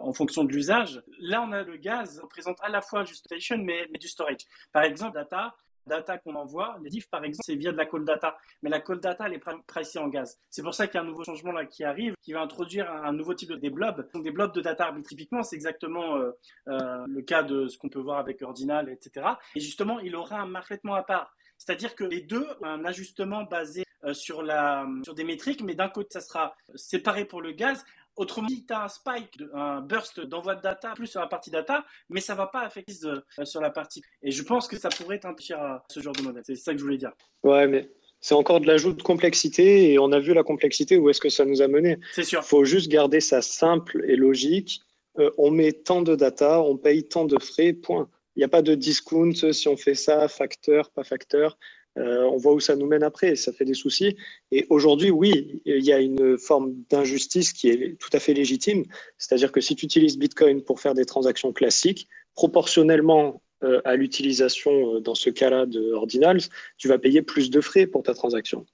[0.00, 3.58] en fonction de l'usage, là, on a le gaz représente à la fois juste station,
[3.58, 4.46] mais, mais du storage.
[4.72, 5.54] Par exemple, data,
[5.88, 8.36] data qu'on envoie, les diffs par exemple, c'est via de la call data.
[8.62, 10.38] Mais la call data, elle est pricée en gaz.
[10.50, 12.90] C'est pour ça qu'il y a un nouveau changement là qui arrive, qui va introduire
[12.90, 14.08] un, nouveau type de des blobs.
[14.12, 16.30] Donc des blobs de data typiquement, c'est exactement euh,
[16.68, 19.26] euh, le cas de ce qu'on peut voir avec Ordinal, etc.
[19.54, 21.34] Et justement, il aura un parfaitement à part.
[21.56, 25.88] C'est-à-dire que les deux un ajustement basé euh, sur, la, sur des métriques, mais d'un
[25.88, 27.84] côté, ça sera séparé pour le gaz,
[28.18, 31.50] Autrement dit, tu as un spike, un burst d'envoi de data plus sur la partie
[31.50, 34.02] data, mais ça va pas affecter euh, sur la partie.
[34.22, 36.42] Et je pense que ça pourrait t'intéresser à ce genre de modèle.
[36.44, 37.12] C'est ça que je voulais dire.
[37.44, 37.88] Ouais, mais
[38.20, 41.28] c'est encore de l'ajout de complexité et on a vu la complexité, où est-ce que
[41.28, 41.98] ça nous a mené.
[42.12, 42.40] C'est sûr.
[42.42, 44.80] Il faut juste garder ça simple et logique.
[45.20, 48.08] Euh, on met tant de data, on paye tant de frais, point.
[48.34, 51.56] Il n'y a pas de discount si on fait ça, facteur, pas facteur.
[51.98, 54.16] Euh, on voit où ça nous mène après, ça fait des soucis.
[54.52, 58.84] Et aujourd'hui, oui, il y a une forme d'injustice qui est tout à fait légitime.
[59.18, 64.96] C'est-à-dire que si tu utilises Bitcoin pour faire des transactions classiques, proportionnellement euh, à l'utilisation,
[64.96, 66.42] euh, dans ce cas-là, de Ordinals,
[66.76, 68.64] tu vas payer plus de frais pour ta transaction,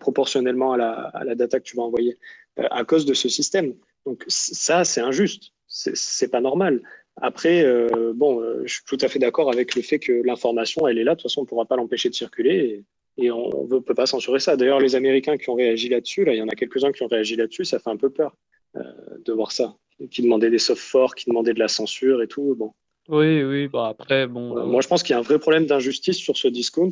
[0.00, 2.18] proportionnellement à la, data que tu vas envoyer,
[2.56, 3.74] à cause de ce système.
[4.04, 5.52] Donc ça, c'est injuste.
[5.68, 6.82] C'est pas normal.
[7.20, 10.86] Après, euh, bon, euh, je suis tout à fait d'accord avec le fait que l'information,
[10.86, 11.12] elle est là.
[11.12, 12.84] De toute façon, on ne pourra pas l'empêcher de circuler
[13.18, 14.56] et, on ne peut pas censurer ça.
[14.56, 17.08] D'ailleurs, les Américains qui ont réagi là-dessus, là, il y en a quelques-uns qui ont
[17.08, 18.34] réagi là-dessus, ça fait un peu peur
[18.76, 18.82] euh,
[19.24, 19.76] de voir ça.
[20.10, 22.56] Qui demandaient des soft forks, qui demandaient de la censure et tout.
[22.58, 22.72] Bon.
[23.08, 24.66] Oui, oui, bah après, bon.
[24.66, 26.90] moi, je pense qu'il y a un vrai problème d'injustice sur ce discount,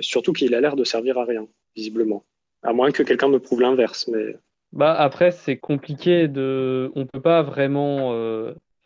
[0.00, 2.24] surtout qu'il a l'air de servir à rien, visiblement.
[2.62, 4.36] À moins que quelqu'un me prouve l'inverse, mais.
[4.72, 6.92] Bah après, c'est compliqué de.
[6.94, 8.12] On peut pas vraiment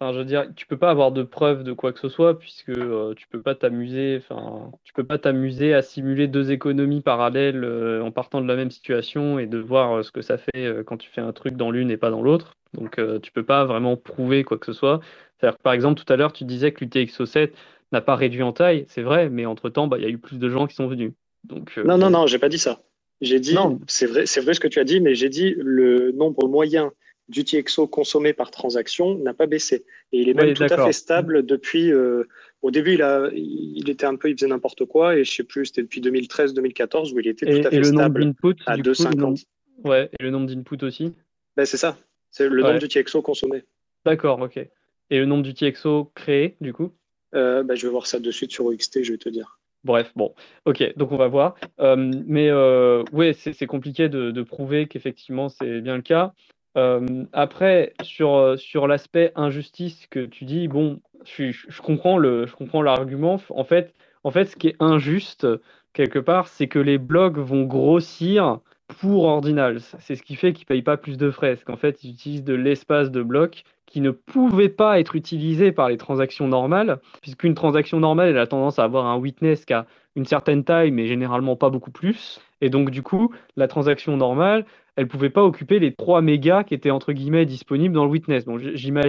[0.00, 2.36] Enfin, je veux dire, tu peux pas avoir de preuves de quoi que ce soit
[2.38, 4.18] puisque euh, tu peux pas t'amuser.
[4.18, 8.56] Enfin, tu peux pas t'amuser à simuler deux économies parallèles euh, en partant de la
[8.56, 11.54] même situation et de voir euh, ce que ça fait quand tu fais un truc
[11.54, 12.56] dans l'une et pas dans l'autre.
[12.74, 14.98] Donc, tu peux pas vraiment prouver quoi que ce soit.
[15.38, 17.52] C'est-à-dire par exemple, tout à l'heure, tu disais que l'UTXO7
[17.92, 18.84] n'a pas réduit en taille.
[18.88, 20.88] C'est vrai, mais entre temps, bah, il y a eu plus de gens qui sont
[20.88, 21.12] venus.
[21.44, 22.80] Donc, non, non, non, j'ai pas dit ça.
[23.20, 26.10] J'ai dit, c'est vrai, c'est vrai ce que tu as dit, mais j'ai dit le
[26.10, 26.90] nombre moyen
[27.28, 29.84] d'UTXO consommé par transaction n'a pas baissé.
[30.12, 31.92] Et il est même tout à fait stable depuis.
[31.92, 32.24] Euh,
[32.62, 35.44] au début, il, a, il était un peu, il faisait n'importe quoi, et je sais
[35.44, 38.32] plus, c'était depuis 2013-2014 où il était tout à fait stable
[38.66, 39.44] à 2,50.
[39.84, 41.12] Ouais, et le nombre d'inputs aussi?
[41.56, 41.98] Ben, C'est ça,
[42.30, 43.64] c'est le nombre d'UTXO consommé.
[44.04, 44.56] D'accord, ok.
[44.56, 46.92] Et le nombre d'UTXO créé, du coup?
[47.34, 49.58] Euh, ben, Je vais voir ça de suite sur OXT, je vais te dire.
[49.84, 50.34] Bref, bon,
[50.64, 51.56] ok, donc on va voir.
[51.80, 51.96] Euh,
[52.26, 56.32] mais euh, oui, c'est compliqué de, de prouver qu'effectivement c'est bien le cas.
[56.76, 62.82] Euh, après, sur, euh, sur l'aspect injustice que tu dis, bon, je, comprends je comprends
[62.82, 63.40] l'argument.
[63.50, 63.94] En fait,
[64.24, 65.46] en fait, ce qui est injuste
[65.92, 69.80] quelque part, c'est que les blocs vont grossir pour Ordinals.
[70.00, 71.56] C'est ce qui fait qu'ils ne payent pas plus de frais.
[71.56, 75.70] C'est qu'en fait, ils utilisent de l'espace de blocs qui ne pouvait pas être utilisé
[75.70, 79.72] par les transactions normales, puisqu'une transaction normale, elle a tendance à avoir un witness qui
[79.72, 79.86] a
[80.16, 82.40] une certaine taille, mais généralement pas beaucoup plus.
[82.60, 84.64] Et donc, du coup, la transaction normale,
[84.96, 88.44] elle pouvait pas occuper les 3 mégas qui étaient entre guillemets disponibles dans le witness.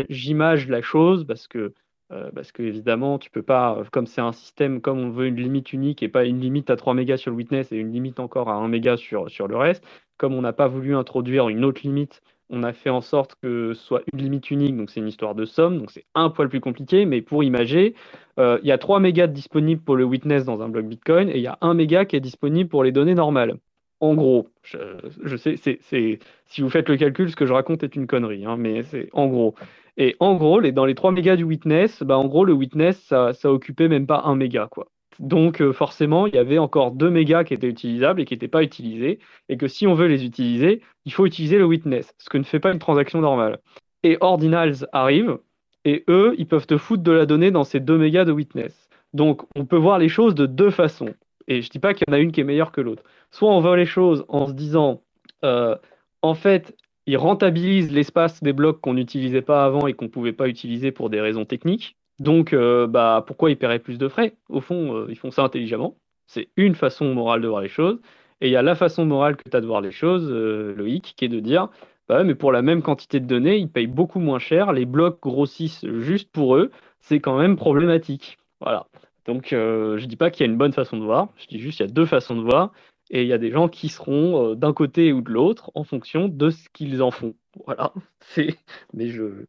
[0.09, 1.73] J'image la chose parce que
[2.11, 5.37] euh, parce que évidemment, tu peux pas, comme c'est un système, comme on veut une
[5.37, 8.19] limite unique et pas une limite à 3 mégas sur le witness et une limite
[8.19, 9.83] encore à 1 méga sur, sur le reste,
[10.17, 13.73] comme on n'a pas voulu introduire une autre limite, on a fait en sorte que
[13.73, 16.47] ce soit une limite unique, donc c'est une histoire de somme, donc c'est un poil
[16.47, 17.95] plus compliqué, mais pour imager,
[18.39, 21.37] euh, il y a 3 mégas disponibles pour le witness dans un bloc Bitcoin et
[21.37, 23.57] il y a 1 méga qui est disponible pour les données normales.
[23.99, 27.95] En gros, je, sais, c'est, si vous faites le calcul, ce que je raconte est
[27.95, 29.55] une connerie, hein, mais c'est en gros.
[29.97, 32.99] Et en gros, les, dans les 3 mégas du witness, bah, en gros, le witness,
[33.03, 34.87] ça, ça occupait même pas 1 méga, quoi.
[35.19, 38.49] Donc euh, forcément, il y avait encore 2 mégas qui étaient utilisables et qui n'étaient
[38.49, 42.29] pas utilisés, et que si on veut les utiliser, il faut utiliser le witness, ce
[42.29, 43.59] que ne fait pas une transaction normale.
[44.03, 45.37] Et Ordinals arrive,
[45.85, 48.89] et eux, ils peuvent te foutre de la donnée dans ces 2 mégas de witness.
[49.13, 51.13] Donc on peut voir les choses de deux façons.
[51.47, 53.03] Et je dis pas qu'il y en a une qui est meilleure que l'autre.
[53.31, 55.01] Soit on voit les choses en se disant,
[55.43, 55.75] euh,
[56.21, 60.33] en fait, ils rentabilisent l'espace des blocs qu'on n'utilisait pas avant et qu'on ne pouvait
[60.33, 61.97] pas utiliser pour des raisons techniques.
[62.19, 64.35] Donc, euh, bah, pourquoi ils paieraient plus de frais?
[64.49, 65.95] Au fond, euh, ils font ça intelligemment.
[66.27, 67.99] C'est une façon morale de voir les choses.
[68.41, 71.13] Et il y a la façon morale que tu as de voir les choses, Loïc,
[71.15, 71.69] qui est de dire,
[72.07, 74.73] bah, mais pour la même quantité de données, ils payent beaucoup moins cher.
[74.73, 76.71] Les blocs grossissent juste pour eux.
[76.99, 78.37] C'est quand même problématique.
[78.61, 78.87] Voilà.
[79.25, 81.47] Donc, euh, je ne dis pas qu'il y a une bonne façon de voir, je
[81.47, 82.71] dis juste qu'il y a deux façons de voir,
[83.09, 85.83] et il y a des gens qui seront euh, d'un côté ou de l'autre en
[85.83, 87.35] fonction de ce qu'ils en font.
[87.65, 87.93] Voilà.
[88.93, 89.45] Mais je.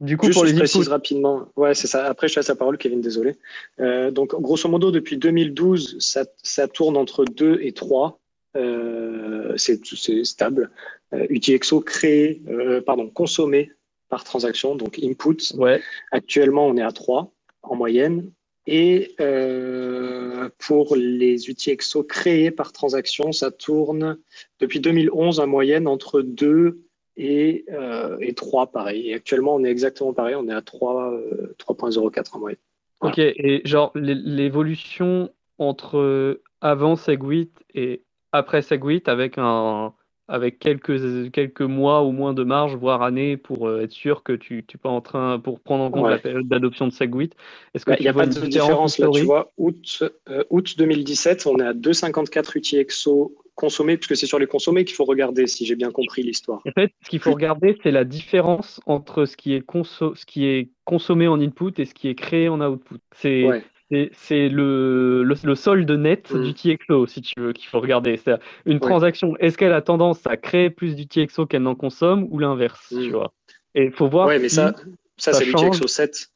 [0.00, 1.48] Du coup, pour les je précise rapidement.
[1.56, 2.06] Ouais, c'est ça.
[2.06, 3.36] Après, je laisse la parole, Kevin, désolé.
[3.80, 8.20] Euh, donc, grosso modo, depuis 2012, ça, ça tourne entre 2 et 3.
[9.56, 10.70] c'est stable.
[11.12, 12.42] UTXO créé,
[12.86, 13.72] pardon, consommé
[14.08, 15.38] par transaction, donc input.
[15.56, 15.82] Ouais.
[16.12, 17.32] Actuellement, on est à 3
[17.62, 18.30] en moyenne.
[18.66, 24.18] Et euh, pour les outils EXO créés par transaction, ça tourne
[24.60, 26.82] depuis 2011 en moyenne entre 2
[27.16, 29.08] et, euh, et 3, pareil.
[29.08, 32.58] Et actuellement, on est exactement pareil, on est à 3.04 euh, en moyenne.
[33.00, 38.02] Ok, et genre l'évolution entre avant Segwit et
[38.32, 39.94] après Segwit avec un,
[40.28, 44.34] avec quelques, quelques mois ou moins de marge, voire années, pour euh, être sûr que
[44.34, 47.30] tu n'es pas en train, pour prendre en compte la période d'adoption de Segwit.
[47.74, 51.46] Est-ce que il n'y a pas de différence là, tu vois, août, euh, août 2017,
[51.46, 55.66] on est à 2,54 UTXO consommés, puisque c'est sur les consommés qu'il faut regarder, si
[55.66, 56.60] j'ai bien compris l'histoire.
[56.66, 60.46] En fait, ce qu'il faut regarder, c'est la différence entre ce qui, est ce qui
[60.46, 62.98] est consommé en input et ce qui est créé en output.
[63.16, 63.46] C'est
[63.90, 66.42] c'est le, le, solde net mm.
[66.42, 68.16] du TXO, si tu veux, qu'il faut regarder.
[68.16, 68.34] C'est
[68.66, 72.38] une transaction, est-ce qu'elle a tendance à créer plus du TXO qu'elle n'en consomme ou
[72.38, 73.12] l'inverse, tu mm.
[73.12, 73.32] vois?
[73.74, 74.28] Et il faut voir.
[74.28, 74.74] Oui, mais ça,
[75.16, 76.30] ça, c'est l'UTXO 7.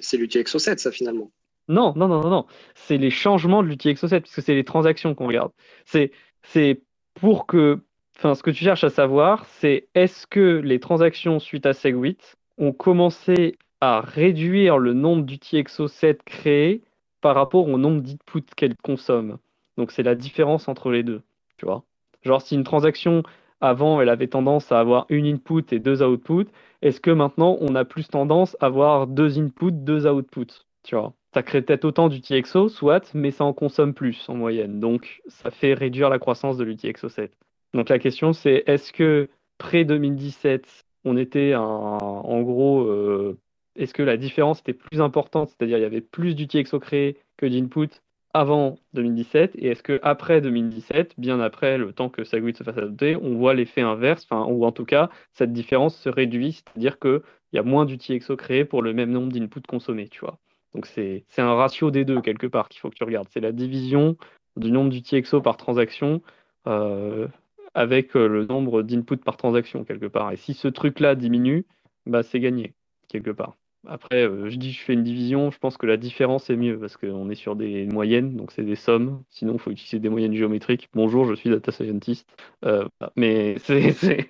[0.00, 1.30] C'est l'UTXO 7, ça, finalement.
[1.68, 2.46] Non, non, non, non, non.
[2.74, 5.52] C'est les changements de l'UTXO 7, puisque c'est les transactions qu'on regarde.
[5.84, 6.82] C'est
[7.14, 7.80] pour que.
[8.16, 12.36] Enfin, ce que tu cherches à savoir, c'est est-ce que les transactions suite à Segwit
[12.58, 16.82] ont commencé à réduire le nombre d'UTXO 7 créés
[17.24, 19.38] par rapport au nombre d'inputs qu'elle consomme.
[19.78, 21.22] Donc c'est la différence entre les deux,
[21.56, 21.82] tu vois.
[22.20, 23.22] Genre si une transaction
[23.62, 26.50] avant elle avait tendance à avoir une input et deux outputs,
[26.82, 31.14] est-ce que maintenant on a plus tendance à avoir deux inputs, deux outputs, tu vois?
[31.32, 34.78] Ça crée peut-être autant d'UTXO, soit, mais ça en consomme plus en moyenne.
[34.78, 37.32] Donc ça fait réduire la croissance de l'UTXO 7.
[37.72, 43.38] Donc la question c'est est-ce que près 2017 on était en gros euh,
[43.76, 47.46] est-ce que la différence était plus importante, c'est-à-dire il y avait plus d'UTXO créé que
[47.46, 47.88] d'input
[48.32, 52.76] avant 2017 et est-ce que après 2017, bien après le temps que Segwit se fasse
[52.76, 57.22] adopter, on voit l'effet inverse, ou en tout cas cette différence se réduit, c'est-à-dire qu'il
[57.52, 60.38] y a moins d'UTXO créé pour le même nombre d'inputs consommés, tu vois.
[60.74, 63.28] Donc c'est un ratio des deux quelque part qu'il faut que tu regardes.
[63.30, 64.16] C'est la division
[64.56, 66.20] du nombre d'UTXO par transaction
[66.66, 67.28] euh,
[67.74, 70.32] avec euh, le nombre d'inputs par transaction quelque part.
[70.32, 71.66] Et si ce truc-là diminue,
[72.06, 72.74] bah, c'est gagné
[73.08, 73.56] quelque part.
[73.86, 76.78] Après, euh, je dis je fais une division, je pense que la différence est mieux
[76.78, 79.22] parce qu'on est sur des moyennes, donc c'est des sommes.
[79.30, 80.88] Sinon, il faut utiliser des moyennes géométriques.
[80.94, 82.26] Bonjour, je suis data scientist.
[82.64, 82.84] Euh,
[83.16, 84.26] mais c'est.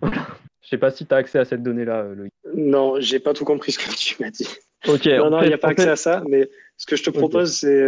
[0.00, 0.26] Voilà.
[0.62, 2.32] Je sais pas si tu as accès à cette donnée-là, euh, Loïc.
[2.54, 4.48] Non, j'ai pas tout compris ce que tu m'as dit.
[4.88, 5.06] Ok.
[5.06, 7.52] Non, non, il n'y a pas accès à ça, mais ce que je te propose,
[7.52, 7.82] c'est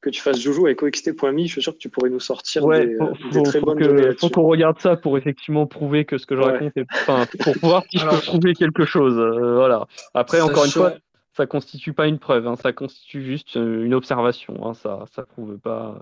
[0.00, 2.96] que tu fasses joujou avec oxt.me, je suis sûr que tu pourrais nous sortir des,
[3.44, 4.08] très bonnes données.
[4.10, 6.86] Il faut qu'on regarde ça pour effectivement prouver que ce que je raconte est.
[6.92, 9.18] Enfin, pour voir si je peux trouver quelque chose.
[9.18, 9.86] Euh, voilà.
[10.14, 10.94] Après, encore une fois,
[11.36, 14.66] ça constitue pas une preuve, hein, ça constitue juste euh, une observation.
[14.66, 15.98] Hein, ça ne prouve pas.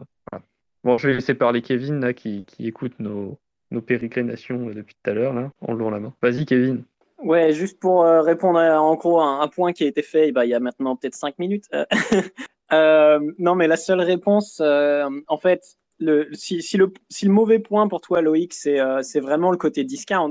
[0.84, 3.38] Bon, je vais laisser parler Kevin là, qui, qui écoute nos,
[3.70, 6.14] nos pérégrinations depuis tout à l'heure, là, en levant la main.
[6.22, 6.84] Vas-y, Kevin.
[7.18, 10.32] Ouais, juste pour euh, répondre à, en gros à un, point qui a été fait
[10.32, 11.64] bah, il y a maintenant peut-être cinq minutes.
[11.72, 11.84] Euh,
[12.70, 17.58] non, mais la seule réponse, euh, en fait, le, si, si, le, si le mauvais
[17.58, 20.30] point pour toi, Loïc, c'est euh, vraiment le côté discount.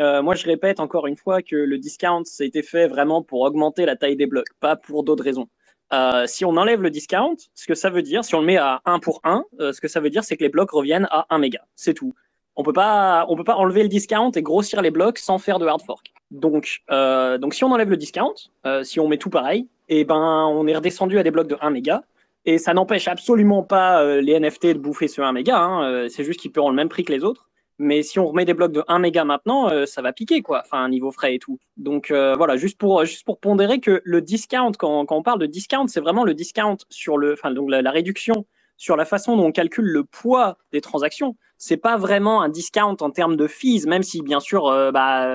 [0.00, 3.22] Euh, moi, je répète encore une fois que le discount, ça a été fait vraiment
[3.22, 5.48] pour augmenter la taille des blocs, pas pour d'autres raisons.
[5.92, 8.56] Euh, si on enlève le discount, ce que ça veut dire, si on le met
[8.56, 11.26] à 1 pour 1, ce que ça veut dire, c'est que les blocs reviennent à
[11.30, 11.64] 1 méga.
[11.76, 12.12] C'est tout.
[12.56, 13.26] On on peut pas
[13.56, 16.12] enlever le discount et grossir les blocs sans faire de hard fork.
[16.30, 18.34] Donc, donc si on enlève le discount,
[18.82, 21.70] si on met tout pareil, et ben on est redescendu à des blocs de 1
[21.70, 22.02] méga.
[22.44, 25.58] Et ça n'empêche absolument pas euh, les NFT de bouffer ce 1 méga.
[25.58, 26.08] Hein.
[26.08, 27.48] c'est juste qu'ils paieront le même prix que les autres.
[27.78, 30.62] Mais si on remet des blocs de 1 méga maintenant, ça va piquer, quoi.
[30.64, 31.58] Enfin, niveau frais et tout.
[31.76, 35.46] Donc voilà, juste pour, juste pour pondérer que le discount, quand, quand on parle de
[35.46, 38.46] discount, c'est vraiment le discount sur le, enfin, donc la, réduction
[38.76, 41.36] sur la façon dont on calcule le poids des transactions.
[41.58, 45.26] C'est pas vraiment un discount en termes de fees, même si bien sûr, bah,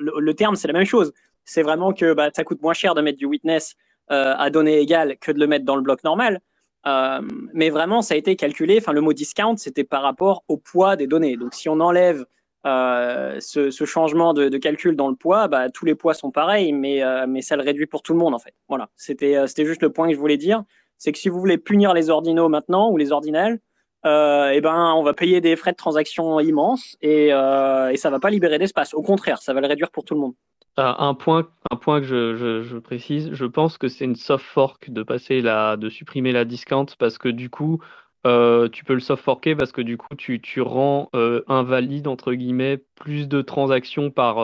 [0.00, 1.12] le, terme c'est la même chose.
[1.44, 3.76] C'est vraiment que bah, ça coûte moins cher de mettre du witness
[4.10, 6.40] euh, à données égales que de le mettre dans le bloc normal.
[6.86, 7.20] Euh,
[7.54, 8.76] mais vraiment, ça a été calculé.
[8.78, 11.36] Enfin, le mot discount, c'était par rapport au poids des données.
[11.36, 12.26] Donc, si on enlève
[12.66, 17.00] euh, ce, changement de, calcul dans le poids, bah, tous les poids sont pareils, mais,
[17.26, 18.54] mais ça le réduit pour tout le monde en fait.
[18.68, 20.64] Voilà, c'était juste le point que je voulais dire.
[21.02, 23.58] C'est que si vous voulez punir les ordinaux maintenant ou les ordinales,
[24.04, 28.30] eh ben, on va payer des frais de transaction immenses et, et ça va pas
[28.30, 28.94] libérer d'espace.
[28.94, 30.34] Au contraire, ça va le réduire pour tout le monde.
[30.78, 34.90] Euh, un point, un point que je, précise, je pense que c'est une soft fork
[34.90, 37.82] de passer la, de supprimer la discount parce que du coup,
[38.26, 42.08] euh, tu peux le soft forker parce que du coup, tu, tu rends euh, invalide
[42.08, 44.38] entre guillemets plus de transactions par,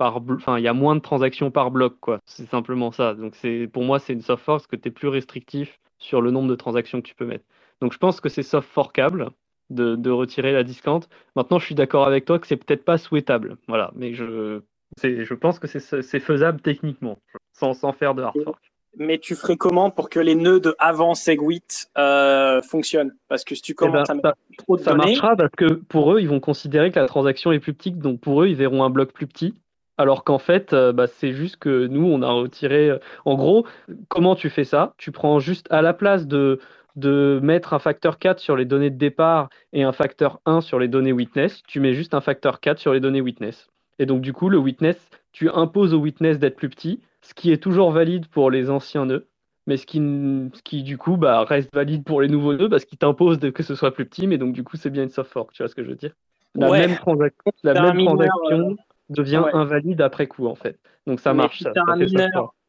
[0.00, 2.20] par, enfin, il y a moins de transactions par bloc, quoi.
[2.24, 3.12] C'est simplement ça.
[3.12, 6.22] Donc c'est, pour moi, c'est une soft fork parce que tu es plus restrictif sur
[6.22, 7.44] le nombre de transactions que tu peux mettre.
[7.82, 9.28] Donc je pense que c'est soft forkable.
[9.68, 11.02] De, de, retirer la discount.
[11.36, 13.56] Maintenant, je suis d'accord avec toi que c'est peut-être pas souhaitable.
[13.68, 14.62] Voilà, mais je
[15.00, 17.18] je pense que c'est faisable techniquement,
[17.52, 18.72] sans, sans faire de hard fork.
[18.98, 23.14] Mais tu ferais comment pour que les nœuds de avant Segwit euh, fonctionnent?
[23.28, 25.74] Parce que si tu commences eh ben, à mettre trop de ça marchera parce que
[25.74, 28.56] pour eux, ils vont considérer que la transaction est plus petite, donc pour eux, ils
[28.56, 29.54] verront un bloc plus petit.
[30.00, 32.88] Alors qu'en fait, euh, bah, c'est juste que nous, on a retiré.
[32.88, 33.66] Euh, en gros,
[34.08, 34.94] comment tu fais ça?
[34.96, 36.58] Tu prends juste à la place de,
[36.96, 40.78] de mettre un facteur 4 sur les données de départ et un facteur 1 sur
[40.78, 43.68] les données witness, tu mets juste un facteur 4 sur les données witness.
[43.98, 44.96] Et donc, du coup, le witness,
[45.32, 49.04] tu imposes au witness d'être plus petit, ce qui est toujours valide pour les anciens
[49.04, 49.26] nœuds,
[49.66, 52.86] mais ce qui, ce qui du coup, bah, reste valide pour les nouveaux nœuds parce
[52.86, 55.30] qu'ils t'imposent que ce soit plus petit, mais donc, du coup, c'est bien une soft
[55.30, 56.14] fork, tu vois ce que je veux dire?
[56.54, 58.74] La même transaction, la même transaction euh,
[59.10, 60.78] devient invalide après coup, en fait.
[61.06, 61.58] Donc, ça marche.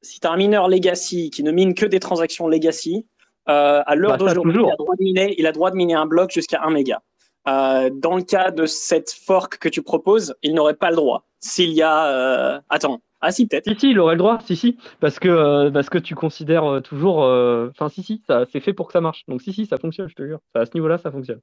[0.03, 3.05] Si tu as, un mineur legacy qui ne mine que des transactions legacy,
[3.49, 5.95] euh, à l'heure bah, d'aujourd'hui, il, a droit de miner, il a droit de miner
[5.95, 7.01] un bloc jusqu'à 1 méga.
[7.47, 11.25] Euh, dans le cas de cette fork que tu proposes, il n'aurait pas le droit.
[11.39, 12.05] S'il y a.
[12.07, 12.59] Euh...
[12.69, 13.01] Attends.
[13.19, 13.67] Ah si, peut-être.
[13.67, 14.77] Si, si, il aurait le droit, si, si.
[14.99, 17.19] Parce que, parce que tu considères toujours.
[17.19, 19.23] Enfin, si, si, c'est fait pour que ça marche.
[19.27, 20.39] Donc, si, si, ça fonctionne, je te jure.
[20.55, 21.39] À ce niveau-là, ça fonctionne.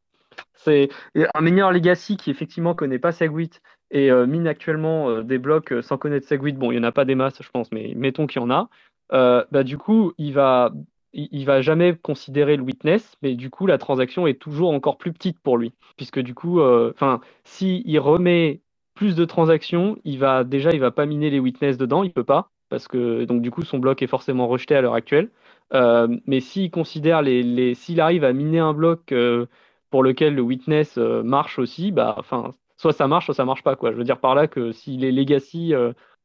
[0.54, 3.60] C'est un mineur legacy qui, effectivement, connaît pas Segwit
[3.90, 6.54] et mine actuellement des blocs sans connaître Segwit.
[6.54, 8.50] Bon, il n'y en a pas des masses, je pense, mais mettons qu'il y en
[8.50, 8.68] a.
[9.10, 10.72] bah, du coup, il va
[11.12, 15.12] il, va jamais considérer le witness, mais du coup, la transaction est toujours encore plus
[15.12, 15.72] petite pour lui.
[15.96, 18.60] Puisque du coup, euh, enfin, s'il remet
[18.94, 22.24] plus de transactions, il va déjà, il va pas miner les witness dedans, il peut
[22.24, 25.30] pas, parce que donc du coup, son bloc est forcément rejeté à l'heure actuelle.
[25.74, 29.46] Euh, mais s'il considère les, les s'il arrive à miner un bloc euh,
[29.90, 33.76] pour lequel le witness marche aussi, bah, enfin, soit ça marche, soit ça marche pas,
[33.76, 33.92] quoi.
[33.92, 35.74] Je veux dire par là que s'il est legacy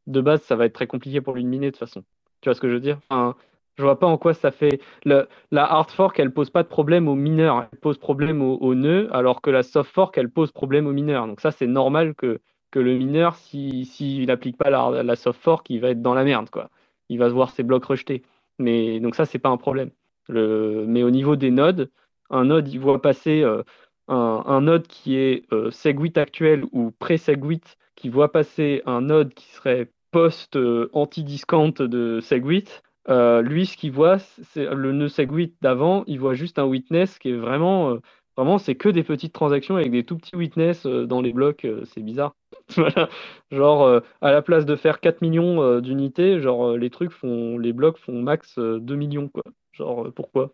[0.07, 2.03] de base, ça va être très compliqué pour lui de miner de toute façon.
[2.41, 2.99] Tu vois ce que je veux dire?
[3.09, 3.35] Enfin,
[3.77, 4.79] je vois pas en quoi ça fait.
[5.05, 9.09] la hard fork, elle pose pas de problème aux mineurs, elle pose problème aux, nœuds,
[9.11, 11.27] alors que la soft fork, elle pose problème aux mineurs.
[11.27, 12.39] Donc ça, c'est normal que,
[12.71, 16.23] que le mineur, s'il si, n'applique pas la, soft fork, il va être dans la
[16.23, 16.69] merde, quoi.
[17.09, 18.23] Il va voir ses blocs rejetés.
[18.59, 19.91] Mais donc ça, c'est pas un problème.
[20.29, 21.89] Mais au niveau des nodes,
[22.29, 23.63] un node, il voit passer euh,
[24.07, 29.45] un, node qui est euh, Segwit actuel ou pré-Segwit, qui voit passer un node qui
[29.47, 36.05] serait post-anti-discount euh, de Segwit euh, lui, ce qu'il voit, c'est le nœud Segwit d'avant,
[36.07, 37.97] il voit juste un witness qui est vraiment, euh,
[38.37, 42.01] vraiment, c'est que des petites transactions avec des tout petits witness dans les blocs, c'est
[42.01, 42.33] bizarre.
[43.51, 47.97] Genre, à la place de faire 4 millions d'unités, genre, les trucs font, les blocs
[47.97, 49.43] font max 2 millions, quoi.
[49.73, 50.53] Genre, pourquoi?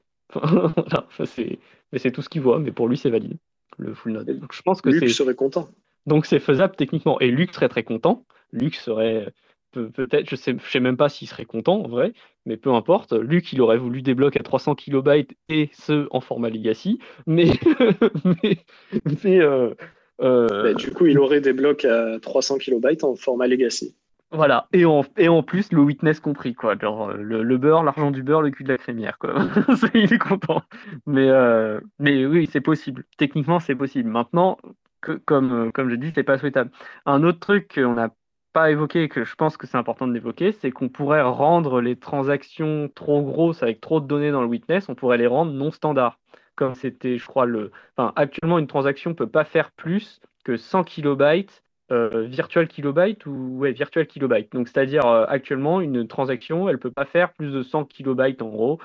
[1.25, 1.59] C'est,
[1.91, 3.37] mais c'est tout ce qu'il voit, mais pour lui, c'est valide,
[3.77, 4.39] le full node.
[4.39, 5.69] Donc, je pense que Luc serait content.
[6.05, 7.19] Donc, c'est faisable techniquement.
[7.19, 8.25] Et Luc serait très content.
[8.51, 9.31] Luc serait
[9.71, 12.13] peut-être, je sais, je sais même pas s'il serait content en vrai,
[12.45, 13.13] mais peu importe.
[13.13, 17.51] Luc, il aurait voulu des blocs à 300 kilobytes et ce en format legacy, mais,
[19.23, 19.73] mais, euh,
[20.21, 23.95] euh, du coup, il aurait des blocs à 300 kilobytes en format legacy.
[24.31, 26.77] Voilà, et en, et plus, le witness compris, quoi.
[26.77, 29.33] Genre, le, beurre, l'argent du beurre, le cul de la crémière, quoi.
[29.95, 30.61] il est content.
[31.07, 33.05] Mais, euh, mais oui, c'est possible.
[33.17, 34.07] Techniquement, c'est possible.
[34.09, 34.57] Maintenant,
[35.01, 36.69] que, comme, comme je dis, c'est pas souhaitable.
[37.07, 38.09] Un autre truc qu'on a
[38.53, 42.89] pas évoqué que je pense que c'est important d'évoquer, c'est qu'on pourrait rendre les transactions
[42.93, 46.19] trop grosses avec trop de données dans le witness, on pourrait les rendre non standards.
[46.55, 47.71] Comme c'était, je crois, le.
[47.95, 53.25] Enfin, actuellement, une transaction ne peut pas faire plus que 100 kilobytes euh, virtual kilobyte
[53.25, 54.51] ou ouais, virtual kilobyte.
[54.53, 58.43] Donc, c'est-à-dire, euh, actuellement, une transaction, elle ne peut pas faire plus de 100 kilobytes
[58.43, 58.79] en gros.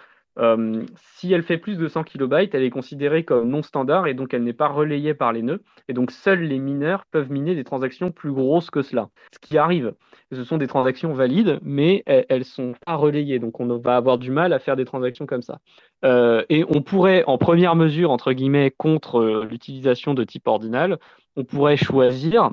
[0.96, 4.34] si elle fait plus de 100 kilobytes, elle est considérée comme non standard et donc
[4.34, 5.62] elle n'est pas relayée par les nœuds.
[5.86, 9.10] Et donc seuls les mineurs peuvent miner des transactions plus grosses que cela.
[9.32, 9.94] Ce qui arrive,
[10.32, 13.38] ce sont des transactions valides, mais elles ne sont pas relayées.
[13.38, 15.60] Donc on va avoir du mal à faire des transactions comme ça.
[16.02, 20.98] et on pourrait, en première mesure, entre guillemets, contre l'utilisation de type ordinal,
[21.36, 22.50] on pourrait choisir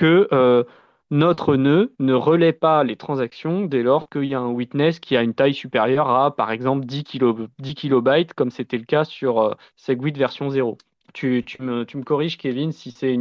[0.00, 0.64] que
[1.10, 5.16] notre nœud ne relaie pas les transactions dès lors qu'il y a un witness qui
[5.16, 7.04] a une taille supérieure à, par exemple, 10,
[7.74, 10.78] kilobytes, comme c'était le cas sur euh, SegWit version 0.
[11.12, 13.18] Tu, me, corriges, Kevin, si c'est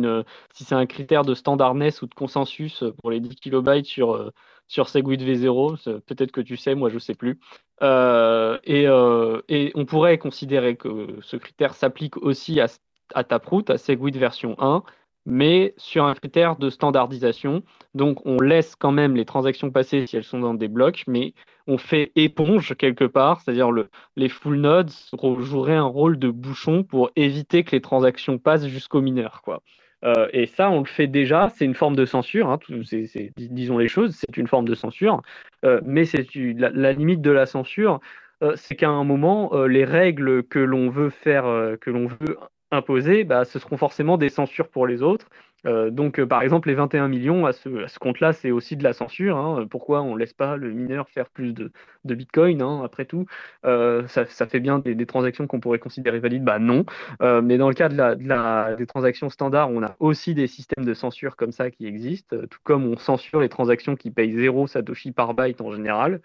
[0.54, 4.32] si un critère de standardness ou de consensus pour les 10 kilobytes sur, euh,
[4.68, 7.40] SegWit V0, peut-être que tu sais, moi je ne sais plus.
[7.82, 12.68] Euh, et, on pourrait considérer que ce critère s'applique aussi à,
[13.16, 14.84] à Taproot, à SegWit version 1,
[15.26, 17.64] mais sur un critère de standardisation.
[17.94, 21.34] Donc, on laisse quand même les transactions passer si elles sont dans des blocs, mais
[21.68, 24.92] on fait éponge quelque part, c'est-à-dire le, les full nodes
[25.40, 29.42] joueraient un rôle de bouchon pour éviter que les transactions passent jusqu'au mineur.
[29.44, 29.62] Quoi.
[30.06, 32.60] Euh, et ça, on le fait déjà, c'est une forme de censure, hein,
[33.38, 35.22] disons les choses, c'est une forme de censure,
[35.66, 38.00] euh, mais c'est la, la, limite de la censure,
[38.42, 41.44] euh, c'est qu'à un moment, les règles que l'on veut faire,
[41.82, 42.38] que l'on veut
[42.72, 45.28] imposées, bah, ce seront forcément des censures pour les autres.
[45.66, 48.94] Euh, donc, euh, par exemple, les 21 millions, à ce, compte-là, c'est aussi de la
[48.94, 49.38] censure.
[49.38, 49.68] Hein.
[49.70, 51.72] Pourquoi on ne laisse pas le mineur faire plus de,
[52.06, 53.26] Bitcoin, hein, après tout?
[53.66, 56.44] Euh, ça, fait bien des, transactions qu'on pourrait considérer valides?
[56.44, 56.86] Bah non.
[57.20, 61.52] mais dans le cas des transactions standards, on a aussi des systèmes de censure comme
[61.52, 65.62] ça qui existent, tout comme on censure les transactions qui payent 0 Satoshi par byte
[65.62, 66.22] en général.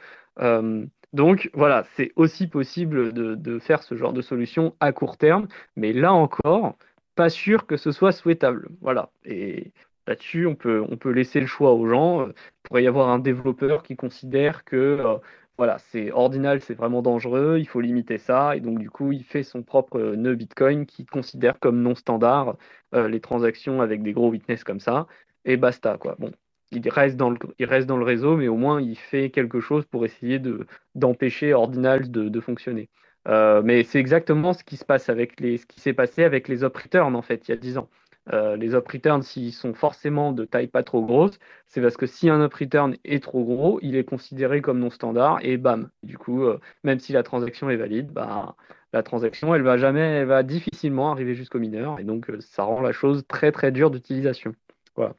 [1.14, 5.46] Donc voilà, c'est aussi possible de, faire ce genre de solution à court terme,
[5.76, 6.76] mais là encore,
[7.14, 8.68] pas sûr que ce soit souhaitable.
[8.80, 9.10] Voilà.
[9.24, 9.72] Et
[10.08, 12.26] là-dessus, on peut, on peut laisser le choix aux gens.
[12.26, 12.34] Il
[12.64, 15.18] pourrait y avoir un développeur qui considère que euh,
[15.56, 19.22] voilà, c'est ordinal, c'est vraiment dangereux, il faut limiter ça, et donc du coup, il
[19.22, 22.56] fait son propre nœud Bitcoin qui considère comme non standard
[22.94, 25.06] euh, les transactions avec des gros witness comme ça,
[25.44, 26.16] et basta quoi.
[26.18, 26.32] Bon,
[26.76, 30.66] il reste, dans le, réseau, mais au moins il fait quelque chose pour essayer de,
[30.94, 32.88] d'empêcher Ordinals de, fonctionner.
[33.28, 36.62] Euh, mais c'est exactement ce qui se passe avec ce qui s'est passé avec les
[36.62, 37.88] op return en fait il y a 10 ans.
[38.32, 42.06] Euh, les op return, s'ils sont forcément de taille pas trop grosse, c'est parce que
[42.06, 45.90] si un op return est trop gros, il est considéré comme non standard et bam.
[46.02, 48.56] Du coup, euh, même si la transaction est valide, bah,
[48.94, 52.80] la transaction, elle va jamais, elle va difficilement arriver jusqu'au mineur et donc ça rend
[52.80, 54.54] la chose très très dure d'utilisation.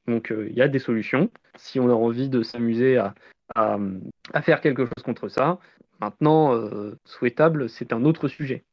[0.08, 3.14] Donc euh, il y a des solutions si on a envie de s'amuser à,
[4.42, 5.60] faire quelque chose contre ça.
[6.02, 8.66] Maintenant, euh, souhaitable, c'est un autre sujet.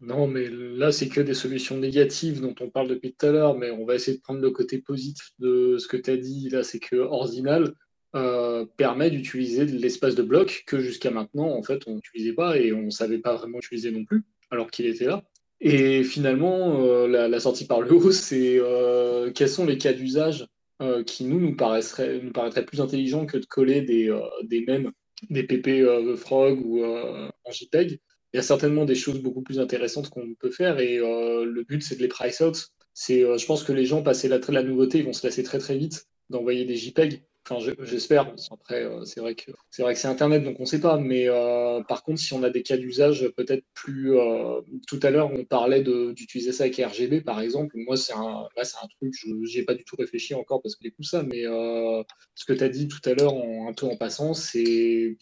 [0.00, 3.56] Non, mais là, c'est que des solutions négatives dont on parle depuis tout à l'heure,
[3.56, 6.48] mais on va essayer de prendre le côté positif de ce que tu as dit.
[6.48, 7.74] Là, c'est que Ordinal
[8.16, 12.72] euh, permet d'utiliser l'espace de bloc que jusqu'à maintenant, en fait, on n'utilisait pas et
[12.72, 15.22] on ne savait pas vraiment utiliser non plus, alors qu'il était là.
[15.60, 20.46] Et finalement, euh, la, sortie par le haut, c'est euh, quels sont les cas d'usage
[20.80, 22.32] euh, qui nous nous paraîtraient, nous
[22.66, 24.10] plus intelligents que de coller des,
[24.44, 24.90] des mèmes,
[25.28, 28.00] des PP Frog ou en JPEG.
[28.32, 31.82] Il y a certainement des choses beaucoup plus intéressantes qu'on peut faire et le but
[31.82, 32.68] c'est de les price out.
[32.94, 35.58] C'est, je pense que les gens passés la, la nouveauté, ils vont se lasser très
[35.58, 38.32] très vite d'envoyer des JPEG Enfin, j'espère.
[38.52, 40.98] Après, euh, c'est vrai que c'est vrai que c'est Internet, donc on ne sait pas.
[40.98, 44.16] Mais euh, par contre, si on a des cas d'usage peut-être plus.
[44.16, 47.74] Euh, tout à l'heure, on parlait d'utiliser ça avec RGB, par exemple.
[47.76, 49.12] Moi, c'est un, là, c'est un truc.
[49.14, 51.22] Je n'ai pas du tout réfléchi encore parce que j'écoute ça.
[51.24, 55.16] Mais ce que tu as dit tout à l'heure, un peu en passant, c'est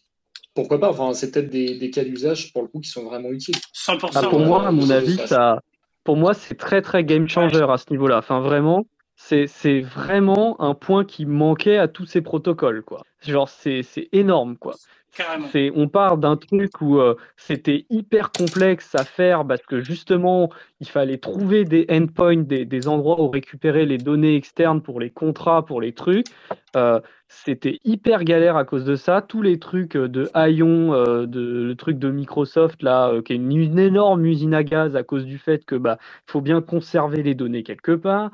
[0.55, 0.91] pourquoi pas.
[0.91, 3.57] Enfin, c'est peut-être des, cas d'usage pour le coup qui sont vraiment utiles.
[3.75, 4.11] 100%.
[4.15, 5.63] Ah, pour moi, à mon avis, ça.
[6.05, 8.19] Pour moi, c'est très très game changer à ce niveau-là.
[8.19, 8.87] Enfin, vraiment
[9.19, 13.03] c'est vraiment un point qui manquait à tous ces protocoles, quoi.
[13.21, 14.75] Genre, c'est énorme, quoi.
[15.75, 20.51] On part d'un truc où euh, c'était hyper complexe à faire parce que justement,
[20.81, 25.11] il fallait trouver des endpoints, des, des, endroits où récupérer les données externes pour les
[25.11, 26.27] contrats, pour les trucs.
[26.77, 29.23] Euh, c'était hyper galère à cause de ça.
[29.23, 30.93] Tous les trucs euh, de Ion,
[31.27, 35.25] de, le truc de Microsoft, là, qui est une, énorme usine à gaz à cause
[35.25, 38.31] du fait que bah faut bien conserver les données quelque part.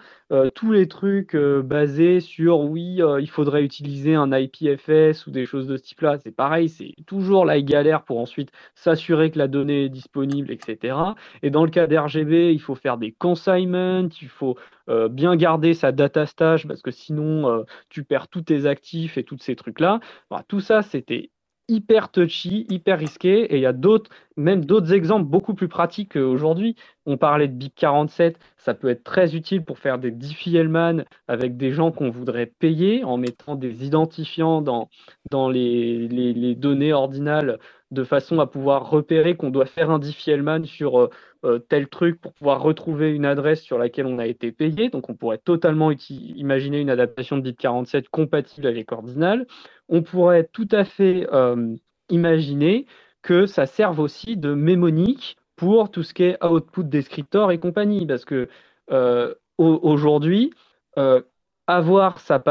[0.54, 5.76] tous les trucs basés sur oui, il faudrait utiliser un IPFS ou des choses de
[5.76, 9.88] ce type-là, c'est pareil c'est toujours la galère pour ensuite s'assurer que la donnée est
[9.88, 10.96] disponible, etc.
[11.42, 14.56] Et dans le cas d'RGB, il faut faire des consignments, il faut
[14.90, 18.83] euh, bien garder sa data stage parce que sinon euh, tu perds tous tes actifs
[19.18, 20.00] et tous ces trucs-là.
[20.48, 21.30] tout ça, c'était
[21.68, 23.52] hyper touchy, hyper risqué.
[23.52, 26.76] Et il y a d'autres, même d'autres exemples beaucoup plus pratiques aujourd'hui.
[27.06, 31.56] On parlait de BIP 47, ça peut être très utile pour faire des Diffie-Hellman avec
[31.56, 34.88] des gens qu'on voudrait payer en mettant des identifiants dans,
[35.30, 37.58] dans les, les, données ordinales
[37.90, 41.10] de façon à pouvoir repérer qu'on doit faire un Diffie-Hellman sur euh,
[41.44, 44.88] euh, tel truc pour pouvoir retrouver une adresse sur laquelle on a été payé.
[44.88, 49.46] Donc on pourrait totalement imaginer une adaptation de BIP 47 compatible avec Ordinal
[49.88, 51.74] on pourrait tout à fait euh,
[52.08, 52.86] imaginer
[53.22, 58.06] que ça serve aussi de mémonique pour tout ce qui est output descriptor et compagnie.
[58.06, 58.48] Parce que
[58.90, 60.52] euh, aujourd'hui,
[60.98, 61.22] euh,
[61.66, 62.42] avoir sa,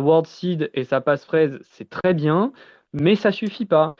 [0.00, 2.52] word seed et sa passphrase, c'est très bien,
[2.92, 3.96] mais ça suffit pas.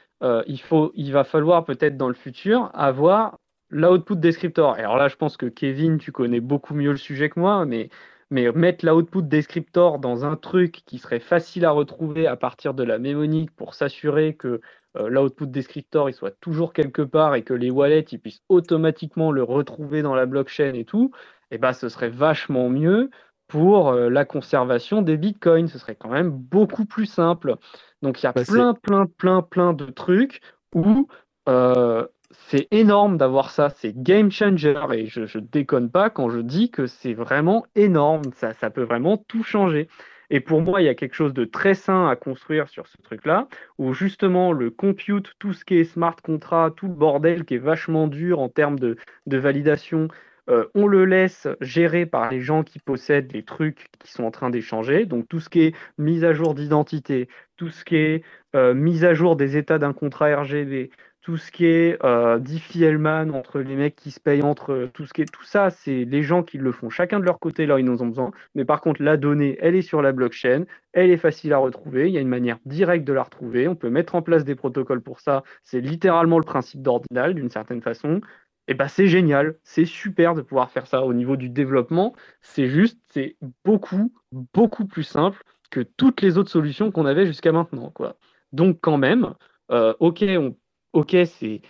[0.47, 3.39] il, faut, il va falloir peut-être dans le futur avoir
[3.70, 4.74] l'output descriptor.
[4.74, 7.90] alors là, je pense que Kevin, tu connais beaucoup mieux le sujet que moi, mais
[8.30, 12.82] mais mettre l'output descriptor dans un truc qui serait facile à retrouver à partir de
[12.82, 14.60] la mémonique pour s'assurer que
[14.96, 19.32] euh, l'output descriptor il soit toujours quelque part et que les wallets ils puissent automatiquement
[19.32, 21.10] le retrouver dans la blockchain et tout,
[21.50, 23.10] et eh ben, ce serait vachement mieux
[23.48, 25.68] pour euh, la conservation des bitcoins.
[25.68, 27.56] Ce serait quand même beaucoup plus simple.
[28.02, 30.40] Donc il y a bah, plein, plein, plein, plein de trucs
[30.74, 31.09] où
[31.48, 36.40] euh, c'est énorme d'avoir ça, c'est game changer et je, je déconne pas quand je
[36.40, 39.88] dis que c'est vraiment énorme, ça, peut vraiment tout changer.
[40.30, 42.98] Et pour moi, il y a quelque chose de très sain à construire sur ce
[43.02, 43.48] truc-là,
[43.78, 47.59] où justement le compute, tout ce qui est smart contract, tout le bordel qui est
[47.59, 50.09] vachement dur en termes de, validation,
[50.50, 54.30] euh, on le laisse gérer par les gens qui possèdent les trucs qui sont en
[54.30, 55.06] train d'échanger.
[55.06, 58.22] Donc tout ce qui est mise à jour d'identité, tout ce qui est
[58.55, 60.90] euh, mise à jour des états d'un contrat RGB,
[61.28, 65.12] tout ce qui est euh, Diffie-Hellman entre les mecs qui se payent entre tout ce
[65.12, 67.78] qui est tout ça, c'est les gens qui le font chacun de leur côté là
[67.78, 68.30] ils en ont besoin.
[68.55, 70.64] Mais par contre la donnée, elle est sur la blockchain,
[70.94, 73.74] elle est facile à retrouver, il y a une manière directe de la retrouver, on
[73.74, 75.42] peut mettre en place des protocoles pour ça.
[75.64, 78.22] C'est littéralement le principe d'ordinal d'une certaine façon.
[78.66, 82.14] Et ben c'est génial, c'est super de pouvoir faire ça au niveau du développement.
[82.40, 83.36] C'est juste, c'est
[83.66, 84.14] beaucoup
[84.55, 88.16] beaucoup plus simple que toutes les autres solutions qu'on avait jusqu'à maintenant quoi.
[88.52, 89.34] Donc quand même,
[89.70, 90.56] euh, ok, on
[90.99, 91.61] ok, c'est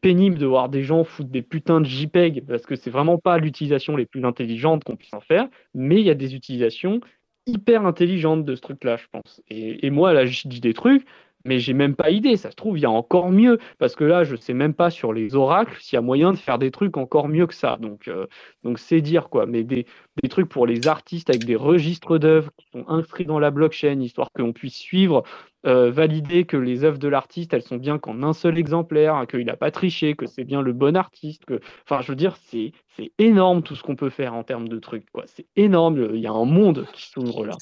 [0.00, 3.38] pénible de voir des gens foutre des putains de JPEG parce que c'est vraiment pas
[3.38, 7.00] l'utilisation les plus intelligentes qu'on puisse en faire, mais il y a des utilisations
[7.46, 9.42] hyper intelligentes de ce truc-là, je pense.
[9.48, 11.06] Et, et, moi, là, je dis des trucs,
[11.44, 12.36] mais j'ai même pas idée.
[12.36, 14.90] Ça se trouve, il y a encore mieux, parce que là, je sais même pas
[14.90, 17.76] sur les oracles s'il y a moyen de faire des trucs encore mieux que ça.
[17.80, 18.26] Donc, euh,
[18.62, 19.46] donc c'est dire quoi.
[19.46, 19.86] Mais des,
[20.22, 24.00] des, trucs pour les artistes avec des registres d'œuvres qui sont inscrits dans la blockchain,
[24.00, 25.22] histoire qu'on puisse suivre,
[25.66, 29.44] euh, valider que les œuvres de l'artiste, elles sont bien qu'en un seul exemplaire, qu'il
[29.44, 31.44] n'a pas triché, que c'est bien le bon artiste.
[31.44, 31.60] Que...
[31.84, 32.72] Enfin, je veux dire, c'est
[33.18, 35.06] énorme tout ce qu'on peut faire en termes de trucs.
[35.26, 36.10] C'est énorme.
[36.14, 37.56] Il y a un monde qui s'ouvre là.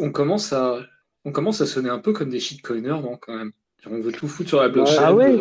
[0.00, 0.80] On commence à
[1.26, 3.50] on commence à sonner un peu comme des shitcoiners, non, quand même.
[3.90, 4.96] On veut tout foutre sur la blockchain.
[4.98, 5.36] Ah ouais,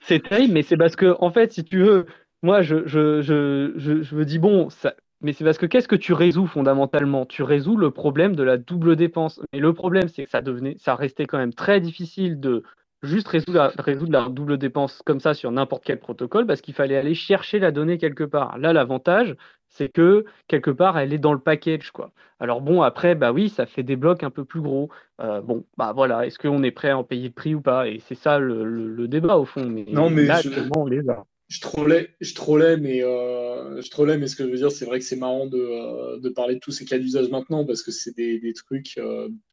[0.00, 2.06] c'est terrible, mais c'est parce que, en fait, si tu veux,
[2.42, 4.94] moi, je, je, je, je, me dis, bon, ça,
[5.24, 7.24] mais c'est parce que qu'est-ce que tu résous fondamentalement?
[7.24, 9.40] Tu résous le problème de la double dépense.
[9.54, 12.62] Mais le problème, c'est que ça devenait, ça restait quand même très difficile de
[13.02, 16.74] juste résoudre la, résoudre la double dépense comme ça sur n'importe quel protocole parce qu'il
[16.74, 18.58] fallait aller chercher la donnée quelque part.
[18.58, 19.34] Là, l'avantage,
[19.68, 21.90] c'est que quelque part, elle est dans le package.
[21.90, 22.12] Quoi.
[22.38, 24.90] Alors bon, après, bah oui, ça fait des blocs un peu plus gros.
[25.22, 27.88] Euh, bon, bah voilà, est-ce qu'on est prêt à en payer le prix ou pas?
[27.88, 29.64] Et c'est ça le, débat au fond.
[29.64, 30.68] Mais non, mais je...
[30.76, 31.24] on les a.
[31.48, 34.86] Je trollais, je trollais, mais euh, je trollais, mais ce que je veux dire, c'est
[34.86, 37.82] vrai que c'est marrant de, euh, de, parler de tous ces cas d'usage maintenant parce
[37.82, 38.98] que c'est des, des, trucs.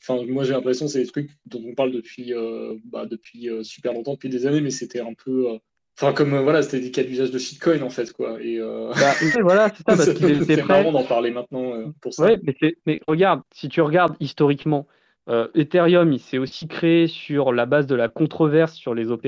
[0.01, 2.34] Enfin, moi j'ai l'impression que c'est des trucs dont on parle depuis,
[2.85, 5.59] bah, depuis super longtemps, depuis des années, mais c'était un peu
[5.99, 8.41] Enfin, comme euh, voilà, c'était des cas d'usage de shitcoin en fait, quoi.
[8.41, 8.91] Et euh...
[8.95, 12.23] bah, voilà, c'est ça, parce qu'il était marrant d'en parler maintenant euh, pour ça.
[12.23, 12.55] Ouais, mais,
[12.85, 14.88] mais, regarde, si tu regardes historiquement,
[15.30, 19.27] euh, Ethereum, il s'est aussi créé sur la base de la controverse sur les OP.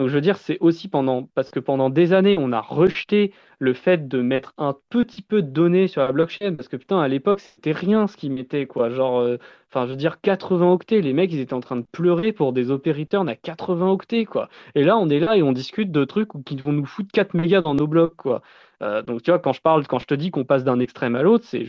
[0.00, 3.34] Donc, je veux dire, c'est aussi pendant, parce que pendant des années, on a rejeté
[3.58, 7.00] le fait de mettre un petit peu de données sur la blockchain, parce que putain,
[7.00, 8.88] à l'époque, c'était rien ce qu'ils mettaient, quoi.
[8.88, 9.36] Genre, euh,
[9.68, 11.02] enfin, je veux dire, 80 octets.
[11.02, 14.24] Les mecs, ils étaient en train de pleurer pour des OP return à 80 octets,
[14.24, 14.48] quoi.
[14.74, 17.34] Et là, on est là et on discute de trucs qui vont nous foutre 4
[17.34, 18.40] mégas dans nos blocs, quoi.
[18.82, 21.14] Euh, donc tu vois, quand je parle, quand je te dis qu'on passe d'un extrême
[21.14, 21.66] à l'autre, c'est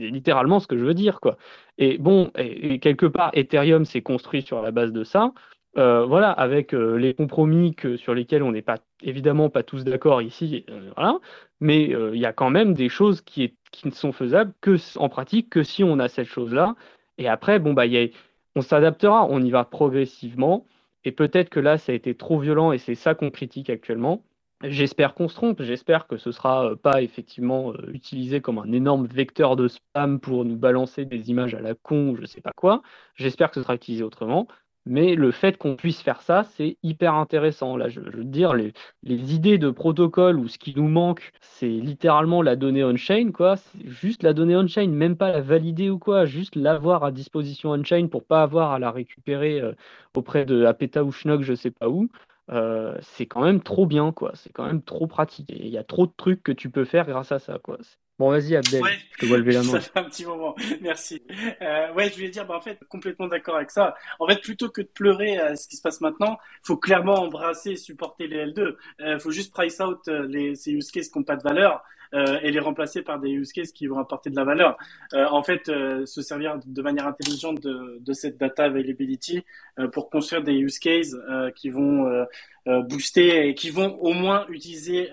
[0.00, 1.36] littéralement ce que je veux dire, quoi.
[1.78, 5.32] Et bon, et, quelque part, Ethereum s'est construit sur la base de ça.
[5.76, 9.82] Euh, voilà, avec euh, les compromis que, sur lesquels on n'est pas évidemment pas tous
[9.84, 10.64] d'accord ici,
[10.96, 11.18] voilà.
[11.60, 15.08] Mais il y a quand même des choses qui, qui ne sont faisables que en
[15.08, 16.76] pratique que si on a cette chose-là.
[17.18, 18.08] Et après, bon bah, y a,
[18.54, 20.66] on s'adaptera, on y va progressivement.
[21.04, 24.24] Et peut-être que là, ça a été trop violent et c'est ça qu'on critique actuellement.
[24.62, 29.56] J'espère qu'on se trompe, j'espère que ce sera pas effectivement utilisé comme un énorme vecteur
[29.56, 32.82] de spam pour nous balancer des images à la con, je sais pas quoi.
[33.16, 34.48] J'espère que ce sera utilisé autrement.
[34.86, 37.76] Mais le fait qu'on puisse faire ça, c'est hyper intéressant.
[37.76, 42.42] Là, je, veux dire, les, idées de protocole ou ce qui nous manque, c'est littéralement
[42.42, 43.56] la donnée on-chain, quoi.
[43.84, 48.08] Juste la donnée on-chain, même pas la valider ou quoi, juste l'avoir à disposition on-chain
[48.08, 49.72] pour pas avoir à la récupérer euh,
[50.14, 52.08] auprès de Apeta ou Schnock, je sais pas où.
[52.50, 54.32] Euh, c'est quand même trop bien, quoi.
[54.34, 55.50] C'est quand même trop pratique.
[55.50, 57.78] Il y a trop de trucs que tu peux faire grâce à ça, quoi.
[58.16, 58.80] Bon, vas-y, Abdel,
[59.10, 59.72] je te vois lever la main.
[59.72, 61.20] Ça fait un petit moment, merci.
[61.60, 63.96] Euh, ouais, je voulais dire, bah, en fait, complètement d'accord avec ça.
[64.20, 67.14] En fait, plutôt que de pleurer à ce qui se passe maintenant, il faut clairement
[67.14, 68.76] embrasser et supporter les L2.
[69.00, 71.42] Il euh, faut juste price out euh, les, ces use cases qui n'ont pas de
[71.42, 71.82] valeur
[72.14, 74.76] euh, et les remplacer par des use cases qui vont apporter de la valeur.
[75.14, 79.44] Euh, en fait, euh, se servir de manière intelligente de, de cette data availability
[79.92, 81.16] pour construire des use cases
[81.56, 82.26] qui vont
[82.66, 85.10] booster et qui vont au moins utiliser,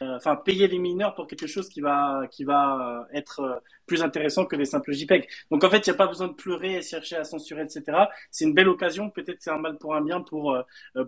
[0.00, 4.54] enfin payer les mineurs pour quelque chose qui va qui va être plus intéressant que
[4.56, 5.28] les simples JPEG.
[5.50, 7.82] Donc en fait, il n'y a pas besoin de pleurer et chercher à censurer, etc.
[8.30, 10.56] C'est une belle occasion, peut-être c'est un mal pour un bien, pour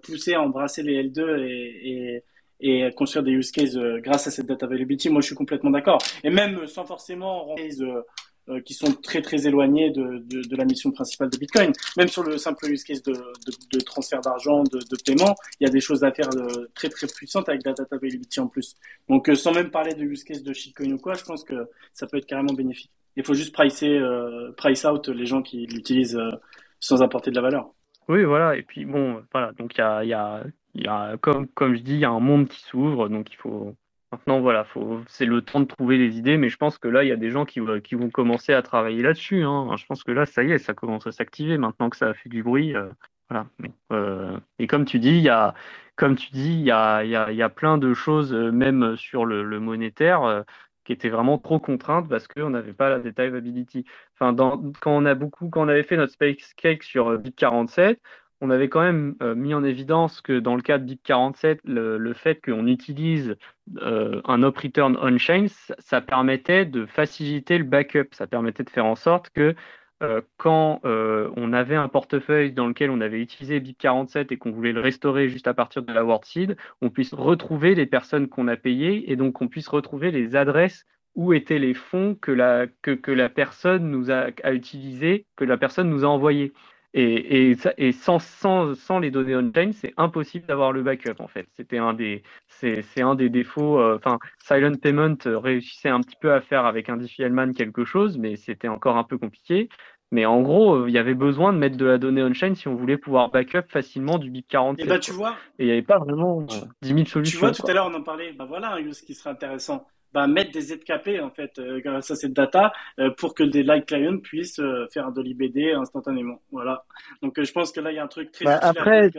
[0.02, 2.24] pousser à embrasser les L2 et, et
[2.60, 5.10] et construire des use cases euh, grâce à cette data availability.
[5.10, 5.98] Moi, je suis complètement d'accord.
[6.24, 8.02] Et même sans forcément euh,
[8.48, 11.72] euh, qui sont très très éloignés de, de, de, la mission principale de Bitcoin.
[11.96, 15.72] Même sur le simple use case de, de transfert d'argent, de, paiement, il y a
[15.72, 16.30] des choses à faire
[16.74, 18.76] très très puissantes avec la data availability en plus.
[19.08, 22.06] Donc sans même parler de use case de shitcoin ou quoi, je pense que ça
[22.06, 22.90] peut être carrément bénéfique.
[23.16, 23.98] Il faut juste pricer,
[24.56, 26.20] price out les gens qui l'utilisent
[26.78, 27.70] sans apporter de la valeur.
[28.08, 28.56] Oui, voilà.
[28.56, 29.52] Et puis bon, voilà.
[29.58, 30.44] Donc il y a, y a
[31.20, 33.74] comme, je dis, il y a un monde qui s'ouvre, donc il faut.
[34.12, 34.66] Maintenant, voilà,
[35.08, 37.16] c'est le temps de trouver les idées, mais je pense que là, il y a
[37.16, 39.42] des gens qui, qui vont commencer à travailler là-dessus.
[39.42, 39.76] Hein.
[39.76, 42.14] Je pense que là, ça y est, ça commence à s'activer maintenant que ça a
[42.14, 42.74] fait du bruit.
[42.76, 42.88] Euh.
[43.92, 45.54] Euh, et comme tu dis, il y a,
[47.50, 50.44] plein de choses, euh, même sur le, monétaire,
[50.84, 53.84] qui étaient vraiment trop contraintes parce qu'on n'avait pas la data availability.
[54.14, 54.34] Enfin,
[54.80, 58.00] quand on quand on avait fait notre space cake sur Bit 47,
[58.40, 62.12] on avait quand même euh, mis en évidence que dans le cas de BIP47, le,
[62.12, 63.36] fait qu'on utilise
[63.78, 65.46] euh, un up return on-chain,
[65.78, 68.08] ça, permettait de faciliter le backup.
[68.12, 69.54] Ça permettait de faire en sorte que
[70.02, 74.72] euh, quand on avait un portefeuille dans lequel on avait utilisé BIP47 et qu'on voulait
[74.72, 78.48] le restaurer juste à partir de la word seed, on puisse retrouver les personnes qu'on
[78.48, 80.84] a payées et donc qu'on puisse retrouver les adresses
[81.14, 85.44] où étaient les fonds que la, que, que la personne nous a, a utilisés, que
[85.44, 86.52] la personne nous a envoyés.
[86.98, 91.46] Et, et, sans, sans, sans, les données on-chain, c'est impossible d'avoir le backup en fait.
[91.52, 93.78] C'était un des, c'est, un des défauts.
[93.78, 98.16] Euh, enfin, Silent Payment réussissait un petit peu à faire avec un Diffie-Hellman quelque chose,
[98.16, 99.68] mais c'était encore un peu compliqué.
[100.10, 102.74] Mais en gros, il y avait besoin de mettre de la donnée on-chain si on
[102.74, 104.80] voulait pouvoir backup facilement du BIP 40.
[104.80, 105.36] Et bah tu vois.
[105.58, 106.46] Et il n'y avait pas vraiment
[106.80, 107.38] 10 000 solutions.
[107.40, 108.32] Tu vois, tout à l'heure on en parlait.
[108.32, 109.86] Bah voilà un use qui serait intéressant
[110.26, 113.84] mettre des ZKP en fait euh, grâce à cette data euh, pour que des light
[113.84, 116.40] clients puissent euh, faire de l'IBD instantanément.
[116.50, 116.84] Voilà.
[117.22, 119.10] Donc je pense que là il y a un truc très bah, après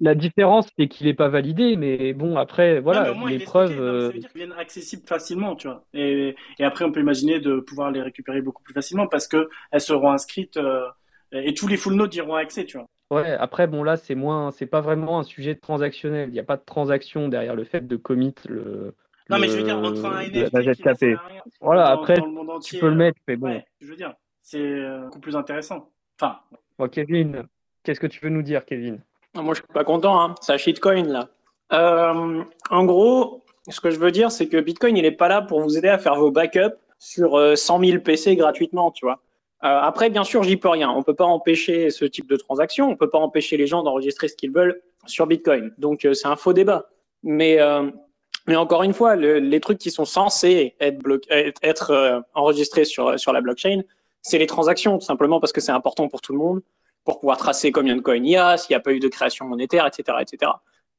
[0.00, 3.76] La, différence c'est qu'il n'est pas validé, mais bon après voilà les preuves.
[3.76, 5.84] ça veut dire qu'ils viennent accessibles facilement, tu vois.
[5.94, 9.48] Et, et, après on peut imaginer de pouvoir les récupérer beaucoup plus facilement parce que
[9.70, 10.58] elles seront inscrites
[11.32, 12.86] et tous les full nodes iront accès, tu vois.
[13.10, 16.30] Ouais, après, bon, là, c'est moins, c'est pas vraiment un sujet transactionnel.
[16.30, 18.94] Il n'y a pas de transaction derrière le fait de commit le,
[19.30, 21.14] non, mais je veux dire, entre un NFT qui
[21.60, 22.16] Voilà, après,
[22.62, 23.62] tu peux le mettre, mais bon.
[23.80, 25.90] je veux dire, c'est euh, beaucoup plus intéressant.
[26.20, 26.38] Enfin.
[26.78, 27.44] Bon, Kevin,
[27.82, 29.00] qu'est-ce que tu veux nous dire, Kevin?
[29.34, 30.34] Moi, je suis pas content, hein.
[30.40, 31.28] C'est un shitcoin, là.
[31.72, 35.40] Euh, en gros, ce que je veux dire, c'est que Bitcoin, il n'est pas là
[35.40, 39.22] pour vous aider à faire vos backups sur 100 euh, 000 PC gratuitement, tu vois.
[39.60, 40.90] après, bien sûr, j'y peux rien.
[40.90, 42.90] On peut pas empêcher ce type de transaction.
[42.90, 45.72] On peut pas empêcher les gens d'enregistrer ce qu'ils veulent sur Bitcoin.
[45.78, 46.90] Donc, c'est un faux débat.
[47.22, 47.58] Mais
[48.46, 53.40] mais encore une fois, les trucs qui sont censés être, euh, enregistrés sur, sur la
[53.40, 53.82] blockchain,
[54.22, 56.60] c'est les transactions, tout simplement parce que c'est important pour tout le monde,
[57.04, 59.08] pour pouvoir tracer combien de coins il y a, s'il n'y a pas eu de
[59.08, 60.18] création monétaire, etc.
[60.20, 60.52] etc.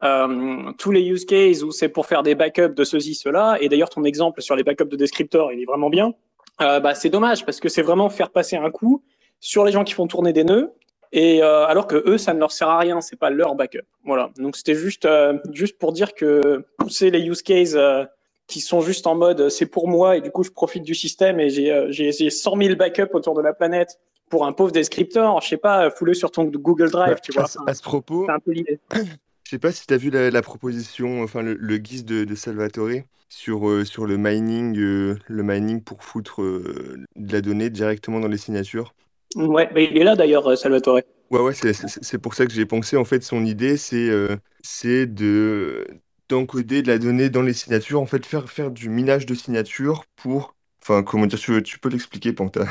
[0.04, 3.70] Euh, tous les use cases où c'est pour faire des backups de ceci, cela, et
[3.70, 6.14] d'ailleurs ton exemple sur les backups de descripteurs, il est vraiment bien,
[6.62, 9.04] euh, bah, c'est dommage parce que c'est vraiment faire passer un coup
[9.40, 10.74] sur les gens qui font tourner des nœuds
[11.12, 13.86] et euh, alors que eux, ça ne leur sert à rien, c'est pas leur backup.
[14.04, 14.32] Voilà.
[14.38, 18.04] Donc c'était juste euh, juste pour dire que pousser les use cases euh,
[18.48, 21.40] qui sont juste en mode c'est pour moi et du coup je profite du système
[21.40, 24.00] et j'ai j'ai 100 000 backups autour de la planète
[24.30, 27.46] pour un pauvre descripteur, je sais pas, foule sur ton Google Drive, tu vois.
[27.68, 28.54] À, ce propos, un peu
[28.94, 33.04] je sais pas si tu as vu la, proposition, enfin le, guise de, de, Salvatore
[33.30, 38.94] sur, sur le mining, le mining pour foutre de la donnée directement dans les signatures.
[39.36, 41.02] Ouais, mais il est là d'ailleurs, euh, Salvatore.
[41.30, 42.96] Ouais, ouais, c'est pour ça que j'ai pensé.
[42.96, 45.86] En fait, son idée, c'est euh, c'est de
[46.30, 50.06] d'encoder de la donnée dans les signatures, en fait, faire, faire du minage de signatures
[50.16, 50.56] pour.
[50.82, 52.66] Enfin, comment dire, tu, tu peux l'expliquer, Panta?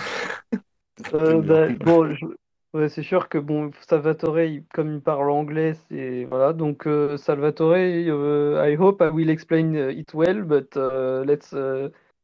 [1.13, 4.39] Euh, bah, Bon, c'est sûr que bon, Salvatore,
[4.73, 6.53] comme il parle anglais, c'est voilà.
[6.53, 11.53] Donc euh, Salvatore, euh, I hope I will explain it well, but let's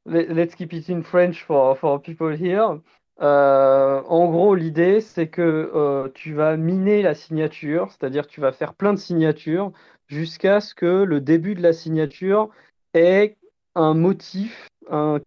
[0.07, 2.81] let's keep it in French for for people here.
[3.21, 8.93] En gros, l'idée, c'est que tu vas miner la signature, c'est-à-dire tu vas faire plein
[8.93, 9.73] de signatures
[10.09, 12.49] jusqu'à ce que le début de la signature
[12.95, 13.37] ait
[13.75, 14.69] un motif,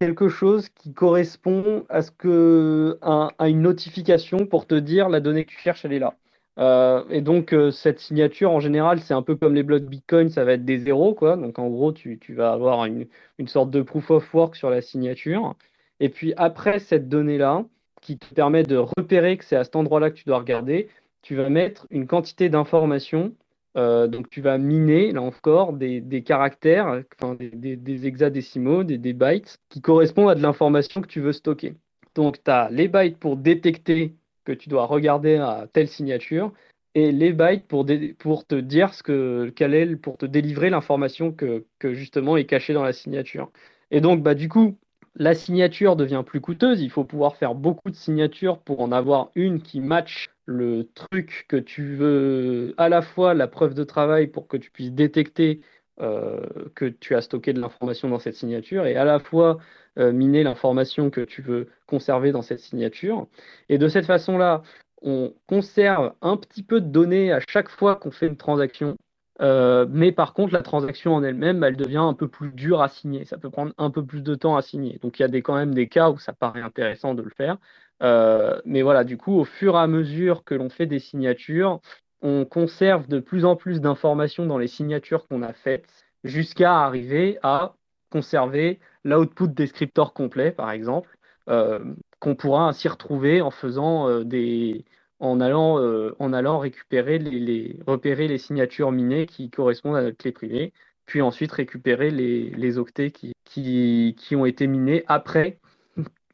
[0.00, 5.44] quelque chose qui correspond à, ce que, à, une notification pour te dire la donnée
[5.44, 6.14] que tu cherches, elle est là.
[6.58, 10.28] Euh, et donc, euh, cette signature, en général, c'est un peu comme les blocs Bitcoin,
[10.30, 11.36] ça va être des zéros, quoi.
[11.36, 13.06] Donc, en gros, tu, tu vas avoir une,
[13.38, 15.56] une, sorte de proof of work sur la signature.
[16.00, 17.64] Et puis, après cette donnée-là,
[18.04, 20.88] qui te permet de repérer que c'est à cet endroit-là que tu dois regarder,
[21.22, 23.34] tu vas mettre une quantité d'informations
[23.76, 27.02] euh, donc tu vas miner, là encore, des, caractères,
[27.38, 31.74] des, hexadécimaux, des, bytes, qui correspondent à de l'information que tu veux stocker.
[32.14, 34.14] Donc tu as les bytes pour détecter
[34.44, 36.52] que tu dois regarder à telle signature,
[36.94, 41.94] et les bytes pour, te dire ce que, est, pour te délivrer l'information que, que,
[41.94, 43.50] justement est cachée dans la signature.
[43.90, 44.78] Et donc, bah, du coup,
[45.16, 46.80] la signature devient plus coûteuse.
[46.80, 51.46] Il faut pouvoir faire beaucoup de signatures pour en avoir une qui matche le truc
[51.48, 55.60] que tu veux, à la fois la preuve de travail pour que tu puisses détecter
[56.00, 56.40] euh,
[56.74, 59.58] que tu as stocké de l'information dans cette signature et à la fois
[59.98, 63.28] euh, miner l'information que tu veux conserver dans cette signature.
[63.68, 64.62] Et de cette façon-là,
[65.02, 68.96] on conserve un petit peu de données à chaque fois qu'on fait une transaction.
[69.40, 72.88] Euh, mais par contre, la transaction en elle-même, elle devient un peu plus dure à
[72.88, 73.24] signer.
[73.24, 74.98] Ça peut prendre un peu plus de temps à signer.
[75.02, 77.58] Donc il y a quand même des cas où ça paraît intéressant de le faire.
[78.02, 81.80] Euh, mais voilà, du coup, au fur et à mesure que l'on fait des signatures,
[82.22, 85.86] on conserve de plus en plus d'informations dans les signatures qu'on a faites
[86.22, 87.74] jusqu'à arriver à
[88.10, 91.16] conserver l'output descriptor complet, par exemple,
[91.48, 91.80] euh,
[92.20, 94.84] qu'on pourra ainsi retrouver en faisant des
[95.20, 95.78] en allant,
[96.18, 100.72] en allant récupérer les, repérer les signatures minées qui correspondent à notre clé privée,
[101.06, 105.58] puis ensuite récupérer les, les octets qui, qui, qui, ont été minés après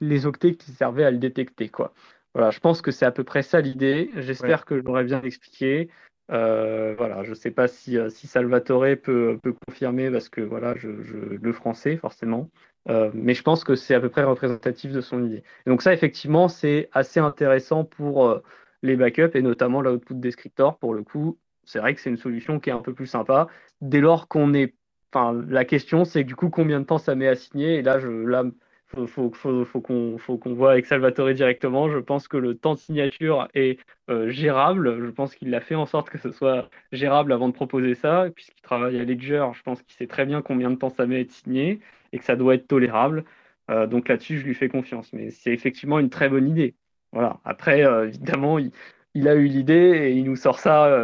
[0.01, 1.69] les octets qui servaient à le détecter.
[1.69, 1.93] Quoi.
[2.35, 4.11] Voilà, je pense que c'est à peu près ça l'idée.
[4.17, 5.91] J'espère que je l'aurais bien expliqué.
[6.31, 10.41] Euh, voilà, je ne sais pas si, euh, si Salvatore peut, peut, confirmer parce que
[10.41, 12.49] voilà, je, le français forcément,
[12.89, 15.43] euh, mais je pense que c'est à peu près représentatif de son idée.
[15.67, 18.41] donc ça, effectivement, c'est assez intéressant pour
[18.83, 20.79] les backups et notamment l'output descriptor.
[20.79, 23.49] Pour le coup, c'est vrai que c'est une solution qui est un peu plus sympa
[23.81, 24.75] dès lors qu'on est.
[25.13, 27.77] Enfin, la question, c'est du coup combien de temps ça met à signer.
[27.77, 28.45] Et là, je, là
[28.87, 31.89] faut, faut, faut, qu'on voit avec Salvatore directement.
[31.91, 33.79] Je pense que le temps de signature est
[34.11, 35.05] euh, gérable.
[35.05, 38.27] Je pense qu'il a fait en sorte que ce soit gérable avant de proposer ça.
[38.35, 41.17] Puisqu'il travaille à Ledger, je pense qu'il sait très bien combien de temps ça met
[41.17, 41.81] à être signé
[42.13, 43.25] et que ça doit être tolérable.
[43.71, 45.13] Euh, donc là-dessus, je lui fais confiance.
[45.13, 46.75] Mais c'est effectivement une très bonne idée.
[47.13, 47.41] Voilà.
[47.45, 50.97] Après, euh, évidemment, il, a eu l'idée et il nous sort ça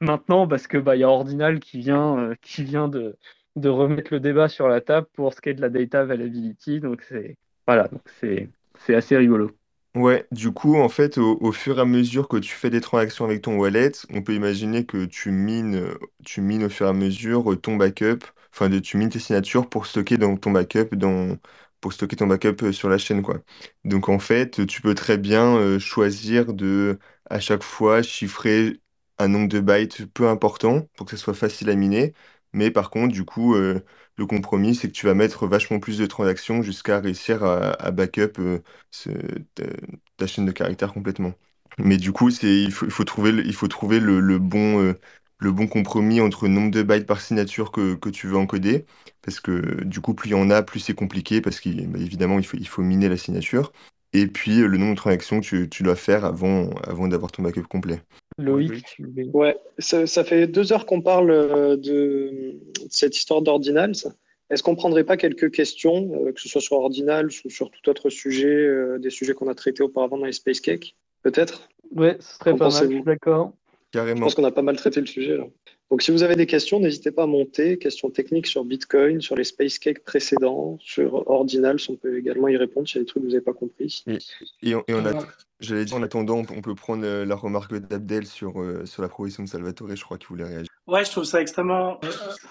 [0.00, 3.16] maintenant parce que bah, y a Ordinal qui vient, qui vient de
[3.68, 6.80] remettre le débat sur la table pour ce qui est de la data availability.
[6.80, 7.88] Donc c'est voilà,
[8.20, 9.50] c'est c'est assez rigolo.
[9.96, 13.24] Ouais, du coup, en fait, au, fur et à mesure que tu fais des transactions
[13.24, 16.92] avec ton wallet, on peut imaginer que tu mines, tu mines au fur et à
[16.92, 18.20] mesure ton backup,
[18.52, 21.36] enfin, tu mines tes signatures pour stocker dans ton backup, dans,
[21.80, 23.40] pour stocker ton backup sur la chaîne, quoi.
[23.84, 26.98] Donc, en fait, tu peux très bien euh, choisir de,
[27.28, 28.80] à chaque fois, chiffrer
[29.18, 32.14] un nombre de bytes peu important pour que ce soit facile à miner.
[32.52, 33.80] Mais par contre, du coup, euh,
[34.16, 38.38] le compromis, c'est que tu vas mettre vachement plus de transactions jusqu'à réussir à, backup
[38.38, 38.58] euh,
[40.16, 41.32] ta, chaîne de caractères complètement.
[41.78, 44.94] Mais du coup, c'est, il faut, trouver, le, bon, euh,
[45.40, 48.84] le bon compromis entre le nombre de bytes par signature que, que tu veux encoder.
[49.22, 52.46] Parce que du coup, plus il y en a, plus c'est compliqué, parce qu'évidemment, il
[52.46, 53.72] faut, il faut miner la signature.
[54.12, 57.42] Et puis, le nombre de transactions que tu, tu dois faire avant, avant d'avoir ton
[57.42, 58.00] backup complet.
[58.38, 59.00] Loïc,
[59.32, 62.58] Ouais, ça, fait deux heures qu'on parle euh, de,
[62.88, 63.94] cette histoire d'Ordinals.
[64.50, 67.70] Est-ce qu'on ne prendrait pas quelques questions, euh, que ce soit sur Ordinals ou sur
[67.70, 71.68] tout autre sujet, euh, des sujets qu'on a traités auparavant dans les Space Cake Peut-être?
[71.94, 73.52] Ouais, ce serait pas mal, d'accord.
[73.92, 74.18] Carrément.
[74.18, 75.44] Je pense qu'on a pas mal traité le sujet là.
[75.90, 77.76] Donc, si vous avez des questions, n'hésitez pas à monter.
[77.76, 82.56] Questions techniques sur Bitcoin, sur les Space Cake précédents, sur Ordinals, on peut également y
[82.56, 84.04] répondre s'il y a des trucs que vous n'avez pas compris.
[84.62, 85.26] Et, on, a,
[85.58, 89.08] j'allais dire, en attendant, on peut prendre euh, la remarque d'Abdel sur, euh, sur la
[89.08, 90.68] proposition de Salvatore, je crois qu'il voulait réagir.
[90.86, 92.00] Ouais, je trouve ça extrêmement.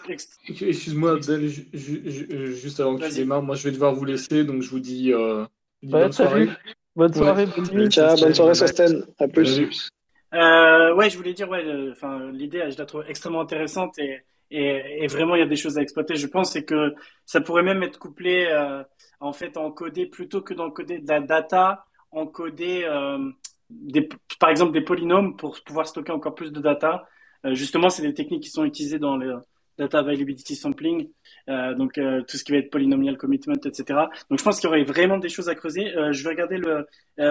[0.10, 4.70] Excuse-moi, Abdel, juste avant que tu démarres, moi je vais devoir vous laisser, donc je
[4.70, 5.45] vous dis, euh,
[5.82, 6.49] bonne soirée.
[6.94, 7.90] Bonne soirée, bonne nuit.
[7.90, 9.06] Ciao, bonne soirée, Sosten.
[9.18, 9.90] À plus.
[10.34, 15.07] Euh, ouais, je voulais dire, ouais, enfin, l'idée, je la trouve extrêmement intéressante et, Et,
[15.07, 16.15] vraiment, il y a des choses à exploiter.
[16.15, 16.93] Je pense c'est que
[17.26, 18.84] ça pourrait même être couplé, euh,
[19.19, 23.31] en fait, encoder plutôt que d'encoder de la data, encoder euh,
[23.69, 27.07] des, par exemple des polynômes pour pouvoir stocker encore plus de data.
[27.45, 29.39] Euh, justement, c'est des techniques qui sont utilisées dans le
[29.80, 31.10] data availability sampling,
[31.47, 33.99] euh, donc euh, tout ce qui va être polynomial commitment, etc.
[34.30, 35.95] Donc je pense qu'il y aurait vraiment des choses à creuser.
[35.95, 36.85] Euh, je vais regarder le.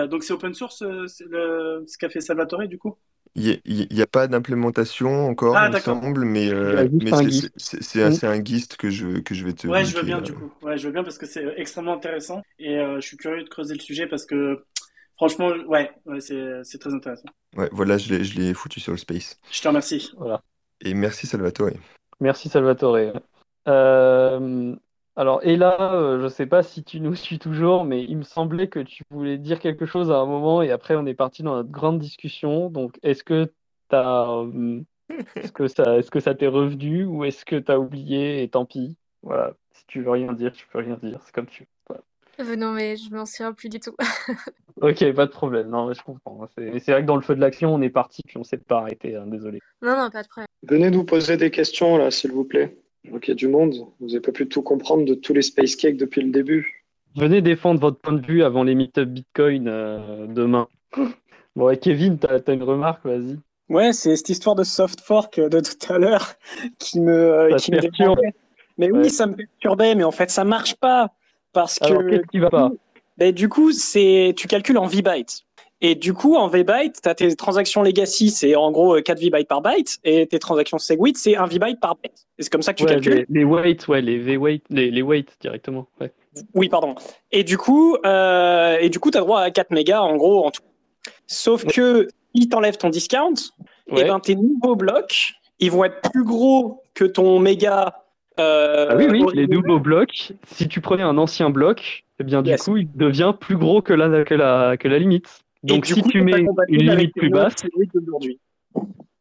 [0.09, 2.97] donc c'est open source le, ce qu'a fait Salvatore du coup?
[3.35, 6.51] Il n'y a, pas d'implémentation encore, ah, il me semble, mais,
[6.91, 7.13] mais
[7.57, 9.69] c'est un GIST que je, que je vais te.
[9.69, 10.51] Ouais, je veux bien du coup.
[10.63, 13.75] Ouais, je veux bien parce que c'est extrêmement intéressant et je suis curieux de creuser
[13.75, 14.65] le sujet parce que
[15.17, 17.29] franchement, ouais, ouais c'est très intéressant.
[17.55, 19.39] Ouais, voilà, je l'ai foutu sur le space.
[19.53, 20.11] Je te remercie.
[20.17, 20.43] Voilà.
[20.81, 21.71] Et merci Salvatore.
[22.21, 23.13] Merci Salvatore.
[23.69, 24.75] Euh,
[25.17, 28.17] alors, et là, euh, je ne sais pas si tu nous suis toujours, mais il
[28.19, 31.15] me semblait que tu voulais dire quelque chose à un moment et après on est
[31.15, 32.71] parti dans notre grande discussion.
[32.71, 33.51] Donc, est-ce que
[33.93, 34.83] euh,
[36.21, 38.97] ça t'est revenu ou est-ce que tu as oublié et tant pis?
[39.23, 39.55] Voilà.
[39.73, 41.21] Si tu veux rien dire, tu peux rien dire.
[41.25, 41.97] C'est comme tu veux.
[42.57, 43.95] Non, mais je m'en souviens plus du tout.
[44.81, 45.69] ok, pas de problème.
[45.69, 46.47] Non, mais je comprends.
[46.57, 48.79] C'est, vrai que dans le feu de l'action, on est parti puis on s'est pas
[48.79, 49.17] arrêté.
[49.17, 49.61] Hein, désolé.
[49.83, 50.49] Non, non, pas de problème.
[50.63, 52.77] Venez nous poser des questions là, s'il vous plaît.
[53.11, 53.75] Donc il y a du monde.
[54.01, 56.85] Vous n'avez pas pu tout comprendre de tous les space cakes depuis le début.
[57.17, 60.69] Venez défendre votre point de vue avant les meet-up Bitcoin euh, demain.
[61.57, 63.37] Bon, et Kevin, tu as, une remarque, vas-y.
[63.69, 66.35] Ouais, c'est cette histoire de soft fork de tout à l'heure
[66.79, 68.15] qui me, qui me
[68.79, 71.13] Mais oui, ça me perturbait, mais en fait, ça marche pas.
[71.53, 72.11] Parce Alors, que.
[72.11, 72.71] Qu'est-ce qui va pas
[73.17, 75.45] ben, Du coup, c'est tu calcules en V-bytes.
[75.81, 79.47] Et du coup, en V-byte, tu as tes transactions legacy, c'est en gros 4 V-bytes
[79.47, 82.27] par byte, et tes transactions Segwit, c'est 1 V-byte par byte.
[82.37, 83.27] Et c'est comme ça que tu calcules.
[83.29, 85.87] Les, weights, ouais, les V-weights, les, les weights directement.
[86.01, 86.13] Ouais.
[86.55, 86.97] Oui, pardon.
[87.31, 90.45] Et du coup, euh, et du coup, tu as droit à 4 mégas en gros
[90.45, 90.63] en tout.
[91.27, 93.35] Sauf que si t'enlèves ton discount,
[93.89, 98.03] et eh ben tes nouveaux blocs, ils vont être plus gros que ton méga.
[98.39, 100.33] Euh, ah oui, oui, les nouveaux blocs.
[100.47, 103.93] Si tu prenais un ancien bloc, eh bien du coup, il devient plus gros que
[103.93, 105.45] la, que la, que la limite.
[105.63, 107.67] Donc si tu mets une limite plus basse.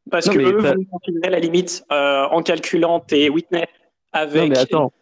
[0.09, 3.65] Parce que eux vont configurer la limite euh, en calculant tes witness
[4.13, 4.43] avec.
[4.43, 4.93] Non, mais attends.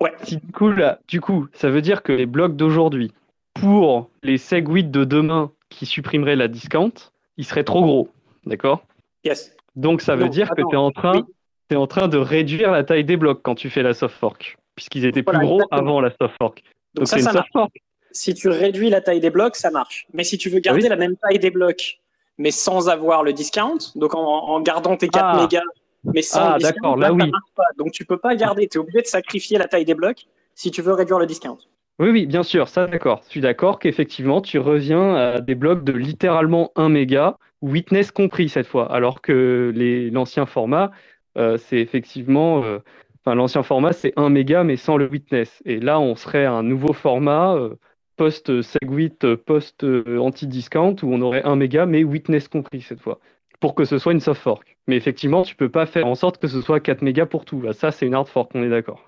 [0.00, 0.12] Ouais.
[0.22, 3.12] Si, du, coup, là, du coup, ça veut dire que les blocs d'aujourd'hui,
[3.54, 6.92] pour les segwits de demain qui supprimeraient la discount,
[7.36, 8.08] ils seraient trop gros.
[8.46, 8.82] D'accord?
[9.24, 9.54] Yes.
[9.76, 11.26] Donc ça veut dire que tu es, en train,
[11.74, 14.56] es en train de réduire la taille des blocs quand tu fais la soft fork,
[14.76, 16.62] puisqu'ils étaient plus gros avant la soft fork.
[16.94, 17.72] Donc, c'est une soft fork
[18.12, 20.06] si tu réduis la taille des blocs, ça marche.
[20.12, 21.98] Mais si tu veux garder la même taille des blocs,
[22.38, 25.42] mais sans avoir le discount, donc en, gardant tes 4 ah.
[25.42, 25.62] mégas,
[26.04, 27.18] mais sans ah, le discount, là, oui.
[27.18, 27.64] marche pas.
[27.78, 30.70] Donc tu peux pas garder, tu es obligé de sacrifier la taille des blocs si
[30.70, 31.58] tu veux réduire le discount.
[31.98, 33.20] Oui, oui, bien sûr, ça d'accord.
[33.26, 38.48] Je suis d'accord qu'effectivement, tu reviens à des blocs de littéralement 1 méga, witness compris
[38.48, 39.72] cette fois, alors que
[40.10, 40.92] l'ancien format,
[41.36, 42.64] c'est effectivement...
[42.64, 42.78] Euh,
[43.24, 45.62] enfin, l'ancien format, c'est 1 méga, mais sans le witness.
[45.64, 47.54] Et là, on serait à un nouveau format...
[47.56, 47.76] Euh,
[48.20, 53.18] post-Segwit, post-anti-discount, où on aurait un méga, mais witness compris cette fois,
[53.60, 54.76] pour que ce soit une soft fork.
[54.88, 57.64] Mais effectivement, tu peux pas faire en sorte que ce soit 4 mégas pour tout.
[57.72, 59.06] ça, c'est une hard fork, on est d'accord.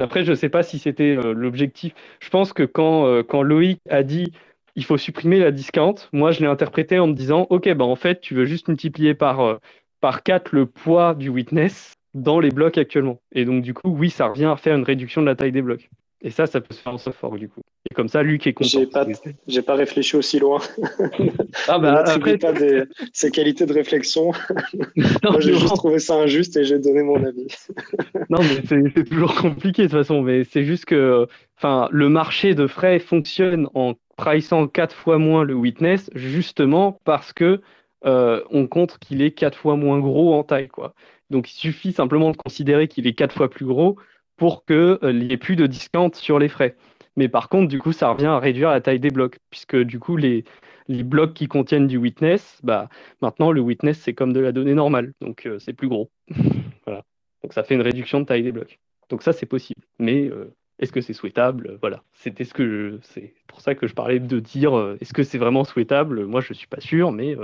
[0.00, 1.94] Après, je sais pas si c'était euh, l'objectif.
[2.20, 4.32] Je pense que quand, euh, quand Loïc a dit
[4.76, 7.94] il faut supprimer la discount, moi, je l'ai interprété en me disant ok, bah, en
[7.94, 9.58] fait, tu veux juste multiplier par, euh,
[10.04, 13.22] par 4 le poids du witness dans les blocs actuellement.
[13.32, 15.62] Et donc, du coup, oui, ça revient à faire une réduction de la taille des
[15.62, 15.88] blocs.
[16.20, 17.62] Et ça, ça peut se faire en soft fork du coup.
[17.90, 18.68] Et comme ça, Luc est content.
[18.68, 19.06] J'ai pas,
[19.46, 20.60] j'ai pas réfléchi aussi loin.
[21.68, 22.82] Ah bah après, pas des,
[23.14, 24.32] ses qualités de réflexion.
[25.22, 27.46] Moi, j'ai juste trouvé ça injuste et j'ai donné mon avis.
[28.28, 30.20] non, mais c'est toujours compliqué de toute façon.
[30.20, 31.26] Mais c'est juste que,
[31.56, 37.32] enfin, le marché de frais fonctionne en priceant quatre fois moins le witness, justement parce
[37.32, 37.62] que
[38.04, 40.94] euh, on compte qu'il est quatre fois moins gros en taille, quoi.
[41.30, 43.96] Donc, il suffit simplement de considérer qu'il est quatre fois plus gros
[44.36, 46.76] pour qu'il euh, n'y ait plus de discount sur les frais.
[47.16, 49.98] Mais par contre, du coup, ça revient à réduire la taille des blocs, puisque du
[50.00, 50.44] coup, les,
[50.88, 52.88] blocs qui contiennent du witness, bah,
[53.22, 56.10] maintenant, le witness, c'est comme de la donnée normale, donc euh, c'est plus gros.
[56.86, 57.04] voilà.
[57.42, 58.80] Donc ça fait une réduction de taille des blocs.
[59.10, 59.82] Donc ça, c'est possible.
[59.98, 60.30] Mais
[60.78, 61.78] est-ce que c'est souhaitable?
[61.82, 62.02] Voilà.
[62.14, 65.64] C'était ce que c'est pour ça que je parlais de dire est-ce que c'est vraiment
[65.64, 66.24] souhaitable?
[66.24, 67.36] Moi, je ne suis pas sûr, mais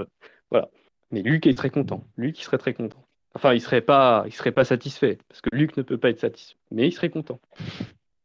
[0.51, 0.69] voilà.
[1.11, 2.05] Mais Luc est très content.
[2.17, 3.03] Luc, il serait très content.
[3.35, 6.21] Enfin, il serait pas, il serait pas satisfait parce que Luc ne peut pas être
[6.21, 7.39] satisfait, mais il serait content.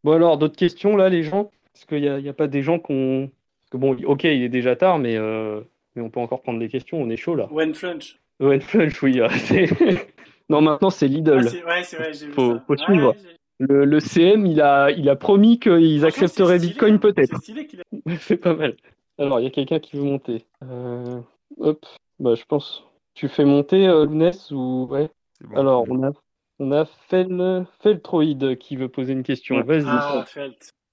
[0.03, 1.51] Bon alors, d'autres questions là, les gens?
[1.75, 3.29] Est-ce qu'il n'y a, pas des gens qu'on,
[3.69, 5.61] que bon, ok, il est déjà tard, mais euh,
[5.95, 7.01] mais on peut encore prendre des questions.
[7.01, 7.47] On est chaud là.
[7.51, 8.19] When Flunch.
[8.39, 9.19] When Flunch, oui.
[10.49, 11.47] non, maintenant c'est Lidl.
[11.65, 13.15] Ah, ouais, c'est vrai, j'ai faut, faut suivre.
[13.59, 17.39] le, le, CM, il a, il a promis qu'ils accepteraient Bitcoin peut-être.
[18.19, 18.75] C'est pas mal.
[19.17, 20.45] Alors, il y a quelqu'un qui veut monter.
[20.63, 21.21] Euh,
[21.59, 21.85] hop,
[22.19, 22.85] bah, je pense.
[23.13, 24.05] Tu fais monter euh,
[24.51, 25.09] ou ouais
[25.55, 26.11] Alors, on a,
[26.59, 29.61] on a Fel, Feltroid qui veut poser une question.
[29.63, 29.85] Vas-y.
[29.87, 30.25] Ah,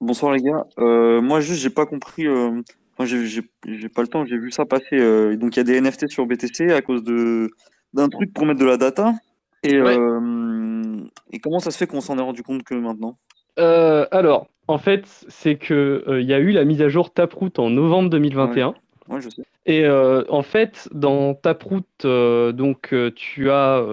[0.01, 0.67] Bonsoir les gars.
[0.79, 2.27] Euh, moi, juste, j'ai pas compris.
[2.27, 2.51] Euh,
[2.99, 4.25] moi, j'ai pas le temps.
[4.25, 4.99] J'ai vu ça passer.
[4.99, 7.51] Euh, donc, il y a des NFT sur BTC à cause de
[7.93, 9.13] d'un truc pour mettre de la data.
[9.63, 13.17] Et, et comment ça se fait qu'on s'en est rendu compte que maintenant?
[13.57, 17.71] Alors, en fait, c'est que il y a eu la mise à jour Taproot en
[17.71, 18.75] novembre 2021.
[19.09, 19.43] Ouais, je sais.
[19.65, 23.85] Et euh, en fait, dans Taproot, euh, donc euh, tu as,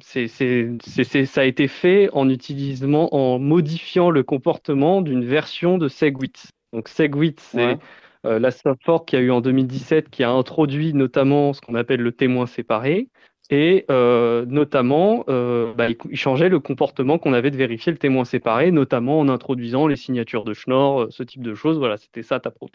[0.00, 6.50] c'est, ça a été fait en utilisant, en modifiant le comportement d'une version de Segwit.
[6.72, 7.78] Donc Segwit, c'est
[8.24, 12.12] la software qui a eu en 2017, qui a introduit notamment ce qu'on appelle le
[12.12, 13.08] témoin séparé.
[13.50, 19.20] Et notamment, bah, il, changeait le comportement qu'on avait de vérifier le témoin séparé, notamment
[19.20, 21.76] en introduisant les signatures de Schnorr, ce type de choses.
[21.76, 22.70] Voilà, c'était ça Taproot.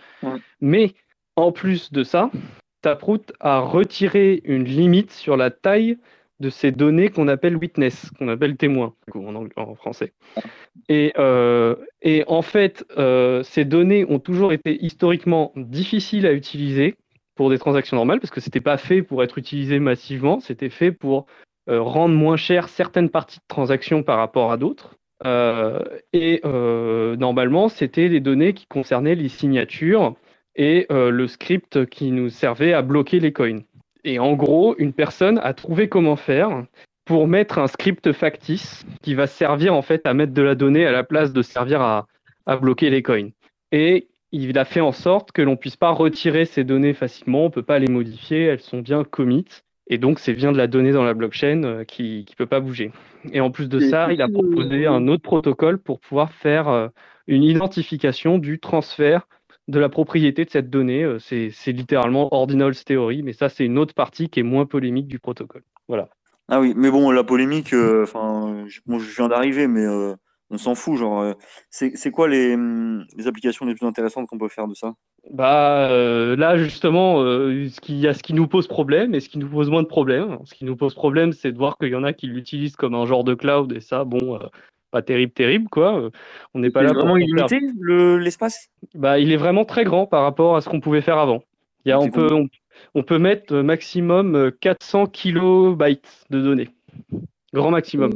[0.61, 0.93] Mais
[1.39, 2.31] en plus de ça,
[2.81, 5.97] Taproot a retiré une limite sur la taille
[6.39, 8.93] de ces données qu'on appelle witness, qu'on appelle témoin
[9.57, 10.13] en, français.
[10.87, 11.75] Et, euh,
[12.27, 16.95] en fait, euh, ces données ont toujours été historiquement difficiles à utiliser
[17.35, 20.69] pour des transactions normales, parce que ce n'était pas fait pour être utilisé massivement, c'était
[20.69, 21.25] fait pour
[21.69, 24.95] euh, rendre moins cher certaines parties de transactions par rapport à d'autres.
[26.13, 26.41] et
[27.17, 30.15] normalement, c'était les données qui concernaient les signatures,
[30.55, 33.59] et euh, le script qui nous servait à bloquer les coins.
[34.03, 36.63] Et en gros, une personne a trouvé comment faire
[37.05, 40.85] pour mettre un script factice qui va servir en fait à mettre de la donnée
[40.85, 42.05] à la place de servir à,
[42.61, 43.29] bloquer les coins.
[43.71, 47.49] Et il a fait en sorte que l'on puisse pas retirer ces données facilement, on
[47.51, 49.45] peut pas les modifier, elles sont bien commit.
[49.87, 52.59] Et donc, c'est bien de la donnée dans la blockchain euh, qui ne peut pas
[52.59, 52.91] bouger.
[53.33, 56.87] Et en plus de ça, il a proposé un autre protocole pour pouvoir faire euh,
[57.27, 59.27] une identification du transfert
[59.69, 61.03] de la propriété de cette donnée.
[61.03, 65.07] Euh, c'est littéralement ordinals theory, mais ça, c'est une autre partie qui est moins polémique
[65.07, 65.63] du protocole.
[65.87, 66.09] Voilà.
[66.49, 70.15] Ah oui, mais bon, la polémique, euh, enfin, je, je viens d'arriver, mais euh,
[70.49, 70.97] on s'en fout.
[70.97, 71.35] Genre,
[71.69, 74.95] c'est quoi les, hum, les, applications les plus intéressantes qu'on peut faire de ça?
[75.31, 75.89] Bah
[76.35, 79.49] là, justement, ce qui, y a ce qui nous pose problème et ce qui nous
[79.49, 80.39] pose moins de problèmes.
[80.45, 82.95] Ce qui nous pose problème, c'est de voir qu'il y en a qui l'utilisent comme
[82.95, 84.39] un genre de cloud, et ça, bon
[84.91, 85.99] pas terrible, terrible, quoi.
[85.99, 86.09] Euh,
[86.53, 87.59] on n'est pas là vraiment illimité
[88.19, 88.69] l'espace?
[88.95, 91.43] Bah, il est vraiment très grand par rapport à ce qu'on pouvait faire avant.
[91.85, 92.29] Il y a, on, peut,
[92.93, 96.69] on, peut mettre euh, maximum 400 euh, kilobytes de données.
[97.53, 98.11] Grand maximum.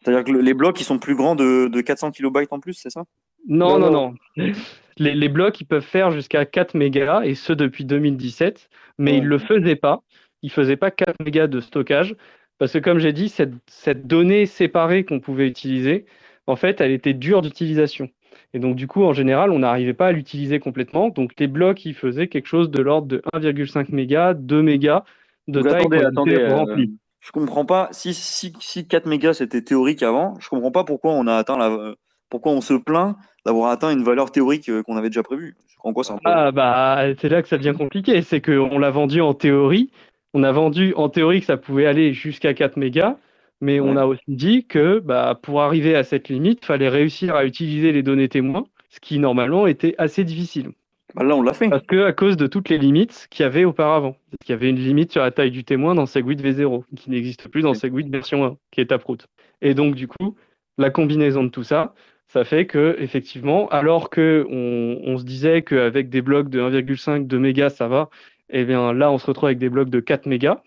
[0.00, 2.90] C'est-à-dire que les blocs, ils sont plus grands de, de 400 kilobytes en plus, c'est
[2.90, 3.04] ça?
[3.46, 4.14] Non, non, non,
[4.96, 8.68] Les, les, blocs, ils peuvent faire jusqu'à 4 mégas, et ce depuis 2017,
[8.98, 10.02] mais ils ne le faisaient pas.
[10.42, 12.14] Ils ne faisaient pas 4 mégas de stockage.
[12.58, 16.06] Parce que comme j'ai dit, cette, donnée séparée qu'on pouvait utiliser,
[16.46, 18.08] en fait, elle était dure d'utilisation.
[18.52, 21.08] Et donc, du coup, en général, on n'arrivait pas à l'utiliser complètement.
[21.08, 25.04] Donc, les blocs, ils faisaient quelque chose de l'ordre de 1,5 mégas, 2 mégas
[25.48, 26.86] de taille attendez, attendez, euh,
[27.20, 27.88] je comprends pas.
[27.90, 31.94] Si, si, 4 mégas c'était théorique avant, je comprends pas pourquoi on a atteint la,
[32.30, 35.56] pourquoi on se plaint d'avoir atteint une valeur théorique euh, qu'on avait déjà prévue.
[35.68, 38.90] Je crois quoi, c'est Ah bah c'est là que ça devient compliqué, c'est qu'on l'a
[38.90, 39.90] vendu en théorie,
[40.34, 43.16] on a vendu en théorie que ça pouvait aller jusqu'à 4 mégas,
[43.60, 47.34] mais on a aussi dit que bah, pour arriver à cette limite, il fallait réussir
[47.34, 50.72] à utiliser les données témoins, ce qui normalement était assez difficile.
[51.14, 51.68] Bah, là, on l'a fait.
[51.68, 54.16] Parce que à cause de toutes les limites qu'il y avait auparavant.
[54.46, 57.48] Il y avait une limite sur la taille du témoin dans Segwit V0, qui n'existe
[57.48, 59.18] plus dans Segwit version 1, qui est Taproot.
[59.62, 60.34] Et donc, du coup,
[60.76, 61.94] la combinaison de tout ça,
[62.26, 67.38] ça fait que, effectivement, alors qu'on on se disait qu'avec des blocs de 1,5, 2
[67.38, 68.10] mégas, ça va,
[68.50, 70.62] et eh bien là, on se retrouve avec des blocs de 4 mégas,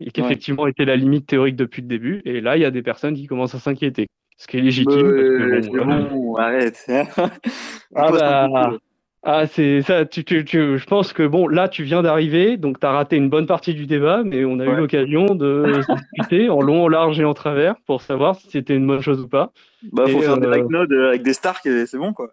[0.00, 2.22] et qui effectivement était la limite théorique depuis le début.
[2.24, 4.08] Et là, il y a des personnes qui commencent à s'inquiéter.
[4.36, 6.08] Ce qui est légitime.
[6.10, 6.84] bon, arrête.
[7.94, 8.72] ah bah,
[9.24, 10.04] ah, c'est ça.
[10.04, 13.16] Tu, tu, tu, je pense que bon, là, tu viens d'arriver, donc tu as raté
[13.16, 15.80] une bonne partie du débat, mais on a eu l'occasion de
[16.16, 19.20] discuter en long, en large et en travers pour savoir si c'était une bonne chose
[19.20, 19.52] ou pas.
[19.92, 22.30] Bah, faut faire des like nodes euh, avec des stars, c'est bon, quoi.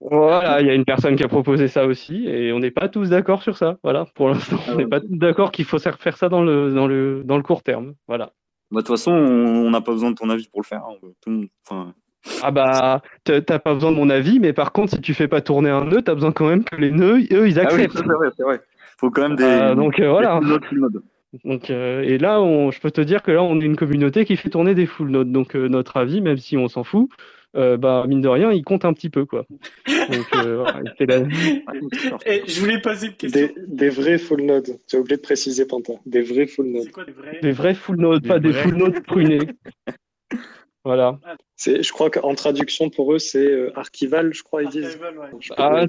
[0.00, 2.88] Voilà, il y a une personne qui a proposé ça aussi, et on n'est pas
[2.88, 3.78] tous d'accord sur ça.
[3.82, 6.70] Voilà, pour l'instant, ah on n'est pas tous d'accord qu'il faut faire ça dans le,
[6.74, 7.94] dans le, dans le court terme.
[8.08, 8.32] Voilà.
[8.70, 10.82] Bah, de toute façon, on n'a pas besoin de ton avis pour le faire.
[10.84, 10.96] Hein.
[11.22, 11.94] Tout enfin,
[12.42, 15.40] ah bah, t'as pas besoin de mon avis, mais par contre, si tu fais pas
[15.40, 17.96] tourner un nœud, t'as besoin quand même que les nœuds, eux, ils acceptent.
[17.96, 18.60] Ah oui, c'est vrai, c'est vrai.
[18.98, 19.44] Faut quand même des.
[19.44, 20.40] Euh, donc euh, voilà.
[21.44, 24.24] Donc, euh, et là, on, je peux te dire que là, on est une communauté
[24.24, 25.30] qui fait tourner des full nodes.
[25.30, 27.10] Donc, notre avis, même si on s'en fout,
[27.52, 29.44] bah, mine de rien, il compte un petit peu, quoi.
[29.86, 30.26] Donc,
[32.26, 33.48] et je voulais poser une question.
[33.66, 34.78] Des, vrais full nodes.
[34.90, 35.94] J'ai oublié de préciser, Panta.
[36.06, 36.90] Des vrais full nodes.
[36.90, 39.40] Quoi, des vrais Des vrais full nodes, pas des full nodes prunés.
[40.86, 41.18] Voilà.
[41.58, 44.96] Je crois qu'en traduction pour eux, c'est euh, archival, je crois, ils disent.
[45.56, 45.84] Ah,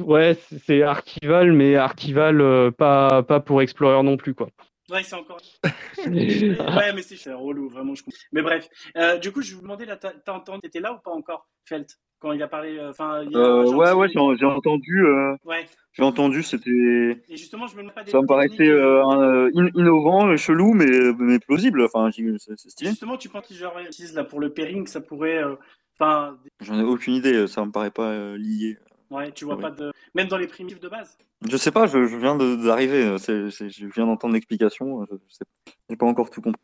[0.00, 0.36] ouais,
[0.66, 4.48] c'est archival, mais archival, euh, pas, pas pour Explorer non plus, quoi.
[4.90, 5.40] Ouais, c'est encore.
[6.06, 7.94] ouais, mais c'est relou, vraiment.
[7.94, 8.02] Je...
[8.32, 11.12] Mais bref, euh, du coup, je vous demandais, là, t'as entendu, t'étais là ou pas
[11.12, 15.04] encore, Felt, quand il a parlé euh, Enfin, euh, ouais, ouais, j'ai entendu.
[15.04, 15.66] Euh, ouais.
[15.92, 16.70] J'ai entendu, c'était.
[17.28, 18.66] Et justement, je me pas des Ça me paraissait
[19.74, 20.86] innovant, chelou, mais,
[21.18, 21.84] mais plausible.
[21.84, 22.90] Enfin, c'est stylé.
[22.90, 23.78] Justement, tu penses qu'ils genre
[24.14, 25.42] là pour le pairing, ça pourrait.
[25.98, 26.36] Enfin.
[26.60, 27.46] J'en ai aucune idée.
[27.46, 28.78] Ça me paraît pas lié.
[29.10, 29.92] Ouais, tu vois pas de.
[30.14, 31.16] Même dans les primitives de base
[31.48, 33.04] Je sais pas, je, je viens d'arriver.
[33.04, 35.02] Euh, je viens d'entendre l'explication.
[35.02, 35.44] Euh, je
[35.88, 36.60] n'ai pas encore tout compris.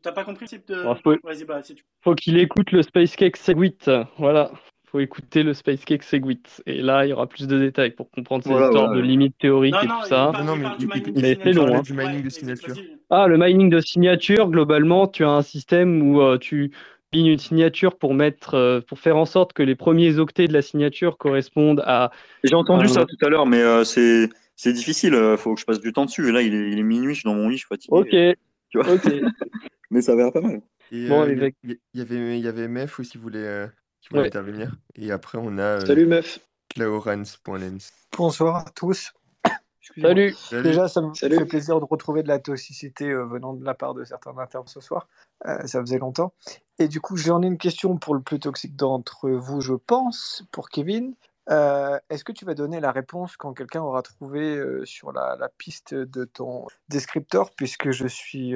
[0.00, 0.82] T'as pas compris le type de.
[1.02, 1.16] faut...
[1.22, 1.84] Vas-y, bah, si tu...
[2.00, 3.90] Faut qu'il écoute le Space Cake Segwit.
[4.18, 4.50] Voilà.
[4.92, 6.62] Faut écouter le Space Cake Segwit.
[6.66, 9.74] Et là, il y aura plus de détails pour comprendre ces histoires de limites théoriques
[9.82, 10.32] et tout ça.
[10.44, 11.74] Non, mais il, c'est long.
[11.74, 11.80] Hein.
[11.80, 12.74] du mining de signature.
[13.08, 16.72] Ah, le mining de signature, globalement, tu as un système où euh, tu
[17.14, 20.62] une signature pour mettre, euh, pour faire en sorte que les premiers octets de la
[20.62, 22.10] signature correspondent à.
[22.44, 25.14] J'ai entendu ça tout à l'heure, mais euh, c'est c'est difficile.
[25.14, 26.28] Il faut que je passe du temps dessus.
[26.28, 28.34] Et là, il est, il est minuit, je suis dans mon lit, je suis fatigué.
[28.34, 28.38] Ok.
[28.72, 28.96] Tu vois
[29.90, 30.62] mais ça va pas mal.
[30.90, 33.68] bon, euh, il, y avait, il y avait Mef aussi qui voulait,
[34.00, 34.74] qui voulait intervenir.
[34.94, 35.84] Et après, on a.
[35.84, 36.40] Salut Mef.
[36.70, 37.92] Claorens.lens.
[38.16, 39.12] Bonsoir à tous.
[40.00, 40.34] Salut.
[40.50, 43.92] Déjà, ça me fait plaisir de retrouver de la toxicité euh, venant de la part
[43.92, 45.06] de certains internes ce soir.
[45.46, 46.32] Euh, ça faisait longtemps.
[46.78, 50.44] Et du coup, j'en ai une question pour le plus toxique d'entre vous, je pense,
[50.50, 51.14] pour Kevin.
[51.50, 55.94] Euh, est-ce que tu vas donner la réponse quand quelqu'un aura trouvé sur la, piste
[55.94, 58.54] de ton descripteur, puisque je suis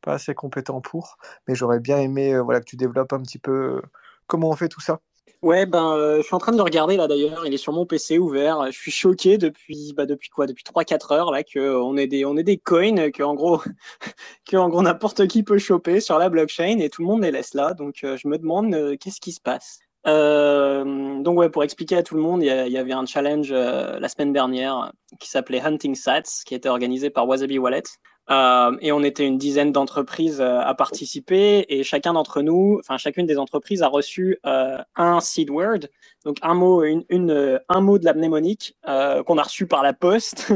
[0.00, 3.80] pas assez compétent pour, mais j'aurais bien aimé voilà, que tu développes un petit peu
[4.26, 5.00] comment on fait tout ça?
[5.42, 7.46] Ouais, ben, euh, je suis en train de le regarder là d'ailleurs.
[7.46, 8.66] Il est sur mon PC ouvert.
[8.72, 10.46] Je suis choqué depuis, bah, depuis quoi?
[10.46, 13.58] Depuis 3-4 heures là qu'on ait des, on est des coins que gros,
[14.50, 17.72] que n'importe qui peut choper sur la blockchain et tout le monde les laisse là.
[17.74, 19.78] Donc euh, je me demande euh, qu'est-ce qui se passe?
[20.04, 24.32] Donc ouais, pour expliquer à tout le monde, il y, avait un challenge la semaine
[24.32, 27.82] dernière qui s'appelait Hunting Sats, qui était organisé par Wasabi Wallet.
[28.30, 32.98] Euh, et on était une dizaine d'entreprises euh, à participer et chacun d'entre nous, enfin
[32.98, 35.80] chacune des entreprises a reçu euh, un seed word,
[36.26, 40.52] donc un mot, une un mot de la mnémonique qu'on a reçu par la poste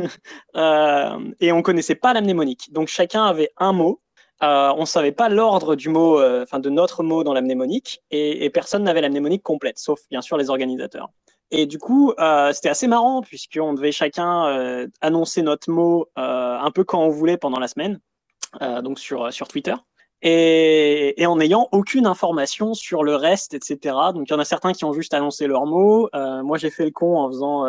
[0.54, 2.72] et on connaissait pas la mnémonique.
[2.72, 4.00] Donc chacun avait un mot.
[4.42, 8.82] On savait pas l'ordre du mot, enfin de notre mot dans la mnémonique et, personne
[8.84, 11.10] n'avait la mnémonique complète, sauf bien sûr les organisateurs.
[11.54, 16.58] Et du coup, euh, c'était assez marrant puisqu'on devait chacun euh, annoncer notre mot euh,
[16.58, 18.00] un peu quand on voulait pendant la semaine,
[18.82, 19.74] donc sur, sur Twitter.
[20.22, 23.96] Et, et, en n'ayant aucune information sur le reste, etc.
[24.14, 26.08] Donc il y en a certains qui ont juste annoncé leur mot.
[26.14, 27.66] moi, j'ai fait le con en faisant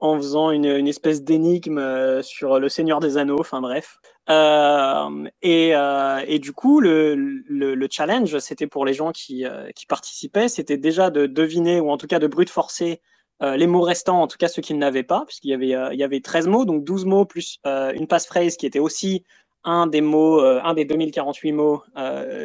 [0.00, 3.98] en faisant une, une espèce d'énigme sur le Seigneur des Anneaux, enfin bref.
[4.30, 9.44] Euh, et, euh, et, du coup, le, le, le challenge, c'était pour les gens qui,
[9.74, 13.00] qui participaient, c'était déjà de deviner, ou en tout cas de brute forcer
[13.42, 15.92] euh, les mots restants, en tout cas ceux qui n'avaient pas, puisqu'il y avait, euh,
[15.94, 19.24] il y avait 13 mots, donc 12 mots plus euh, une passphrase qui était aussi
[19.64, 21.82] un des mots, un des 2048 mots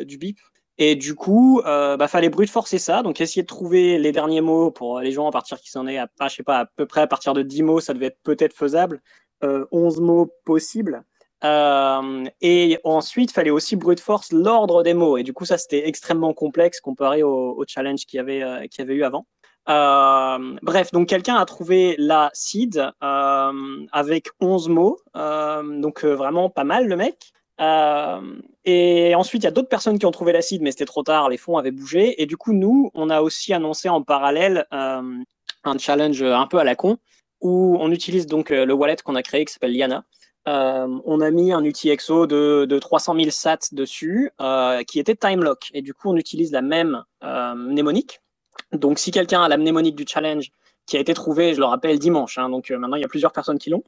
[0.06, 0.40] du BIP.
[0.78, 3.04] Et du coup, euh, bah, fallait brute forcer ça.
[3.04, 5.98] Donc, essayer de trouver les derniers mots pour les gens à partir qui s'en est
[5.98, 8.20] à, je sais pas, à peu près à partir de 10 mots, ça devait être
[8.24, 9.02] peut-être faisable.
[9.44, 11.04] Euh, 11 mots possibles.
[11.44, 15.18] Euh, et ensuite, fallait aussi brute force l'ordre des mots.
[15.18, 18.88] Et du coup, ça, c'était extrêmement complexe comparé au, challenge qu'il y avait, qu'il y
[18.88, 19.26] avait eu avant.
[19.70, 26.16] Euh, bref, donc quelqu'un a trouvé la seed euh, avec 11 mots, euh, donc euh,
[26.16, 27.32] vraiment pas mal le mec.
[28.68, 30.86] Euh, et ensuite, il y a d'autres personnes qui ont trouvé la seed, mais c'était
[30.86, 32.22] trop tard, les fonds avaient bougé.
[32.22, 36.64] Et du coup, nous, on a aussi annoncé en parallèle un challenge un peu à
[36.64, 36.98] la con,
[37.42, 40.06] où on utilise donc le wallet qu'on a créé qui s'appelle Liana.
[40.46, 44.32] on a mis un UTXO de, de 300 000 sats dessus,
[44.88, 45.70] qui était time lock.
[45.74, 48.22] Et du coup, on utilise la même mnémonique
[48.72, 50.52] donc, si quelqu'un a la mnémonique du challenge
[50.86, 53.10] qui a été trouvée, je le rappelle, dimanche, hein, donc euh, maintenant il y a
[53.10, 53.84] plusieurs personnes qui l'ont.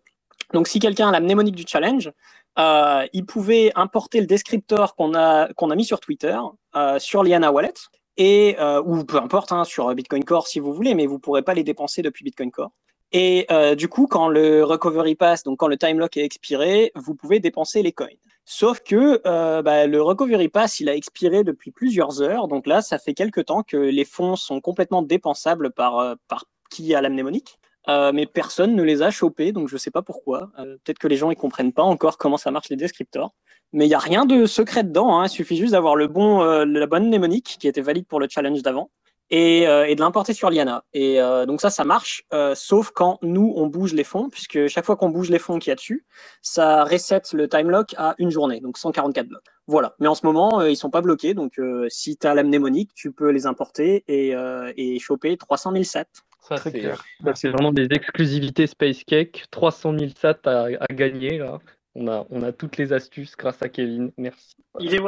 [0.54, 2.12] Donc, si quelqu'un a la mnémonique du challenge,
[2.58, 6.38] euh, il pouvait importer le descripteur qu'on a, a mis sur Twitter,
[6.76, 7.74] euh, sur Liana Wallet,
[8.18, 11.20] et, euh, ou peu importe, hein, sur Bitcoin Core si vous voulez, mais vous ne
[11.20, 12.72] pourrez pas les dépenser depuis Bitcoin Core.
[13.12, 13.48] Et
[13.78, 17.40] du coup, quand le recovery pass, donc quand le time lock est expiré, vous pouvez
[17.40, 18.08] dépenser les coins.
[18.44, 19.22] Sauf que
[19.62, 22.50] bah, le recovery pass, il a expiré depuis plusieurs heures.
[22.50, 26.94] Donc là, ça fait quelques temps que les fonds sont complètement dépensables par, par qui
[26.94, 27.58] a la mnémonique.
[27.88, 30.52] Euh, mais personne ne les a chopés, donc je sais pas pourquoi.
[30.60, 33.34] Euh, peut-être que les gens ils comprennent pas encore comment ça marche les descriptors.
[33.74, 35.20] Mais il y a rien de secret dedans.
[35.20, 35.26] Hein.
[35.26, 38.28] Il suffit juste d'avoir le bon, euh, la bonne mnémonique qui était valide pour le
[38.30, 38.90] challenge d'avant
[39.30, 40.84] et, de l'importer sur Liana.
[40.94, 41.18] Et
[41.48, 45.10] donc ça, ça marche, sauf quand nous, on bouge les fonds, puisque chaque fois qu'on
[45.10, 46.06] bouge les fonds qu'il y a dessus,
[46.44, 49.42] ça reset le time lock à une journée, donc 144 blocs.
[49.66, 49.96] Voilà.
[50.00, 51.60] Mais en ce moment, ils sont pas bloqués, donc
[51.90, 54.36] si tu as la mnémonique, tu peux les importer et,
[54.78, 56.06] et choper 300 000 sats.
[56.48, 56.58] Ça,
[57.36, 61.60] c'est vraiment des exclusivités Space Cake, 300 000 sats à, à gagner là.
[61.96, 64.12] On a, on a toutes les astuces grâce à Kevin.
[64.18, 64.56] Merci.
[64.80, 65.02] Il est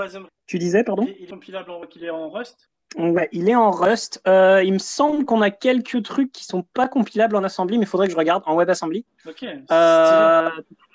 [0.45, 1.05] Tu disais, pardon?
[1.19, 2.69] Il est compilable en, il est en Rust?
[2.97, 4.21] Ouais, il est en Rust.
[4.25, 7.83] Euh, il me semble qu'on a quelques trucs qui sont pas compilables en assembly, mais
[7.83, 9.05] il faudrait que je regarde en WebAssembly.
[9.27, 9.43] Ok.
[9.43, 10.49] Euh,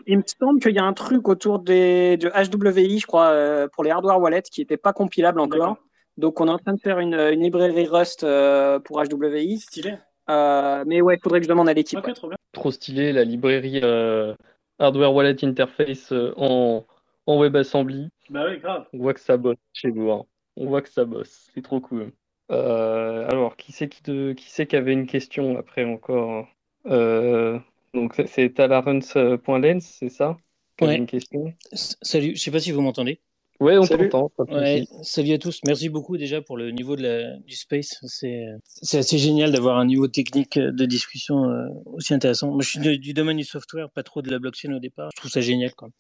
[0.07, 3.69] il me semble qu'il y a un truc autour des, de HWI, je crois, euh,
[3.69, 5.77] pour les hardware wallets qui n'était pas compilable encore.
[6.17, 9.59] Donc on est en train de faire une, une librairie Rust euh, pour HWI.
[9.59, 9.97] Stylé.
[10.31, 11.99] Euh, mais ouais, il faudrait que je demande à l'équipe.
[12.05, 12.13] Ouais.
[12.53, 14.35] trop stylé, la librairie euh,
[14.79, 16.87] Hardware Wallet Interface euh, en,
[17.27, 18.09] en WebAssembly.
[18.31, 18.87] Bah oui, grave.
[18.93, 20.11] On voit que ça bosse chez vous.
[20.11, 20.25] hein.
[20.57, 21.49] On voit que ça bosse.
[21.55, 22.13] C'est trop cool.
[22.51, 26.47] Euh, alors, qui c'est qui, de- qui qui avait une question après encore
[26.87, 27.59] Euh,
[27.95, 30.37] Donc, c'est- talarens.lens, c'est ça?
[30.77, 30.99] Qui avait Ouais.
[30.99, 31.55] une question?
[31.73, 33.21] Salut, je sais pas si vous m'entendez.
[33.63, 34.31] Ouais, on t'entend.
[34.49, 35.61] Ouais, salut à tous.
[35.67, 37.97] Merci beaucoup déjà pour le niveau de la, du space.
[38.07, 42.51] C'est c'est assez génial d'avoir un niveau technique de discussion euh, aussi intéressant.
[42.51, 45.11] Moi, je suis de- du domaine du software, pas trop de la blockchain au départ.
[45.15, 45.73] Je trouve ça génial.
[45.75, 45.91] Quoi.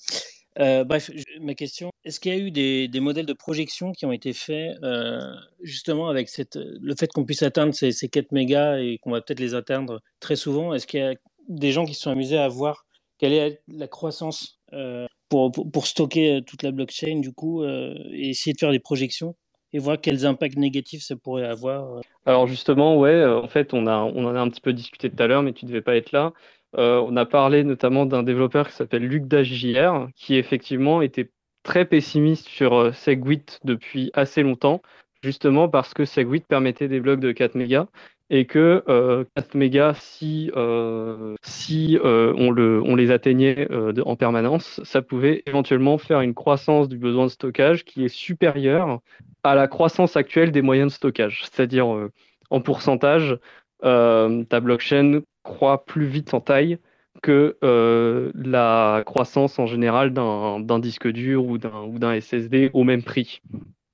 [0.59, 3.93] Euh, bref, je- ma question, est-ce qu'il y a eu des, des modèles de projection
[3.93, 5.20] qui ont été faits euh,
[5.62, 9.20] justement avec cette, le fait qu'on puisse atteindre ces, ces 4 mégas et qu'on va
[9.20, 10.74] peut-être les atteindre très souvent?
[10.74, 11.14] Est-ce qu'il y a
[11.48, 12.84] des gens qui se sont amusés à voir
[13.18, 18.31] quelle est la croissance euh, pour, stocker euh, toute la blockchain du coup euh, et
[18.31, 19.35] essayer de faire des projections
[19.73, 21.97] et voir quels impacts négatifs ça pourrait avoir.
[21.97, 22.01] euh.
[22.27, 25.23] Alors justement, ouais, en fait, on a, on en a un petit peu discuté tout
[25.23, 26.33] à l'heure, mais tu devais pas être là.
[26.75, 31.31] On a parlé notamment d'un développeur qui s'appelle Luc Dagier, qui effectivement était
[31.63, 34.81] très pessimiste sur SegWit depuis assez longtemps,
[35.23, 37.89] justement parce que SegWit permettait des blocs de 4 mégas
[38.33, 43.93] et que euh, 4 mégas, si, euh, si euh, on, le, on les atteignait euh,
[44.07, 49.01] en permanence, ça pouvait éventuellement faire une croissance du besoin de stockage qui est supérieure
[49.45, 51.43] à la croissance actuelle des moyens de stockage.
[51.43, 52.11] C'est-à-dire, euh,
[52.49, 53.39] en pourcentage,
[53.85, 56.79] euh, ta blockchain croît plus vite en taille
[57.23, 63.43] que euh, la croissance en général d'un disque dur ou d'un SSD au même prix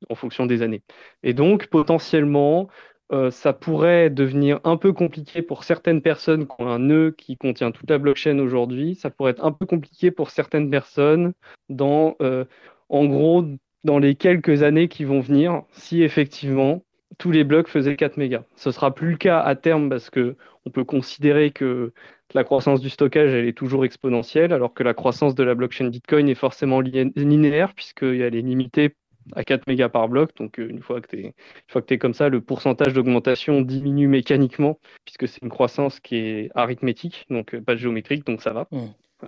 [0.08, 0.82] en fonction des années.
[1.24, 2.68] Et donc, potentiellement,
[3.12, 7.36] euh, ça pourrait devenir un peu compliqué pour certaines personnes qui ont un nœud qui
[7.36, 8.94] contient toute la blockchain aujourd'hui.
[8.94, 11.32] Ça pourrait être un peu compliqué pour certaines personnes
[11.70, 12.44] dans, euh,
[12.88, 13.44] en gros,
[13.84, 16.82] dans les quelques années qui vont venir, si effectivement
[17.16, 18.44] tous les blocs faisaient 4 mégas.
[18.56, 20.36] Ce sera plus le cas à terme parce que
[20.66, 21.92] on peut considérer que
[22.34, 25.88] la croissance du stockage elle est toujours exponentielle, alors que la croissance de la blockchain
[25.88, 28.94] Bitcoin est forcément li- linéaire puisqu'elle est limitée
[29.34, 30.30] à 4 mégas par bloc.
[30.36, 35.28] Donc euh, une fois que tu es, comme ça, le pourcentage d'augmentation diminue mécaniquement puisque
[35.28, 38.66] c'est une croissance qui est arithmétique, donc euh, pas géométrique, donc ça va.
[38.70, 38.78] Mm.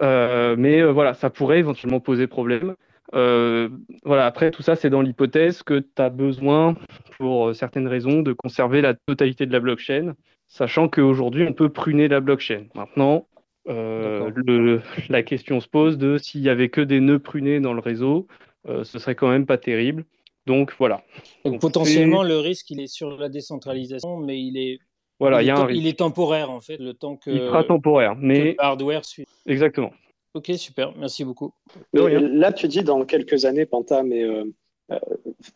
[0.02, 2.74] Euh, mais euh, voilà, ça pourrait éventuellement poser problème.
[3.14, 3.68] Euh,
[4.05, 6.77] voilà, après, tout ça, c'est dans l'hypothèse que tu as besoin,
[7.18, 10.14] pour certaines raisons, de conserver la totalité de la blockchain,
[10.47, 12.66] sachant qu'aujourd'hui, on peut pruner la blockchain.
[12.77, 13.27] Maintenant,
[13.66, 17.81] le- la question se pose de s'il y avait que des nœuds prunés dans le
[17.81, 18.28] réseau,
[18.66, 20.05] ce serait quand même pas terrible.
[20.47, 21.03] Donc voilà.
[21.45, 24.78] Donc, Donc, potentiellement, le risque, il est sur la décentralisation, mais il est,
[25.19, 25.81] Voilà, il y est, a un risque.
[25.81, 29.05] il est temporaire en fait, le temps que, Il sera temporaire, que mais le hardware
[29.05, 29.27] suit.
[29.47, 29.93] exactement.
[30.35, 31.53] Ok, super, merci beaucoup.
[31.93, 34.45] Là, tu dis dans quelques années, Panta, mais euh,
[34.93, 34.99] euh,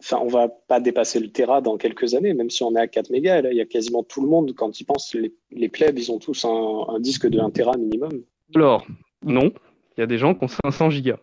[0.01, 2.89] enfin, on va pas dépasser le Tera dans quelques années, même si on est à
[2.89, 3.41] 4 mégas.
[3.43, 6.11] Là, il y a quasiment tout le monde, quand ils pensent, les, les plebs, ils
[6.11, 8.11] ont tous un, un disque de 1 Tera minimum.
[8.57, 8.85] Alors,
[9.25, 9.53] non,
[9.97, 11.19] il y a des gens qui ont 500 gigas.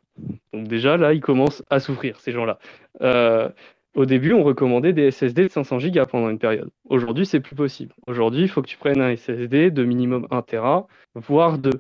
[0.53, 2.59] Donc déjà, là, ils commencent à souffrir, ces gens-là.
[3.01, 3.49] Euh,
[3.95, 6.69] au début, on recommandait des SSD de 500 gigas pendant une période.
[6.85, 7.93] Aujourd'hui, c'est plus possible.
[8.07, 11.71] Aujourd'hui, il faut que tu prennes un SSD de minimum 1 Tera, voire 2.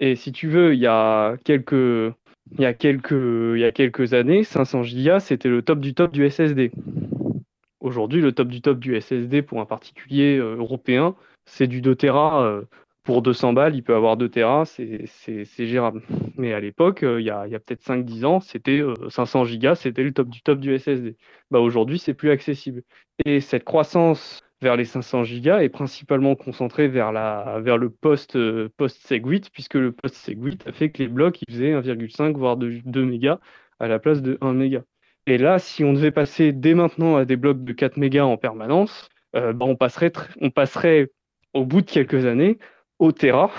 [0.00, 3.72] Et si tu veux, il y a quelques, il y a quelques, il y a
[3.72, 6.72] quelques années, 500 gigas, c'était le top du top du SSD.
[7.80, 11.14] Aujourd'hui, le top du top du SSD pour un particulier euh, européen,
[11.44, 12.62] c'est du 2 Tera.
[13.08, 16.02] Euh, pour 200 balles, il peut avoir 2 Tera, c'est gérable.
[16.36, 19.76] Mais à l'époque, euh, il y a, a peut-être 5-10 ans, c'était euh, 500 gigas,
[19.76, 21.16] c'était le top du top du SSD.
[21.50, 22.82] Bah, aujourd'hui, c'est plus accessible.
[23.24, 28.68] Et cette croissance vers les 500 gigas est principalement concentrée vers, la, le post, euh,
[28.76, 33.04] post-SegWit, puisque le post-SegWit a fait que les blocs ils faisaient 1,5 voire 2, 2
[33.04, 33.38] mégas
[33.80, 34.82] à la place de 1 méga.
[35.26, 38.36] Et là, si on devait passer dès maintenant à des blocs de 4 mégas en
[38.36, 41.10] permanence, euh, bah, on, passerait on passerait
[41.54, 42.58] au bout de quelques années
[42.98, 43.50] au Tera.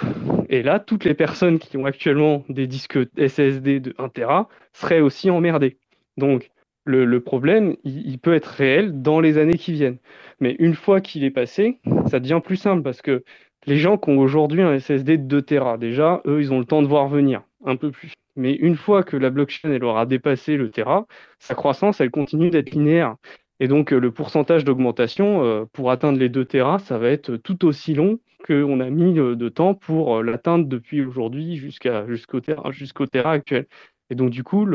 [0.49, 5.01] Et là, toutes les personnes qui ont actuellement des disques SSD de 1 Tera seraient
[5.01, 5.77] aussi emmerdées.
[6.17, 6.51] Donc,
[6.85, 9.99] le, problème, il, il peut être réel dans les années qui viennent.
[10.39, 13.23] Mais une fois qu'il est passé, ça devient plus simple parce que
[13.67, 16.65] les gens qui ont aujourd'hui un SSD de 2 Tera, déjà, eux, ils ont le
[16.65, 18.13] temps de voir venir un peu plus.
[18.35, 21.05] Mais une fois que la blockchain elle aura dépassé le Tera,
[21.39, 23.15] sa croissance, elle continue d'être linéaire.
[23.59, 27.35] Et donc, euh, le pourcentage d'augmentation euh, pour atteindre les 2 Tera, ça va être
[27.37, 32.39] tout aussi long qu'on a mis euh, de temps pour euh, l'atteindre depuis aujourd'hui jusqu'au
[32.39, 33.67] Tera actuel.
[34.09, 34.65] Et donc, du coup,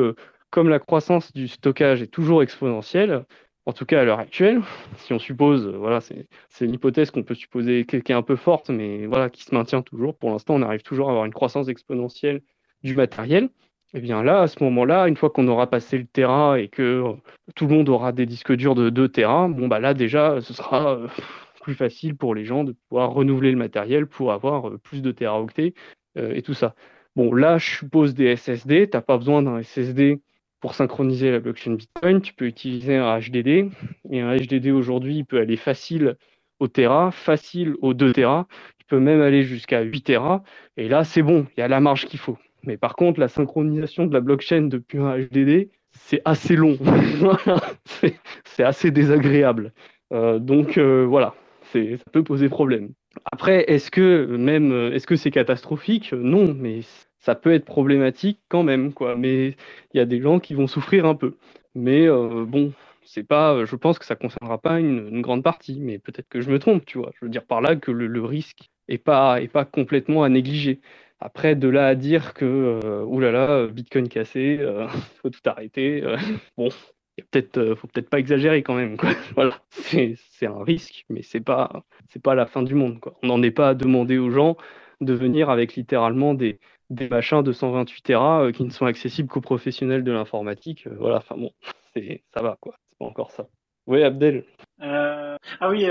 [0.51, 3.24] comme la croissance du stockage est toujours exponentielle,
[3.66, 4.61] en tout cas à l'heure actuelle,
[4.98, 8.69] si on suppose, voilà, c'est une hypothèse qu'on peut supposer qui est un peu forte,
[8.70, 10.16] mais voilà, qui se maintient toujours.
[10.16, 12.43] Pour l'instant, on arrive toujours à avoir une croissance exponentielle
[12.82, 13.48] du matériel.
[13.95, 16.66] Et eh bien là, à ce moment-là, une fois qu'on aura passé le Tera et
[16.66, 17.12] que euh,
[17.55, 20.53] tout le monde aura des disques durs de 2 Tera, bon bah là déjà, ce
[20.53, 21.09] sera euh,
[21.62, 25.12] plus facile pour les gens de pouvoir renouveler le matériel pour avoir euh, plus de
[25.12, 25.75] teraoctets
[26.16, 26.75] et tout ça.
[27.16, 28.89] Bon, là, je suppose des SSD.
[28.91, 30.21] Tu n'as pas besoin d'un SSD
[30.61, 32.21] pour synchroniser la blockchain Bitcoin.
[32.21, 33.71] Tu peux utiliser un HDD.
[34.11, 36.16] Et un HDD aujourd'hui, il peut aller facile
[36.61, 38.47] au Tera, facile au 2 Tera.
[38.81, 40.43] Il peut même aller jusqu'à 8 Tera.
[40.77, 42.39] Et là, c'est bon, il y a la marge qu'il faut.
[42.66, 46.77] Mais par contre, la synchronisation de la blockchain depuis un HDD, c'est assez long.
[48.45, 49.73] c'est assez désagréable.
[50.12, 51.35] Euh, donc euh, voilà,
[51.73, 51.78] ça
[52.12, 52.91] peut poser problème.
[53.31, 56.12] Après, est-ce que même est-ce que c'est catastrophique?
[56.12, 56.81] Non, mais
[57.24, 59.16] ça peut être problématique quand même, quoi.
[59.16, 59.57] Mais
[59.93, 61.36] il y a des gens qui vont souffrir un peu.
[61.74, 62.73] Mais euh, bon,
[63.05, 66.51] c'est pas, je pense que ça concernera pas une, grande partie, mais peut-être que je
[66.51, 67.12] me trompe, tu vois.
[67.19, 70.81] Je veux dire par là que le, risque est pas est pas complètement à négliger.
[71.25, 74.87] Après, de là à dire que, euh, oulala, Bitcoin cassé, euh,
[75.23, 76.03] faut tout arrêter.
[76.05, 76.19] Euh,
[76.59, 76.69] bon,
[77.17, 78.99] il peut-être, faut peut-être pas exagérer quand même.
[78.99, 79.09] Quoi.
[79.35, 83.01] Voilà, c'est, un risque, mais c'est pas, c'est pas la fin du monde.
[83.01, 83.17] Quoi.
[83.23, 84.59] On n'en est pas à demander aux gens
[85.01, 86.61] de venir avec littéralement des,
[86.91, 90.87] des machins de 128 Tera qui ne sont accessibles qu'aux professionnels de l'informatique.
[90.99, 91.53] voilà, enfin bon,
[91.95, 92.75] c'est, ça va quoi.
[92.91, 93.49] C'est pas encore ça.
[93.87, 94.45] Oui, Abdel.
[94.79, 95.39] ah
[95.71, 95.87] oui,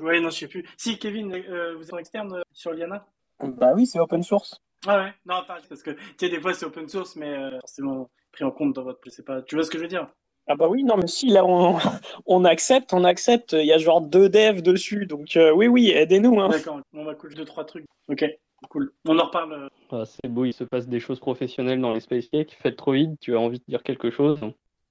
[0.00, 0.64] ouais, non, je sais plus.
[0.76, 1.28] Si, Kevin,
[1.76, 3.06] vous êtes en externe sur Liana?
[3.40, 4.63] Bah oui, c'est open source.
[4.86, 8.10] Ah ouais, non, parce que tu sais, des fois c'est open source, mais euh, forcément
[8.32, 9.00] pris en compte dans votre.
[9.08, 9.42] C'est pas...
[9.42, 10.08] Tu vois ce que je veux dire?
[10.46, 11.78] Ah bah oui, non, mais si, là on,
[12.26, 15.90] on accepte, on accepte, il y a genre deux devs dessus, donc euh, oui, oui,
[15.90, 16.38] aidez-nous.
[16.40, 16.48] Hein.
[16.50, 17.86] D'accord, on va coucher deux, trois trucs.
[18.08, 18.24] Ok,
[18.68, 18.92] cool.
[19.06, 19.52] On en reparle.
[19.54, 19.68] Euh.
[19.90, 22.56] Ah, c'est beau, il se passe des choses professionnelles dans les Space Cake.
[22.62, 24.40] Faites trop vite, tu as envie de dire quelque chose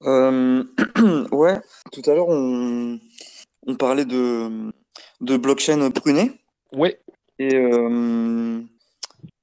[0.00, 1.60] Ouais,
[1.92, 2.98] tout à l'heure on,
[3.66, 4.70] on parlait de,
[5.20, 6.32] de blockchain pruné.
[6.72, 6.98] Ouais.
[7.38, 8.60] Et euh,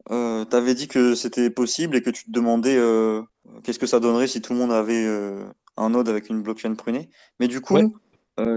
[0.09, 3.21] tu avais dit que c'était possible et que tu te demandais euh,
[3.63, 5.43] qu'est-ce que ça donnerait si tout le monde avait euh,
[5.77, 7.09] un node avec une blockchain prunée.
[7.39, 7.77] Mais du coup,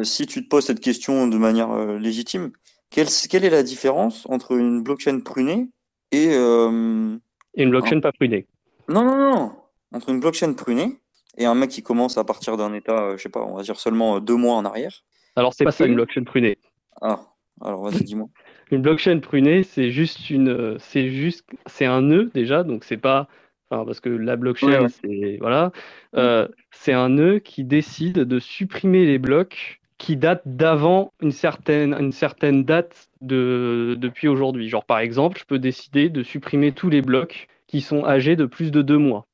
[0.03, 2.53] si tu te poses cette question de manière légitime,
[2.91, 5.69] quelle, quelle, est la différence entre une blockchain prunée
[6.13, 8.47] et, et une blockchain pas prunée
[8.89, 9.53] Non, non, non.
[9.93, 11.01] Entre une blockchain prunée
[11.37, 13.79] et un mec qui commence à partir d'un état, je sais pas, on va dire
[13.79, 15.03] seulement deux mois en arrière.
[15.37, 16.59] Alors c'est pas ça une blockchain prunée.
[17.01, 17.21] Ah,
[17.61, 18.29] alors vas-y, dis-moi.
[18.71, 23.29] Une blockchain prunée, c'est juste une, c'est juste, c'est un nœud déjà, donc c'est pas,
[23.71, 25.73] enfin, parce que la blockchain, c'est voilà,
[26.17, 31.95] euh, c'est un nœud qui décide de supprimer les blocs qui datent d'avant une certaine,
[31.95, 34.69] une certaine date de, depuis aujourd'hui.
[34.69, 38.45] Genre par exemple, je peux décider de supprimer tous les blocs qui sont âgés de
[38.47, 39.27] plus de deux mois.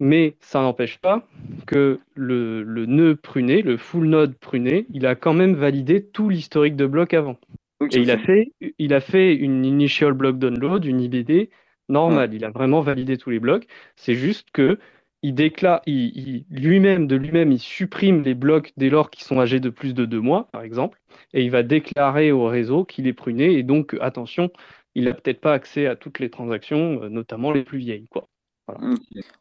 [0.00, 1.26] Mais ça n'empêche pas
[1.66, 6.28] que le, le, nœud pruné, le full node pruné, il a quand même validé tout
[6.28, 7.36] l'historique de blocs avant.
[7.80, 11.48] Et il a, fait, il a fait une initial block download, une IBD
[11.88, 12.34] normale.
[12.34, 13.66] Il a vraiment validé tous les blocs.
[13.96, 14.78] C'est juste que
[15.22, 19.58] il déclare, il, lui-même, de lui-même, il supprime les blocs dès lors qu'ils sont âgés
[19.58, 21.00] de plus de deux mois, par exemple,
[21.32, 23.54] et il va déclarer au réseau qu'il est pruné.
[23.54, 24.50] Et donc, attention,
[24.94, 28.08] il n'a peut-être pas accès à toutes les transactions, euh, notamment les plus vieilles.
[28.08, 28.28] Quoi.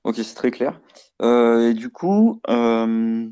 [0.03, 0.79] Ok, c'est très clair.
[1.21, 3.27] Euh, et du coup, euh,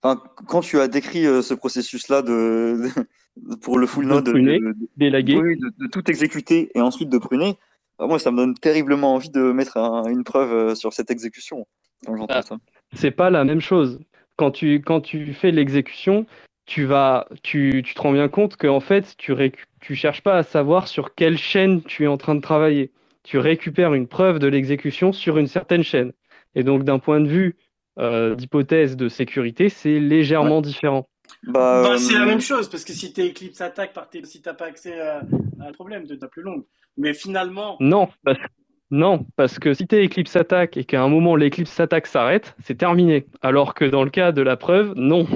[0.00, 2.88] quand tu as décrit ce processus-là de,
[3.62, 7.56] pour le full node, de, de, tout exécuter et ensuite de pruner,
[7.98, 11.66] bah, moi, ça me donne terriblement envie de mettre une preuve euh, sur cette exécution.
[12.28, 12.40] Ah,
[12.94, 14.00] c'est pas la même chose.
[14.36, 16.24] Quand tu, quand tu fais l'exécution,
[16.64, 19.34] tu vas, tu, tu, te rends bien compte qu'en fait, tu,
[19.80, 22.90] tu cherches pas à savoir sur quelle chaîne tu es en train de travailler.
[23.22, 26.12] Tu récupères une preuve de l'exécution sur une certaine chaîne.
[26.54, 27.56] Et donc, d'un point de vue
[27.98, 31.09] euh, d'hypothèse de sécurité, c'est légèrement différent.
[31.44, 33.92] Bah, bah, c'est la euh, même chose, parce que si tes Eclipse attaque,
[34.24, 35.22] si t'as pas accès à,
[35.60, 36.64] un problème, de ta plus longue.
[36.96, 37.76] Mais finalement.
[37.80, 38.38] Non, parce,
[38.90, 42.76] non, parce que si tes Eclipse attaque et qu'à un moment l'Eclipse attaque s'arrête, c'est
[42.76, 43.26] terminé.
[43.40, 45.26] Alors que dans le cas de la preuve, non.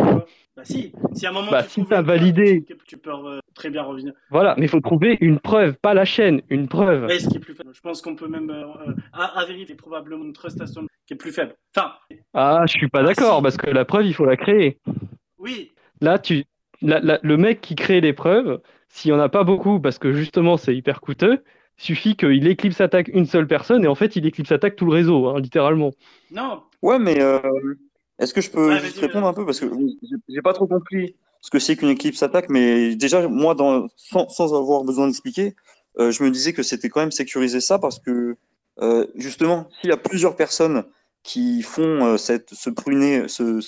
[0.57, 3.83] Bah si, si à un moment bah, tu as validé, tu peux euh, très bien
[3.83, 4.13] revenir.
[4.31, 7.09] Voilà, mais il faut trouver une preuve, pas la chaîne, une preuve.
[7.11, 7.71] ce qui est plus faible.
[7.75, 11.57] Je pense qu'on peut même euh, à, vérifier probablement une trustation qui est plus faible.
[11.77, 11.93] Enfin.
[12.35, 14.79] Ah, je suis pas ah, d'accord parce que la preuve, il faut la créer.
[15.39, 16.45] Oui, Là, tu,
[16.83, 20.75] le mec qui crée l'épreuve, s'il n'y en a pas beaucoup, parce que justement c'est
[20.75, 21.43] hyper coûteux,
[21.77, 24.93] suffit qu'il éclipse attaque une seule personne et en fait il éclipse attaque tout le
[24.93, 25.91] réseau, hein, littéralement.
[26.31, 26.63] Non.
[26.83, 27.41] Ouais, mais euh,
[28.19, 29.45] est-ce que je peux juste répondre un peu?
[29.45, 29.67] Parce que
[30.29, 34.55] j'ai pas trop compris ce que c'est qu'une éclipse attaque, mais déjà moi dans, sans,
[34.55, 35.55] avoir besoin d'expliquer,
[35.99, 38.37] euh, je me disais que c'était quand même sécuriser ça parce que
[39.15, 40.85] justement, s'il y a plusieurs personnes
[41.23, 43.61] qui font cette, ce pruner, ce,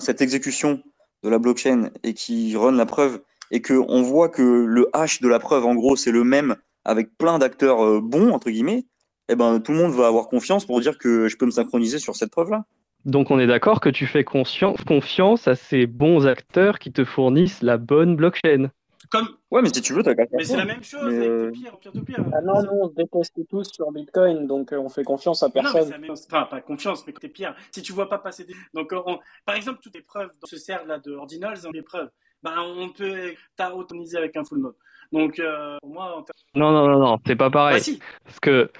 [0.00, 0.82] cette exécution
[1.22, 3.20] de la blockchain et qui run la preuve,
[3.50, 7.16] et qu'on voit que le hash de la preuve, en gros, c'est le même avec
[7.18, 8.84] plein d'acteurs bons, entre guillemets,
[9.28, 11.98] eh ben, tout le monde va avoir confiance pour dire que je peux me synchroniser
[11.98, 12.64] sur cette preuve-là.
[13.04, 17.62] Donc on est d'accord que tu fais confiance à ces bons acteurs qui te fournissent
[17.62, 18.70] la bonne blockchain.
[19.10, 19.28] Comme...
[19.50, 21.50] Ouais, mais si tu veux, t'as Mais c'est la même chose avec euh...
[21.50, 22.24] pire, pire, pire.
[22.32, 25.50] Ah non, nous, on se déteste tous sur Bitcoin, donc euh, on fait confiance à
[25.50, 25.90] personne.
[25.90, 27.54] Non, mais Enfin, pas confiance, mais t'es pire.
[27.70, 28.54] Si tu vois pas passer des.
[28.74, 29.18] Donc, euh, on...
[29.44, 32.10] par exemple, toutes les preuves dans ce cercle là de Ordinals, des preuves.
[32.42, 34.74] Ben, on peut tarotoniser avec un full node.
[35.12, 36.24] Donc, euh, pour moi.
[36.54, 37.76] Non, non, non, non, c'est pas pareil.
[37.76, 38.00] Bah, si.
[38.24, 38.70] Parce que.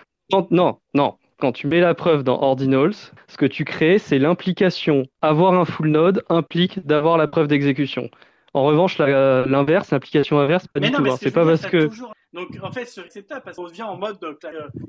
[0.51, 2.95] Non, non, quand tu mets la preuve dans Ordinals,
[3.29, 5.05] ce que tu crées, c'est l'implication.
[5.23, 8.11] Avoir un full node implique d'avoir la preuve d'exécution.
[8.57, 11.11] En revanche, l'inverse, l'implication inverse, pas mais du non, tout.
[11.11, 11.17] hein.
[11.21, 11.89] C'est pas parce que.
[11.89, 12.15] Toujours...
[12.33, 14.35] Donc en fait, c'est acceptable parce qu'on revient en mode euh,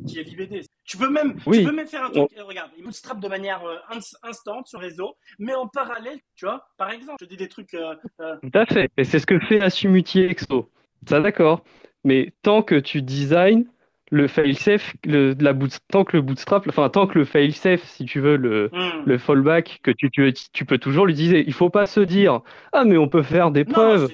[0.08, 0.62] qui est l'IBD.
[0.86, 1.60] Tu peux même, oui.
[1.60, 2.30] tu peux même faire un truc.
[2.40, 2.46] On...
[2.46, 3.76] Regarde, il bootstrap de manière euh,
[4.24, 7.74] instant sur réseau, mais en parallèle, tu vois, par exemple, je dis des trucs.
[7.74, 7.94] Euh,
[8.42, 8.90] Tout à fait.
[8.96, 10.72] Et c'est ce que fait Assumutier Exo.
[11.06, 11.66] Ça d'accord.
[12.06, 13.66] Mais tant que tu designs
[14.10, 18.06] le failsafe, le, la boot, tant que le bootstrap, enfin tant que le failsafe, si
[18.06, 19.04] tu veux, le, mm.
[19.06, 21.44] le fallback, que tu, tu, tu, peux toujours l'utiliser.
[21.46, 24.10] Il faut pas se dire ah mais on peut faire des non, preuves,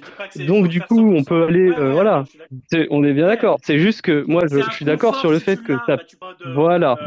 [0.48, 2.24] donc du coup on peut aller, ouais, euh, ouais, voilà.
[2.72, 3.58] Est on est bien d'accord.
[3.62, 6.98] C'est juste que moi je, je suis d'accord sur le fait que ça, de, voilà,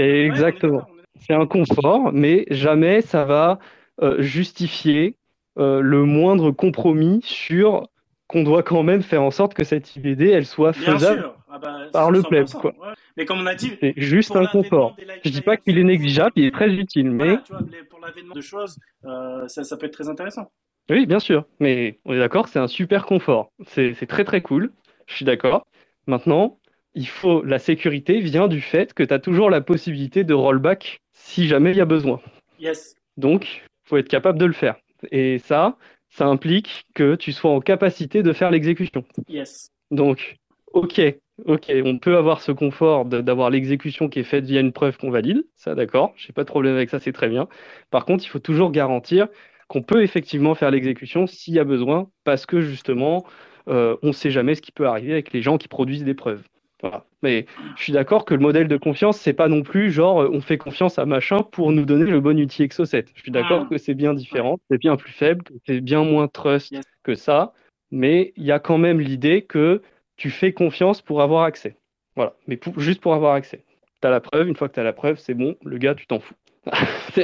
[0.00, 0.82] euh, exactement.
[1.20, 3.60] C'est un confort, mais jamais ça va
[4.02, 5.16] euh, justifier
[5.56, 7.86] le moindre compromis sur
[8.26, 11.30] qu'on doit quand même faire en sorte que cette IBD elle soit faisable.
[11.54, 12.46] Ah bah, par le pleb.
[12.48, 12.74] Quoi.
[12.80, 12.94] Ouais.
[13.18, 14.96] Mais comme on a dit, c'est juste un confort.
[15.22, 18.00] Je dis pas qu'il est négligeable, il est très utile, mais voilà, tu vois, pour
[18.00, 20.50] l'avènement de choses, euh, ça, ça, peut être très intéressant.
[20.88, 23.52] Oui, bien sûr, mais on est d'accord, c'est un super confort.
[23.66, 24.72] C'est très très cool.
[25.06, 25.66] Je suis d'accord.
[26.06, 26.58] Maintenant,
[26.94, 31.02] il faut la sécurité vient du fait que tu as toujours la possibilité de rollback
[31.12, 32.18] si jamais il y a besoin.
[32.58, 32.94] Yes.
[33.18, 34.76] Donc, faut être capable de le faire.
[35.10, 35.76] Et ça,
[36.08, 39.04] ça implique que tu sois en capacité de faire l'exécution.
[39.28, 39.68] Yes.
[39.90, 40.36] Donc,
[40.72, 41.00] ok,
[41.46, 45.10] ok, on peut avoir ce confort d'avoir l'exécution qui est faite via une preuve qu'on
[45.10, 47.48] valide, ça d'accord, j'ai pas de problème avec ça, c'est très bien.
[47.90, 49.28] Par contre, il faut toujours garantir
[49.68, 53.24] qu'on peut effectivement faire l'exécution s'il y a besoin, parce que justement,
[53.68, 56.14] euh, on ne sait jamais ce qui peut arriver avec les gens qui produisent des
[56.14, 56.42] preuves.
[56.82, 57.04] Voilà.
[57.22, 57.46] Mais
[57.76, 60.58] je suis d'accord que le modèle de confiance, c'est pas non plus genre on fait
[60.58, 63.12] confiance à machin pour nous donner le bon outil Exo 7.
[63.14, 66.72] Je suis d'accord que c'est bien différent, c'est bien plus faible, c'est bien moins trust
[66.72, 66.84] yes.
[67.04, 67.52] que ça,
[67.92, 69.80] mais il y a quand même l'idée que
[70.16, 71.76] tu fais confiance pour avoir accès.
[72.16, 73.64] Voilà, mais juste pour avoir accès.
[74.00, 75.94] Tu as la preuve, une fois que tu as la preuve, c'est bon, le gars,
[75.94, 76.34] tu t'en fous.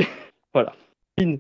[0.55, 0.73] voilà.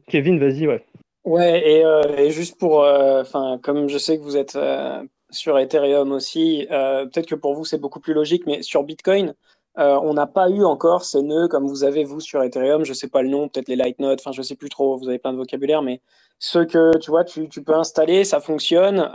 [0.09, 0.85] Kevin, vas-y, ouais.
[1.29, 5.59] Ouais, et, euh, juste pour, enfin, euh, comme je sais que vous êtes euh, sur
[5.59, 9.35] Ethereum aussi, peut-être que pour vous c'est beaucoup plus logique, mais sur Bitcoin,
[9.79, 12.85] on n'a pas eu encore ces nœuds comme vous avez vous sur Ethereum.
[12.85, 14.97] Je sais pas le nom, peut-être les light nodes, enfin je sais plus trop.
[14.99, 16.01] Vous avez plein de vocabulaire, mais
[16.39, 19.11] ceux que tu vois, tu, tu peux installer, ça fonctionne,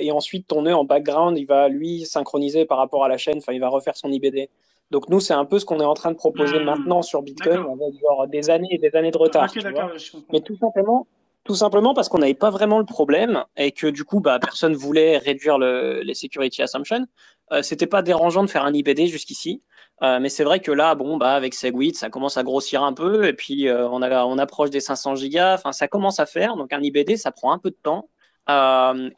[0.00, 3.38] et ensuite ton nœud en background, il va lui synchroniser par rapport à la chaîne.
[3.38, 4.48] Enfin, il va refaire son IBD.
[4.90, 6.64] Donc nous, c'est un peu ce qu'on est en train de proposer Mmh.
[6.64, 9.48] maintenant sur Bitcoin, avec genre des années et des années de retard.
[9.52, 9.92] Vois.
[10.32, 11.06] Mais tout simplement,
[11.48, 14.74] tout simplement parce qu'on n'avait pas vraiment le problème et que du coup, bah, personne
[14.74, 17.06] voulait réduire le, les security assumptions.
[17.52, 19.62] Euh, C'était pas dérangeant de faire un IBD jusqu'ici.
[20.02, 22.92] Euh, mais c'est vrai que là, bon, bah, avec Segwit, ça commence à grossir un
[22.92, 25.54] peu et puis euh, on, a, on approche des 500 gigas.
[25.54, 26.54] Enfin, ça commence à faire.
[26.56, 28.10] Donc un IBD, ça prend un peu de temps.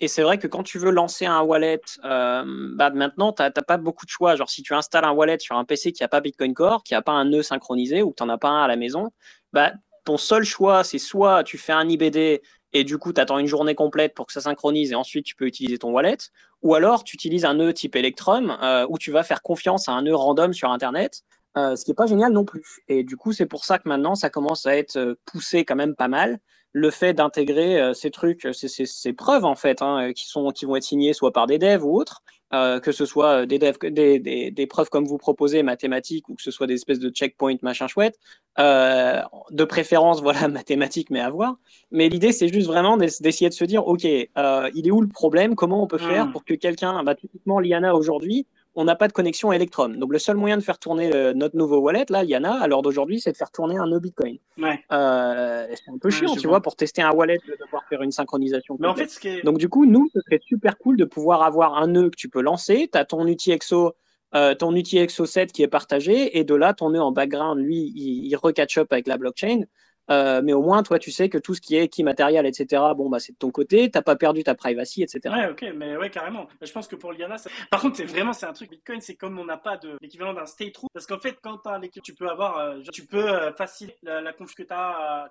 [0.01, 3.77] Et c'est vrai que quand tu veux lancer un wallet, bah maintenant, tu n'as pas
[3.77, 4.37] beaucoup de choix.
[4.37, 6.95] Genre, si tu installes un wallet sur un PC qui n'a pas Bitcoin Core, qui
[6.95, 9.11] n'a pas un nœud synchronisé ou que tu n'en as pas un à la maison,
[9.53, 9.73] bah,
[10.05, 12.41] ton seul choix, c'est soit tu fais un IBD
[12.73, 15.35] et du coup, tu attends une journée complète pour que ça synchronise et ensuite tu
[15.35, 16.19] peux utiliser ton wallet,
[16.63, 19.93] ou alors tu utilises un nœud type Electrum euh, où tu vas faire confiance à
[19.93, 21.23] un nœud random sur Internet,
[21.57, 22.81] euh, ce qui n'est pas génial non plus.
[22.89, 25.77] Et du coup, c'est pour ça que maintenant, ça commence à être euh, poussé quand
[25.77, 26.39] même pas mal
[26.73, 30.85] le fait d'intégrer ces trucs, ces, preuves en fait, hein, qui, sont, qui vont être
[30.85, 32.23] signées soit par des devs ou autres,
[32.53, 36.35] euh, que ce soit des, devs, des, des, des, preuves comme vous proposez, mathématiques, ou
[36.35, 38.19] que ce soit des espèces de checkpoints, machin chouette,
[38.59, 39.21] euh,
[39.51, 41.57] de préférence, voilà, mathématiques, mais à voir.
[41.91, 45.09] Mais l'idée, c'est juste vraiment d'essayer de se dire, OK, euh, il est où le
[45.09, 45.55] problème?
[45.55, 46.33] Comment on peut faire Mm.
[46.33, 49.97] pour que quelqu'un, bah, typiquement Liana aujourd'hui, on n'a pas de connexion Electrum.
[49.99, 52.83] Donc, le seul moyen de faire tourner euh, notre nouveau wallet, là, Liana, à l'heure
[52.83, 54.39] d'aujourd'hui, c'est de faire tourner un nœud Bitcoin.
[54.59, 54.79] Ouais.
[54.93, 56.51] Euh, c'est un peu Ouais, chiant, tu vois.
[56.51, 58.77] vois, pour tester un wallet, de devoir faire une synchronisation.
[58.79, 59.43] Mais en fait, ce qui est.
[59.43, 62.29] Donc, du coup, nous, ce serait super cool de pouvoir avoir un nœud que tu
[62.29, 62.89] peux lancer.
[62.93, 63.93] Tu as ton UTXO,
[64.37, 67.93] euh, ton UTXO 7 qui est partagé, et de là, ton nœud en background, lui,
[67.97, 69.63] il, il recatch up avec la blockchain.
[70.11, 72.83] Euh, mais au moins, toi, tu sais que tout ce qui est qui matériel, etc.,
[72.97, 75.35] bon, bah, c'est de ton côté, t'as pas perdu ta privacy, etc.
[75.35, 76.49] Ouais, ok, mais ouais, carrément.
[76.61, 77.51] Je pense que pour Liana, ça...
[77.71, 80.35] par contre, c'est vraiment, c'est un truc Bitcoin, c'est comme on n'a pas de l'équivalent
[80.35, 83.53] d'un state root, parce qu'en fait, quand t'as tu peux avoir, euh, tu peux euh,
[83.53, 85.31] faciliter la, la conf que t'as à,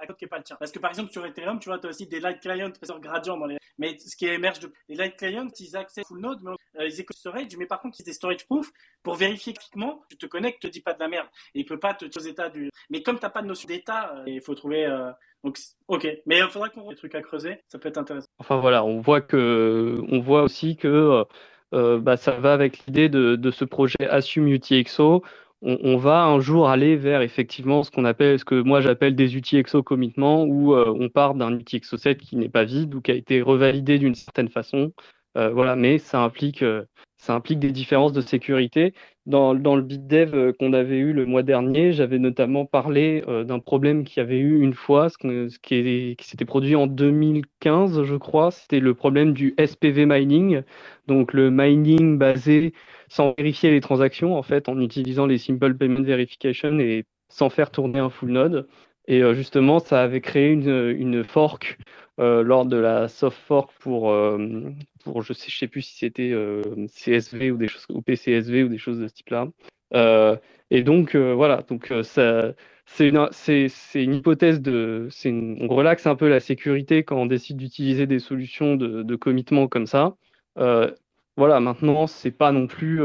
[0.00, 0.56] à, code qui est pas le tien.
[0.58, 2.70] Parce que par exemple, sur Ethereum, tu vois, t'as aussi des light clients,
[3.00, 6.40] gradient dans les, mais ce qui émerge de, les light clients, ils accèdent full node,
[6.42, 6.52] mais
[6.84, 8.70] ils écoutent storage, mais par contre, ils des storage proof
[9.02, 11.28] pour vérifier effectivement, tu te connectes, te dis pas de la merde.
[11.54, 14.40] Il peut pas te aux états du, mais comme t'as pas de notion d'état, il
[14.40, 14.86] faut trouver,
[15.44, 15.58] donc,
[15.88, 18.28] ok, mais il faudra qu'on voit des trucs à creuser, ça peut être intéressant.
[18.38, 21.24] Enfin voilà, on voit que, on voit aussi que
[21.74, 25.22] euh, bah, ça va avec l'idée de, de, ce projet Assume UTXO.
[25.62, 29.16] On, on, va un jour aller vers effectivement ce qu'on appelle, ce que moi j'appelle
[29.16, 33.00] des UTXO commitments, où euh, on part d'un UTXO 7 qui n'est pas vide ou
[33.00, 34.92] qui a été revalidé d'une certaine façon.
[35.36, 36.64] Euh, voilà, mais ça implique,
[37.16, 38.94] ça implique des différences de sécurité.
[39.26, 43.58] Dans, le BitDev euh, qu'on avait eu le mois dernier, j'avais notamment parlé euh, d'un
[43.58, 48.52] problème qu'il y avait eu une fois, ce, qui, s'était produit en 2015, je crois.
[48.52, 50.62] C'était le problème du SPV mining,
[51.08, 52.72] donc le mining basé
[53.08, 57.72] sans vérifier les transactions, en fait, en utilisant les Simple Payment Verification et sans faire
[57.72, 58.68] tourner un full node.
[59.08, 61.78] Et euh, justement, ça avait créé une fork
[62.18, 64.38] euh, lors de la soft fork pour, euh,
[65.04, 68.64] pour je sais, je sais plus si c'était euh, CSV ou des choses ou PCSV
[68.64, 69.48] ou des choses de ce type-là.
[70.70, 72.54] et donc voilà, donc ça,
[72.86, 77.16] c'est une, c'est, c'est une hypothèse de, c'est on relaxe un peu la sécurité quand
[77.16, 80.16] on décide d'utiliser des solutions de, de commitment comme ça.
[81.36, 83.02] voilà, maintenant c'est pas non plus.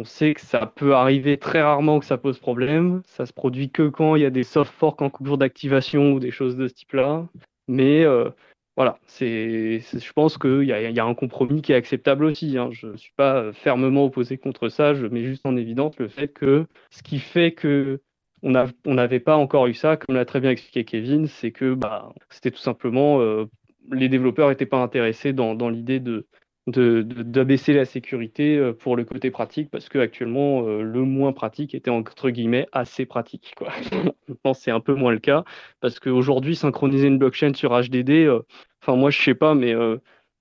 [0.00, 3.02] On sait que ça peut arriver très rarement que ça pose problème.
[3.04, 6.20] Ça se produit que quand il y a des soft forks en cours d'activation ou
[6.20, 7.26] des choses de ce type-là.
[7.68, 8.30] Mais euh,
[8.76, 12.58] voilà, c'est, je pense qu'il y, y, a un compromis qui est acceptable aussi.
[12.58, 12.70] Hein.
[12.72, 14.94] Je ne suis pas fermement opposé contre ça.
[14.94, 18.00] Je mets juste en évidence le fait que ce qui fait que
[18.42, 22.14] on n'avait pas encore eu ça, comme l'a très bien expliqué Kevin, c'est que bah,
[22.30, 23.46] c'était tout simplement euh,
[23.90, 26.28] les développeurs n'étaient pas intéressés dans l'idée de,
[26.68, 31.74] d'abaisser la sécurité euh, pour le côté pratique parce que actuellement euh, le moins pratique
[31.74, 33.68] était entre guillemets assez pratique quoi.
[34.28, 35.44] Maintenant c'est un peu moins le cas
[35.80, 38.42] parce qu'aujourd'hui synchroniser une blockchain sur HDD, euh,
[38.82, 39.74] enfin moi je sais pas mais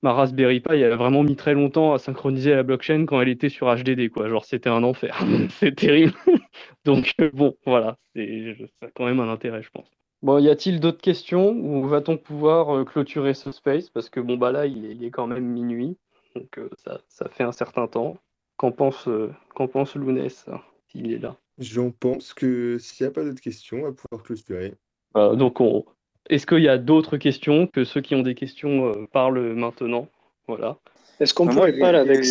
[0.03, 3.29] ma Raspberry Pi elle a vraiment mis très longtemps à synchroniser la blockchain quand elle
[3.29, 4.27] était sur HDD quoi.
[4.27, 5.17] Genre c'était un enfer,
[5.51, 6.13] c'est terrible.
[6.85, 9.87] Donc bon voilà, c'est ça a quand même un intérêt je pense.
[10.23, 11.51] Bon, y a-t-il d'autres questions?
[11.51, 13.89] Ou va-t-on pouvoir clôturer ce space?
[13.91, 15.95] Parce que bon bah là il est quand même minuit.
[16.35, 18.17] Donc euh, ça, ça, fait un certain temps.
[18.57, 20.45] Qu'en pense, euh, qu'en pense Lounès,
[20.87, 21.37] s'il est là?
[21.59, 24.73] J'en pense que s'il n'y a pas d'autres questions, on va pouvoir clôturer.
[25.15, 25.85] Euh, donc, on...
[26.29, 30.07] est-ce qu'il y a d'autres questions que ceux qui ont des questions euh, parlent maintenant?
[30.47, 30.77] Voilà.
[31.19, 32.25] Est-ce qu'on pourrait pas avec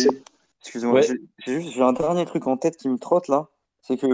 [0.61, 1.07] Excusez-moi, ouais.
[1.45, 3.47] j'ai juste un dernier truc en tête qui me trotte là.
[3.81, 4.07] C'est que,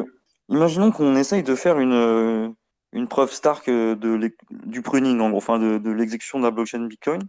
[0.50, 2.54] imaginons qu'on essaye de faire une,
[2.92, 6.86] une preuve Stark de du pruning, en gros, enfin de, de l'exécution de la blockchain
[6.86, 7.22] Bitcoin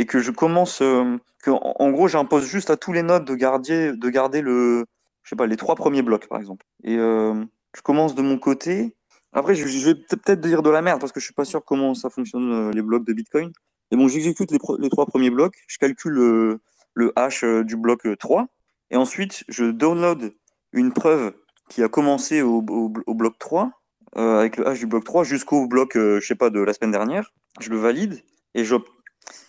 [0.00, 3.92] et que je commence, euh, en, gros, j'impose juste à tous les nodes de garder,
[3.92, 4.86] de garder le,
[5.22, 6.64] je sais pas, les trois premiers blocs, par exemple.
[6.84, 7.34] Et euh,
[7.76, 8.96] je commence de mon côté.
[9.34, 11.94] Après, je, vais peut-être dire de la merde parce que je suis pas sûr comment
[11.94, 13.52] ça fonctionne euh, les blocs de Bitcoin.
[13.90, 16.60] Et bon, j'exécute les, trois premiers blocs, je calcule le,
[16.94, 18.46] le hash du bloc 3,
[18.90, 20.32] et ensuite je download
[20.72, 21.34] une preuve
[21.68, 23.70] qui a commencé au, bloc 3,
[24.16, 26.92] euh, avec le hash du bloc 3 jusqu'au bloc, je sais pas, de la semaine
[26.92, 27.32] dernière.
[27.60, 28.22] Je le valide
[28.54, 28.76] et je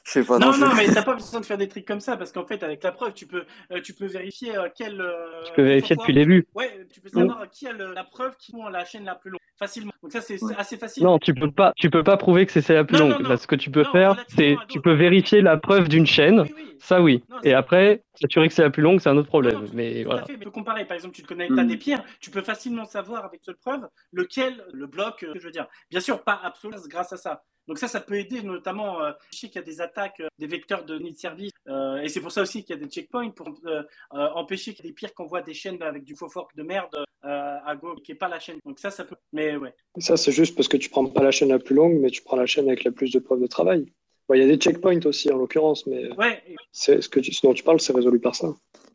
[0.04, 0.40] je sais pas.
[0.40, 2.46] Non, non, non mais t'as pas besoin de faire des trucs comme ça parce qu'en
[2.46, 5.00] fait, avec la preuve, tu peux, euh, tu peux vérifier euh, quel.
[5.00, 6.48] Euh, tu peux vérifier depuis le début.
[6.56, 9.32] Ouais, tu peux savoir qui a le, la preuve qui est la chaîne la plus
[9.32, 9.92] longue facilement.
[10.02, 11.04] Donc ça, c'est assez facile.
[11.04, 13.22] Non, tu peux pas, tu peux pas prouver que c'est celle la plus non, longue.
[13.22, 13.38] Non, non.
[13.38, 16.42] ce que tu peux faire, c'est, tu peux vérifier la preuve d'une chaîne.
[16.42, 16.78] Oui, oui.
[16.80, 17.24] Ça, oui.
[17.44, 19.68] Et après, s'assurer que c'est la plus longue, c'est un autre problème.
[19.74, 20.26] mais voilà.
[20.26, 20.86] Fait, mais tu peux comparer.
[20.86, 21.68] Par exemple, tu te connais l'état mmh.
[21.68, 25.24] des pierres, tu peux facilement savoir avec cette preuve lequel le bloc.
[25.36, 27.44] je veux dire, bien sûr, pas absolument grâce à ça.
[27.68, 30.28] Donc ça, ça peut aider notamment, euh, je sais qu'il y a des attaques euh,
[30.40, 32.90] des vecteurs de nid service, euh, et c'est pour ça aussi qu'il y a des
[32.90, 33.84] checkpoints pour euh,
[34.14, 36.56] euh, empêcher qu'il y ait des pires qu'on voit des chaînes avec du faux fork
[36.56, 36.90] de merde
[37.24, 38.58] euh, à gauche, qui n'est pas la chaîne.
[38.66, 39.16] Donc ça, ça peut...
[39.32, 39.74] Mais ouais.
[39.98, 42.24] Ça, c'est juste parce que tu prends pas la chaîne la plus longue, mais tu
[42.24, 43.86] prends la chaîne avec la plus de preuves de travail.
[43.88, 43.94] Il
[44.28, 46.42] bon, y a des checkpoints aussi, en l'occurrence, mais ouais.
[46.72, 48.48] c'est ce, que tu, ce dont tu parles, c'est résolu par ça.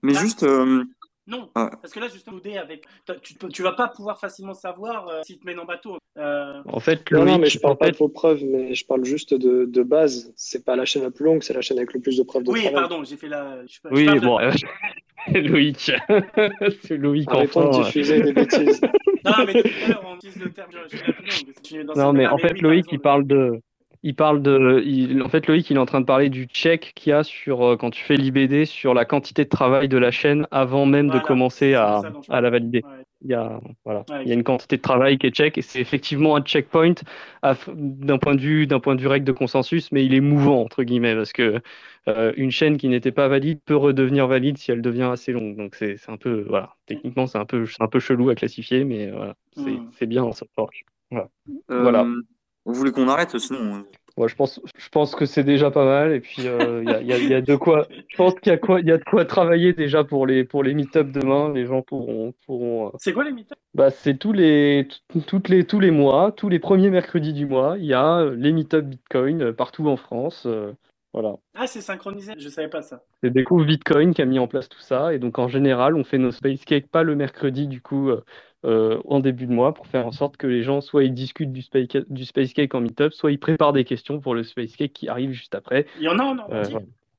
[0.02, 0.20] Mais ah.
[0.20, 0.42] juste...
[0.42, 0.82] Euh,
[1.26, 1.70] non, ah.
[1.82, 2.86] parce que là, justement, avec,
[3.22, 5.98] tu, tu vas pas pouvoir facilement savoir euh, s'il te mène en bateau.
[6.16, 6.62] Euh...
[6.66, 9.34] En fait, non, non, mais je parle pas de vos preuves, mais je parle juste
[9.34, 10.32] de, de base.
[10.36, 12.44] C'est pas la chaîne la plus longue, c'est la chaîne avec le plus de preuves
[12.44, 12.88] de oui, travail.
[12.88, 13.66] pardon, j'ai fait la.
[13.66, 15.38] Je, oui, je bon, de...
[15.48, 15.90] Loïc.
[16.82, 17.80] c'est Loïc Arrêtons enfin.
[17.80, 18.80] de diffuser des bêtises.
[19.24, 21.12] non, mais tout à l'heure, on utilise le terme chaîne la
[21.60, 21.96] plus longue.
[21.96, 23.60] Non, mais en fait, Loïc, il parle de
[24.06, 24.84] il parle de.
[24.86, 27.24] Il, en fait, Loïc, il est en train de parler du check qu'il y a
[27.24, 30.86] sur euh, quand tu fais l'IBD sur la quantité de travail de la chaîne avant
[30.86, 32.82] même voilà, de commencer à, à, la valider.
[32.84, 33.04] Ouais.
[33.22, 35.62] il y a, voilà, il y a une quantité de travail qui est check et
[35.62, 36.94] c'est effectivement un checkpoint
[37.42, 40.60] d'un point de vue d'un point de vue règle de consensus, mais il est mouvant
[40.60, 41.60] entre guillemets parce que
[42.06, 45.56] euh, une chaîne qui n'était pas valide peut redevenir valide si elle devient assez longue.
[45.56, 49.10] Donc c'est un peu voilà, techniquement c'est un peu un peu chelou à classifier, mais
[49.10, 50.08] voilà, c'est hmm.
[50.08, 50.84] bien en SoftWorks.
[51.10, 51.28] Voilà.
[51.72, 52.06] Euh, voilà.
[52.66, 53.84] Vous voulez qu'on arrête sinon
[54.26, 56.12] je pense, je pense que c'est déjà pas mal.
[56.12, 57.86] Et puis, euh, il y, a, y, a, de quoi.
[58.08, 60.44] Je pense qu'il y a quoi, il y a de quoi travailler déjà pour les
[60.44, 61.52] pour les meet-up demain.
[61.52, 62.88] Les gens pourront pourront.
[62.88, 63.58] Euh, c'est quoi les meet-up?
[63.74, 64.88] Bah, c'est tous les
[65.26, 67.76] toutes les tous les mois, tous les premiers mercredis du mois.
[67.78, 70.48] Il y a les meet-up Bitcoin partout en France.
[71.12, 71.34] Voilà.
[71.54, 73.02] Ah, c'est synchronisé, je savais pas ça.
[73.22, 75.14] C'est Découvre Bitcoin qui a mis en place tout ça.
[75.14, 78.10] Et donc, en général, on fait nos Space Cake pas le mercredi, du coup,
[78.64, 81.52] euh, en début de mois pour faire en sorte que les gens, soit ils discutent
[81.52, 84.74] du Space, du space Cake en meetup, soit ils préparent des questions pour le Space
[84.76, 85.86] Cake qui arrive juste après.
[85.98, 86.74] Il y en a en Normandie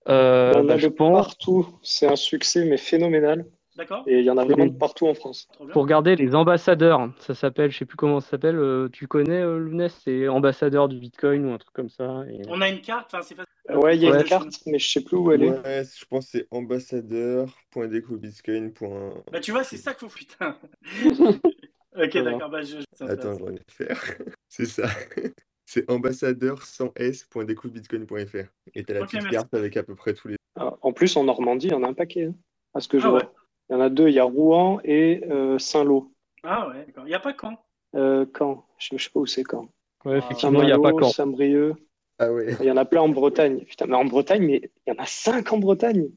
[0.09, 1.67] euh, bah, partout.
[1.81, 3.45] C'est un succès, mais phénoménal.
[3.77, 4.03] D'accord.
[4.07, 5.47] Et il y en a vraiment de partout en France.
[5.71, 9.45] Pour regarder les ambassadeurs, ça s'appelle, je sais plus comment ça s'appelle, euh, tu connais
[9.59, 12.23] Lunes, c'est ambassadeur du Bitcoin ou un truc comme ça.
[12.47, 13.45] On a une carte, c'est facile.
[13.69, 15.51] Ouais, il y a une carte, mais je sais plus où elle est.
[15.51, 19.13] Ouais, je pense que c'est ambassadeur.decobitcoin.
[19.31, 20.57] Bah, tu vois, c'est ça qu'il faut, putain.
[21.95, 22.49] ok, d'accord.
[22.49, 22.77] Bah, je...
[23.01, 24.03] Attends, je vais le faire.
[24.49, 24.87] c'est ça.
[25.69, 28.47] C'est ambassadeur sans s.decobitcoin.fr.
[28.73, 30.37] Et t'as la petite carte avec à peu près tous les.
[30.55, 32.23] Ah, en plus, en Normandie, il y en a un paquet.
[32.23, 32.35] Hein,
[32.73, 33.33] à ce que je ah vois.
[33.69, 34.07] Il y en a deux.
[34.07, 36.11] Il y a Rouen et euh, Saint-Lô.
[36.43, 37.03] Ah ouais, d'accord.
[37.05, 37.57] Il n'y a pas Caen
[37.95, 38.65] euh, Caen.
[38.77, 39.69] Je ne sais pas où c'est Caen.
[40.05, 41.09] Ouais, effectivement, il n'y a pas Caen.
[41.09, 41.75] Saint-Brieuc.
[42.19, 42.55] Ah ouais.
[42.59, 43.63] Il y en a plein en Bretagne.
[43.65, 46.09] Putain, mais en Bretagne, mais il y en a cinq en Bretagne.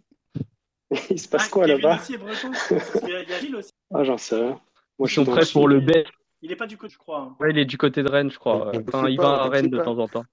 [1.10, 1.98] Il se passe ah, quoi là-bas.
[3.94, 4.60] Ah, j'en sais rien.
[4.98, 5.90] Moi, je suis prêt pour le B.
[6.42, 7.20] Il est pas du côté, je crois.
[7.20, 7.36] Hein.
[7.38, 8.72] Ouais, il est du côté de Rennes, je crois.
[8.74, 10.24] Enfin, il va à Rennes de temps en temps.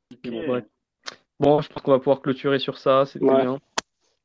[1.39, 3.05] Bon, je pense qu'on va pouvoir clôturer sur ça.
[3.05, 3.59] C'était bien.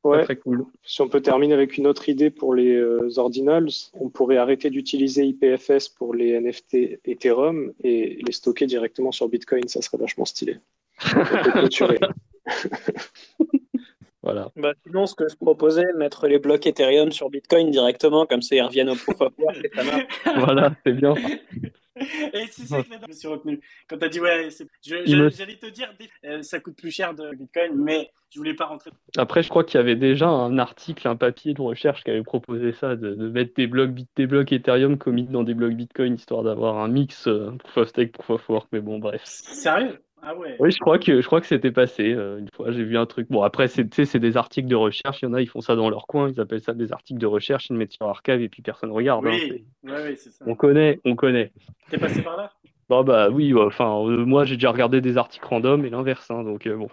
[0.03, 0.23] Ouais.
[0.23, 0.65] Très cool.
[0.83, 4.69] Si on peut terminer avec une autre idée pour les euh, ordinals, on pourrait arrêter
[4.69, 9.67] d'utiliser IPFS pour les NFT Ethereum et les stocker directement sur Bitcoin.
[9.67, 10.57] Ça serait vachement stylé.
[14.23, 14.49] voilà.
[14.55, 18.55] Bah, sinon, ce que je proposais, mettre les blocs Ethereum sur Bitcoin directement, comme ça
[18.55, 19.57] ils reviennent au proof of work
[20.37, 21.13] Voilà, c'est bien.
[21.95, 23.61] Et c'est ça que je me suis retenu.
[23.87, 24.49] Quand tu as dit, ouais,
[24.81, 25.93] j'allais te dire,
[26.25, 28.91] euh, ça coûte plus cher de Bitcoin, mais je voulais pas rentrer.
[29.17, 32.23] Après, je crois qu'il y avait déjà un article, un papier de recherche qui avait
[32.23, 36.43] proposé ça, de, mettre des blocs, des blocs Ethereum commit dans des blocs Bitcoin, histoire
[36.43, 39.21] d'avoir un mix euh, proof of stake, proof of work, mais bon, bref.
[39.25, 39.99] Sérieux?
[40.25, 40.55] Ah ouais.
[40.59, 42.71] Oui, je crois que je crois que c'était passé euh, une fois.
[42.71, 43.27] J'ai vu un truc.
[43.29, 45.21] Bon, après, c'est c'est des articles de recherche.
[45.21, 46.29] Il y en a, ils font ça dans leur coin.
[46.29, 47.69] Ils appellent ça des articles de recherche.
[47.69, 49.25] Ils le mettent sur archive et puis personne regarde.
[49.27, 50.45] Hein, oui, oui, c'est ça.
[50.47, 51.51] On connaît, on connaît.
[51.89, 52.51] T'es passé par là?
[52.89, 53.53] Bah bah oui.
[53.53, 56.31] Enfin, euh, moi, j'ai déjà regardé des articles random et l'inverse.
[56.31, 56.87] Hein, donc euh, bon.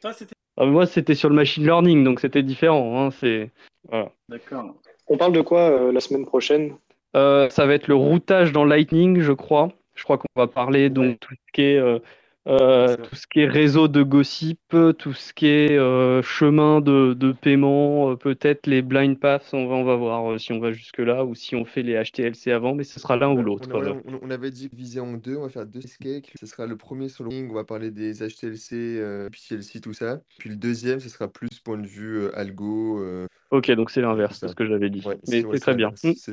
[0.00, 0.34] Toi, c'était.
[0.56, 2.98] Ah, moi, c'était sur le machine learning, donc c'était différent.
[2.98, 3.50] Hein, c'est
[3.88, 4.10] voilà.
[4.30, 4.74] D'accord.
[5.08, 6.74] On parle de quoi la semaine prochaine?
[7.14, 9.68] Ça va être le routage dans Lightning, je crois.
[9.94, 12.00] Je crois qu'on va parler donc tout ce qui est
[12.46, 14.60] euh, tout ce qui est réseau de gossip,
[14.98, 19.66] tout ce qui est euh, chemin de, de paiement, euh, peut-être les blind paths, on
[19.66, 22.74] va, on va voir si on va jusque-là ou si on fait les HTLC avant,
[22.74, 23.68] mais ce sera l'un ou l'autre.
[23.72, 26.32] On, on, avait dit viser en deux, on va faire deux cakes.
[26.38, 29.00] Ce sera le premier sur le ring, on va parler des HTLC,
[29.82, 30.20] tout ça.
[30.38, 33.00] Puis le deuxième, ce sera plus point de vue algo.
[33.54, 35.00] Ok, donc c'est l'inverse, c'est ce que j'avais dit.
[35.28, 35.92] mais c'est très bien.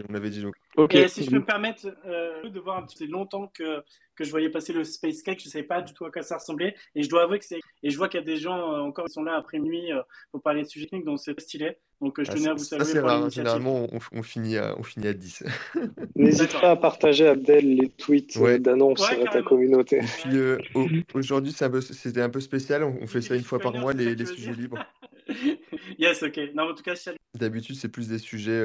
[0.10, 0.56] On avait dit donc.
[0.76, 0.98] Ok.
[1.08, 3.84] si je peux me permettre de voir un petit longtemps que
[4.16, 6.22] que je voyais passer le Space Cake, je ne savais pas du tout à quoi
[6.22, 6.76] ça ressemblait.
[6.96, 7.60] Et je dois avouer que c'est.
[7.84, 9.92] Et je vois qu'il y a des gens euh, encore qui sont là après nuit
[9.92, 10.02] euh,
[10.32, 11.78] pour parler de sujets techniques, donc c'est stylé.
[12.02, 12.86] Donc euh, je ah, tenais à vous saluer.
[12.86, 15.44] Ça, généralement, on, finit à, on finit à 10.
[16.16, 20.02] N'hésite pas à partager, Abdel, les tweets d'annonce sur ta communauté.
[20.24, 22.84] puis aujourd'hui, c'était un, peu spécial.
[22.84, 24.84] On, fait ça une fois par mois, les, sujets libres.
[26.00, 26.40] yes, ok.
[26.56, 26.96] Non, en tout cas,
[27.38, 28.62] D'habitude, c'est plus des sujets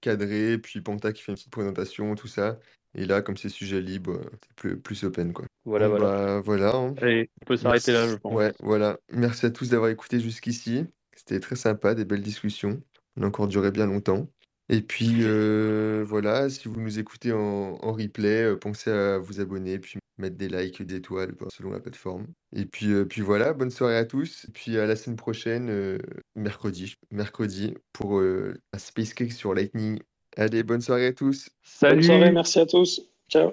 [0.00, 2.58] cadrés, puis Panta qui fait une petite présentation, tout ça.
[2.96, 5.46] Et là, comme c'est sujet libre, c'est plus, plus open, quoi.
[5.64, 6.06] Voilà, voilà.
[6.06, 6.76] Bah, voilà.
[6.76, 6.94] Hein.
[7.00, 8.32] Allez, on peut s'arrêter là, je pense.
[8.32, 8.98] Ouais, voilà.
[9.12, 10.86] Merci à tous d'avoir écouté jusqu'ici.
[11.26, 12.82] C'était très sympa, des belles discussions.
[13.16, 14.28] On a encore duré bien longtemps.
[14.68, 19.40] Et puis euh, voilà, si vous nous écoutez en, en replay, euh, pensez à vous
[19.40, 22.26] abonner, puis mettre des likes, des étoiles selon la plateforme.
[22.54, 24.44] Et puis, euh, puis voilà, bonne soirée à tous.
[24.48, 25.98] Et puis à la semaine prochaine,
[26.34, 29.98] mercredi, mercredi, pour un Space Cake sur Lightning
[30.36, 31.48] Allez, bonne soirée à tous.
[31.62, 31.96] Salut.
[31.96, 33.00] Bonne soirée, merci à tous.
[33.28, 33.52] Ciao.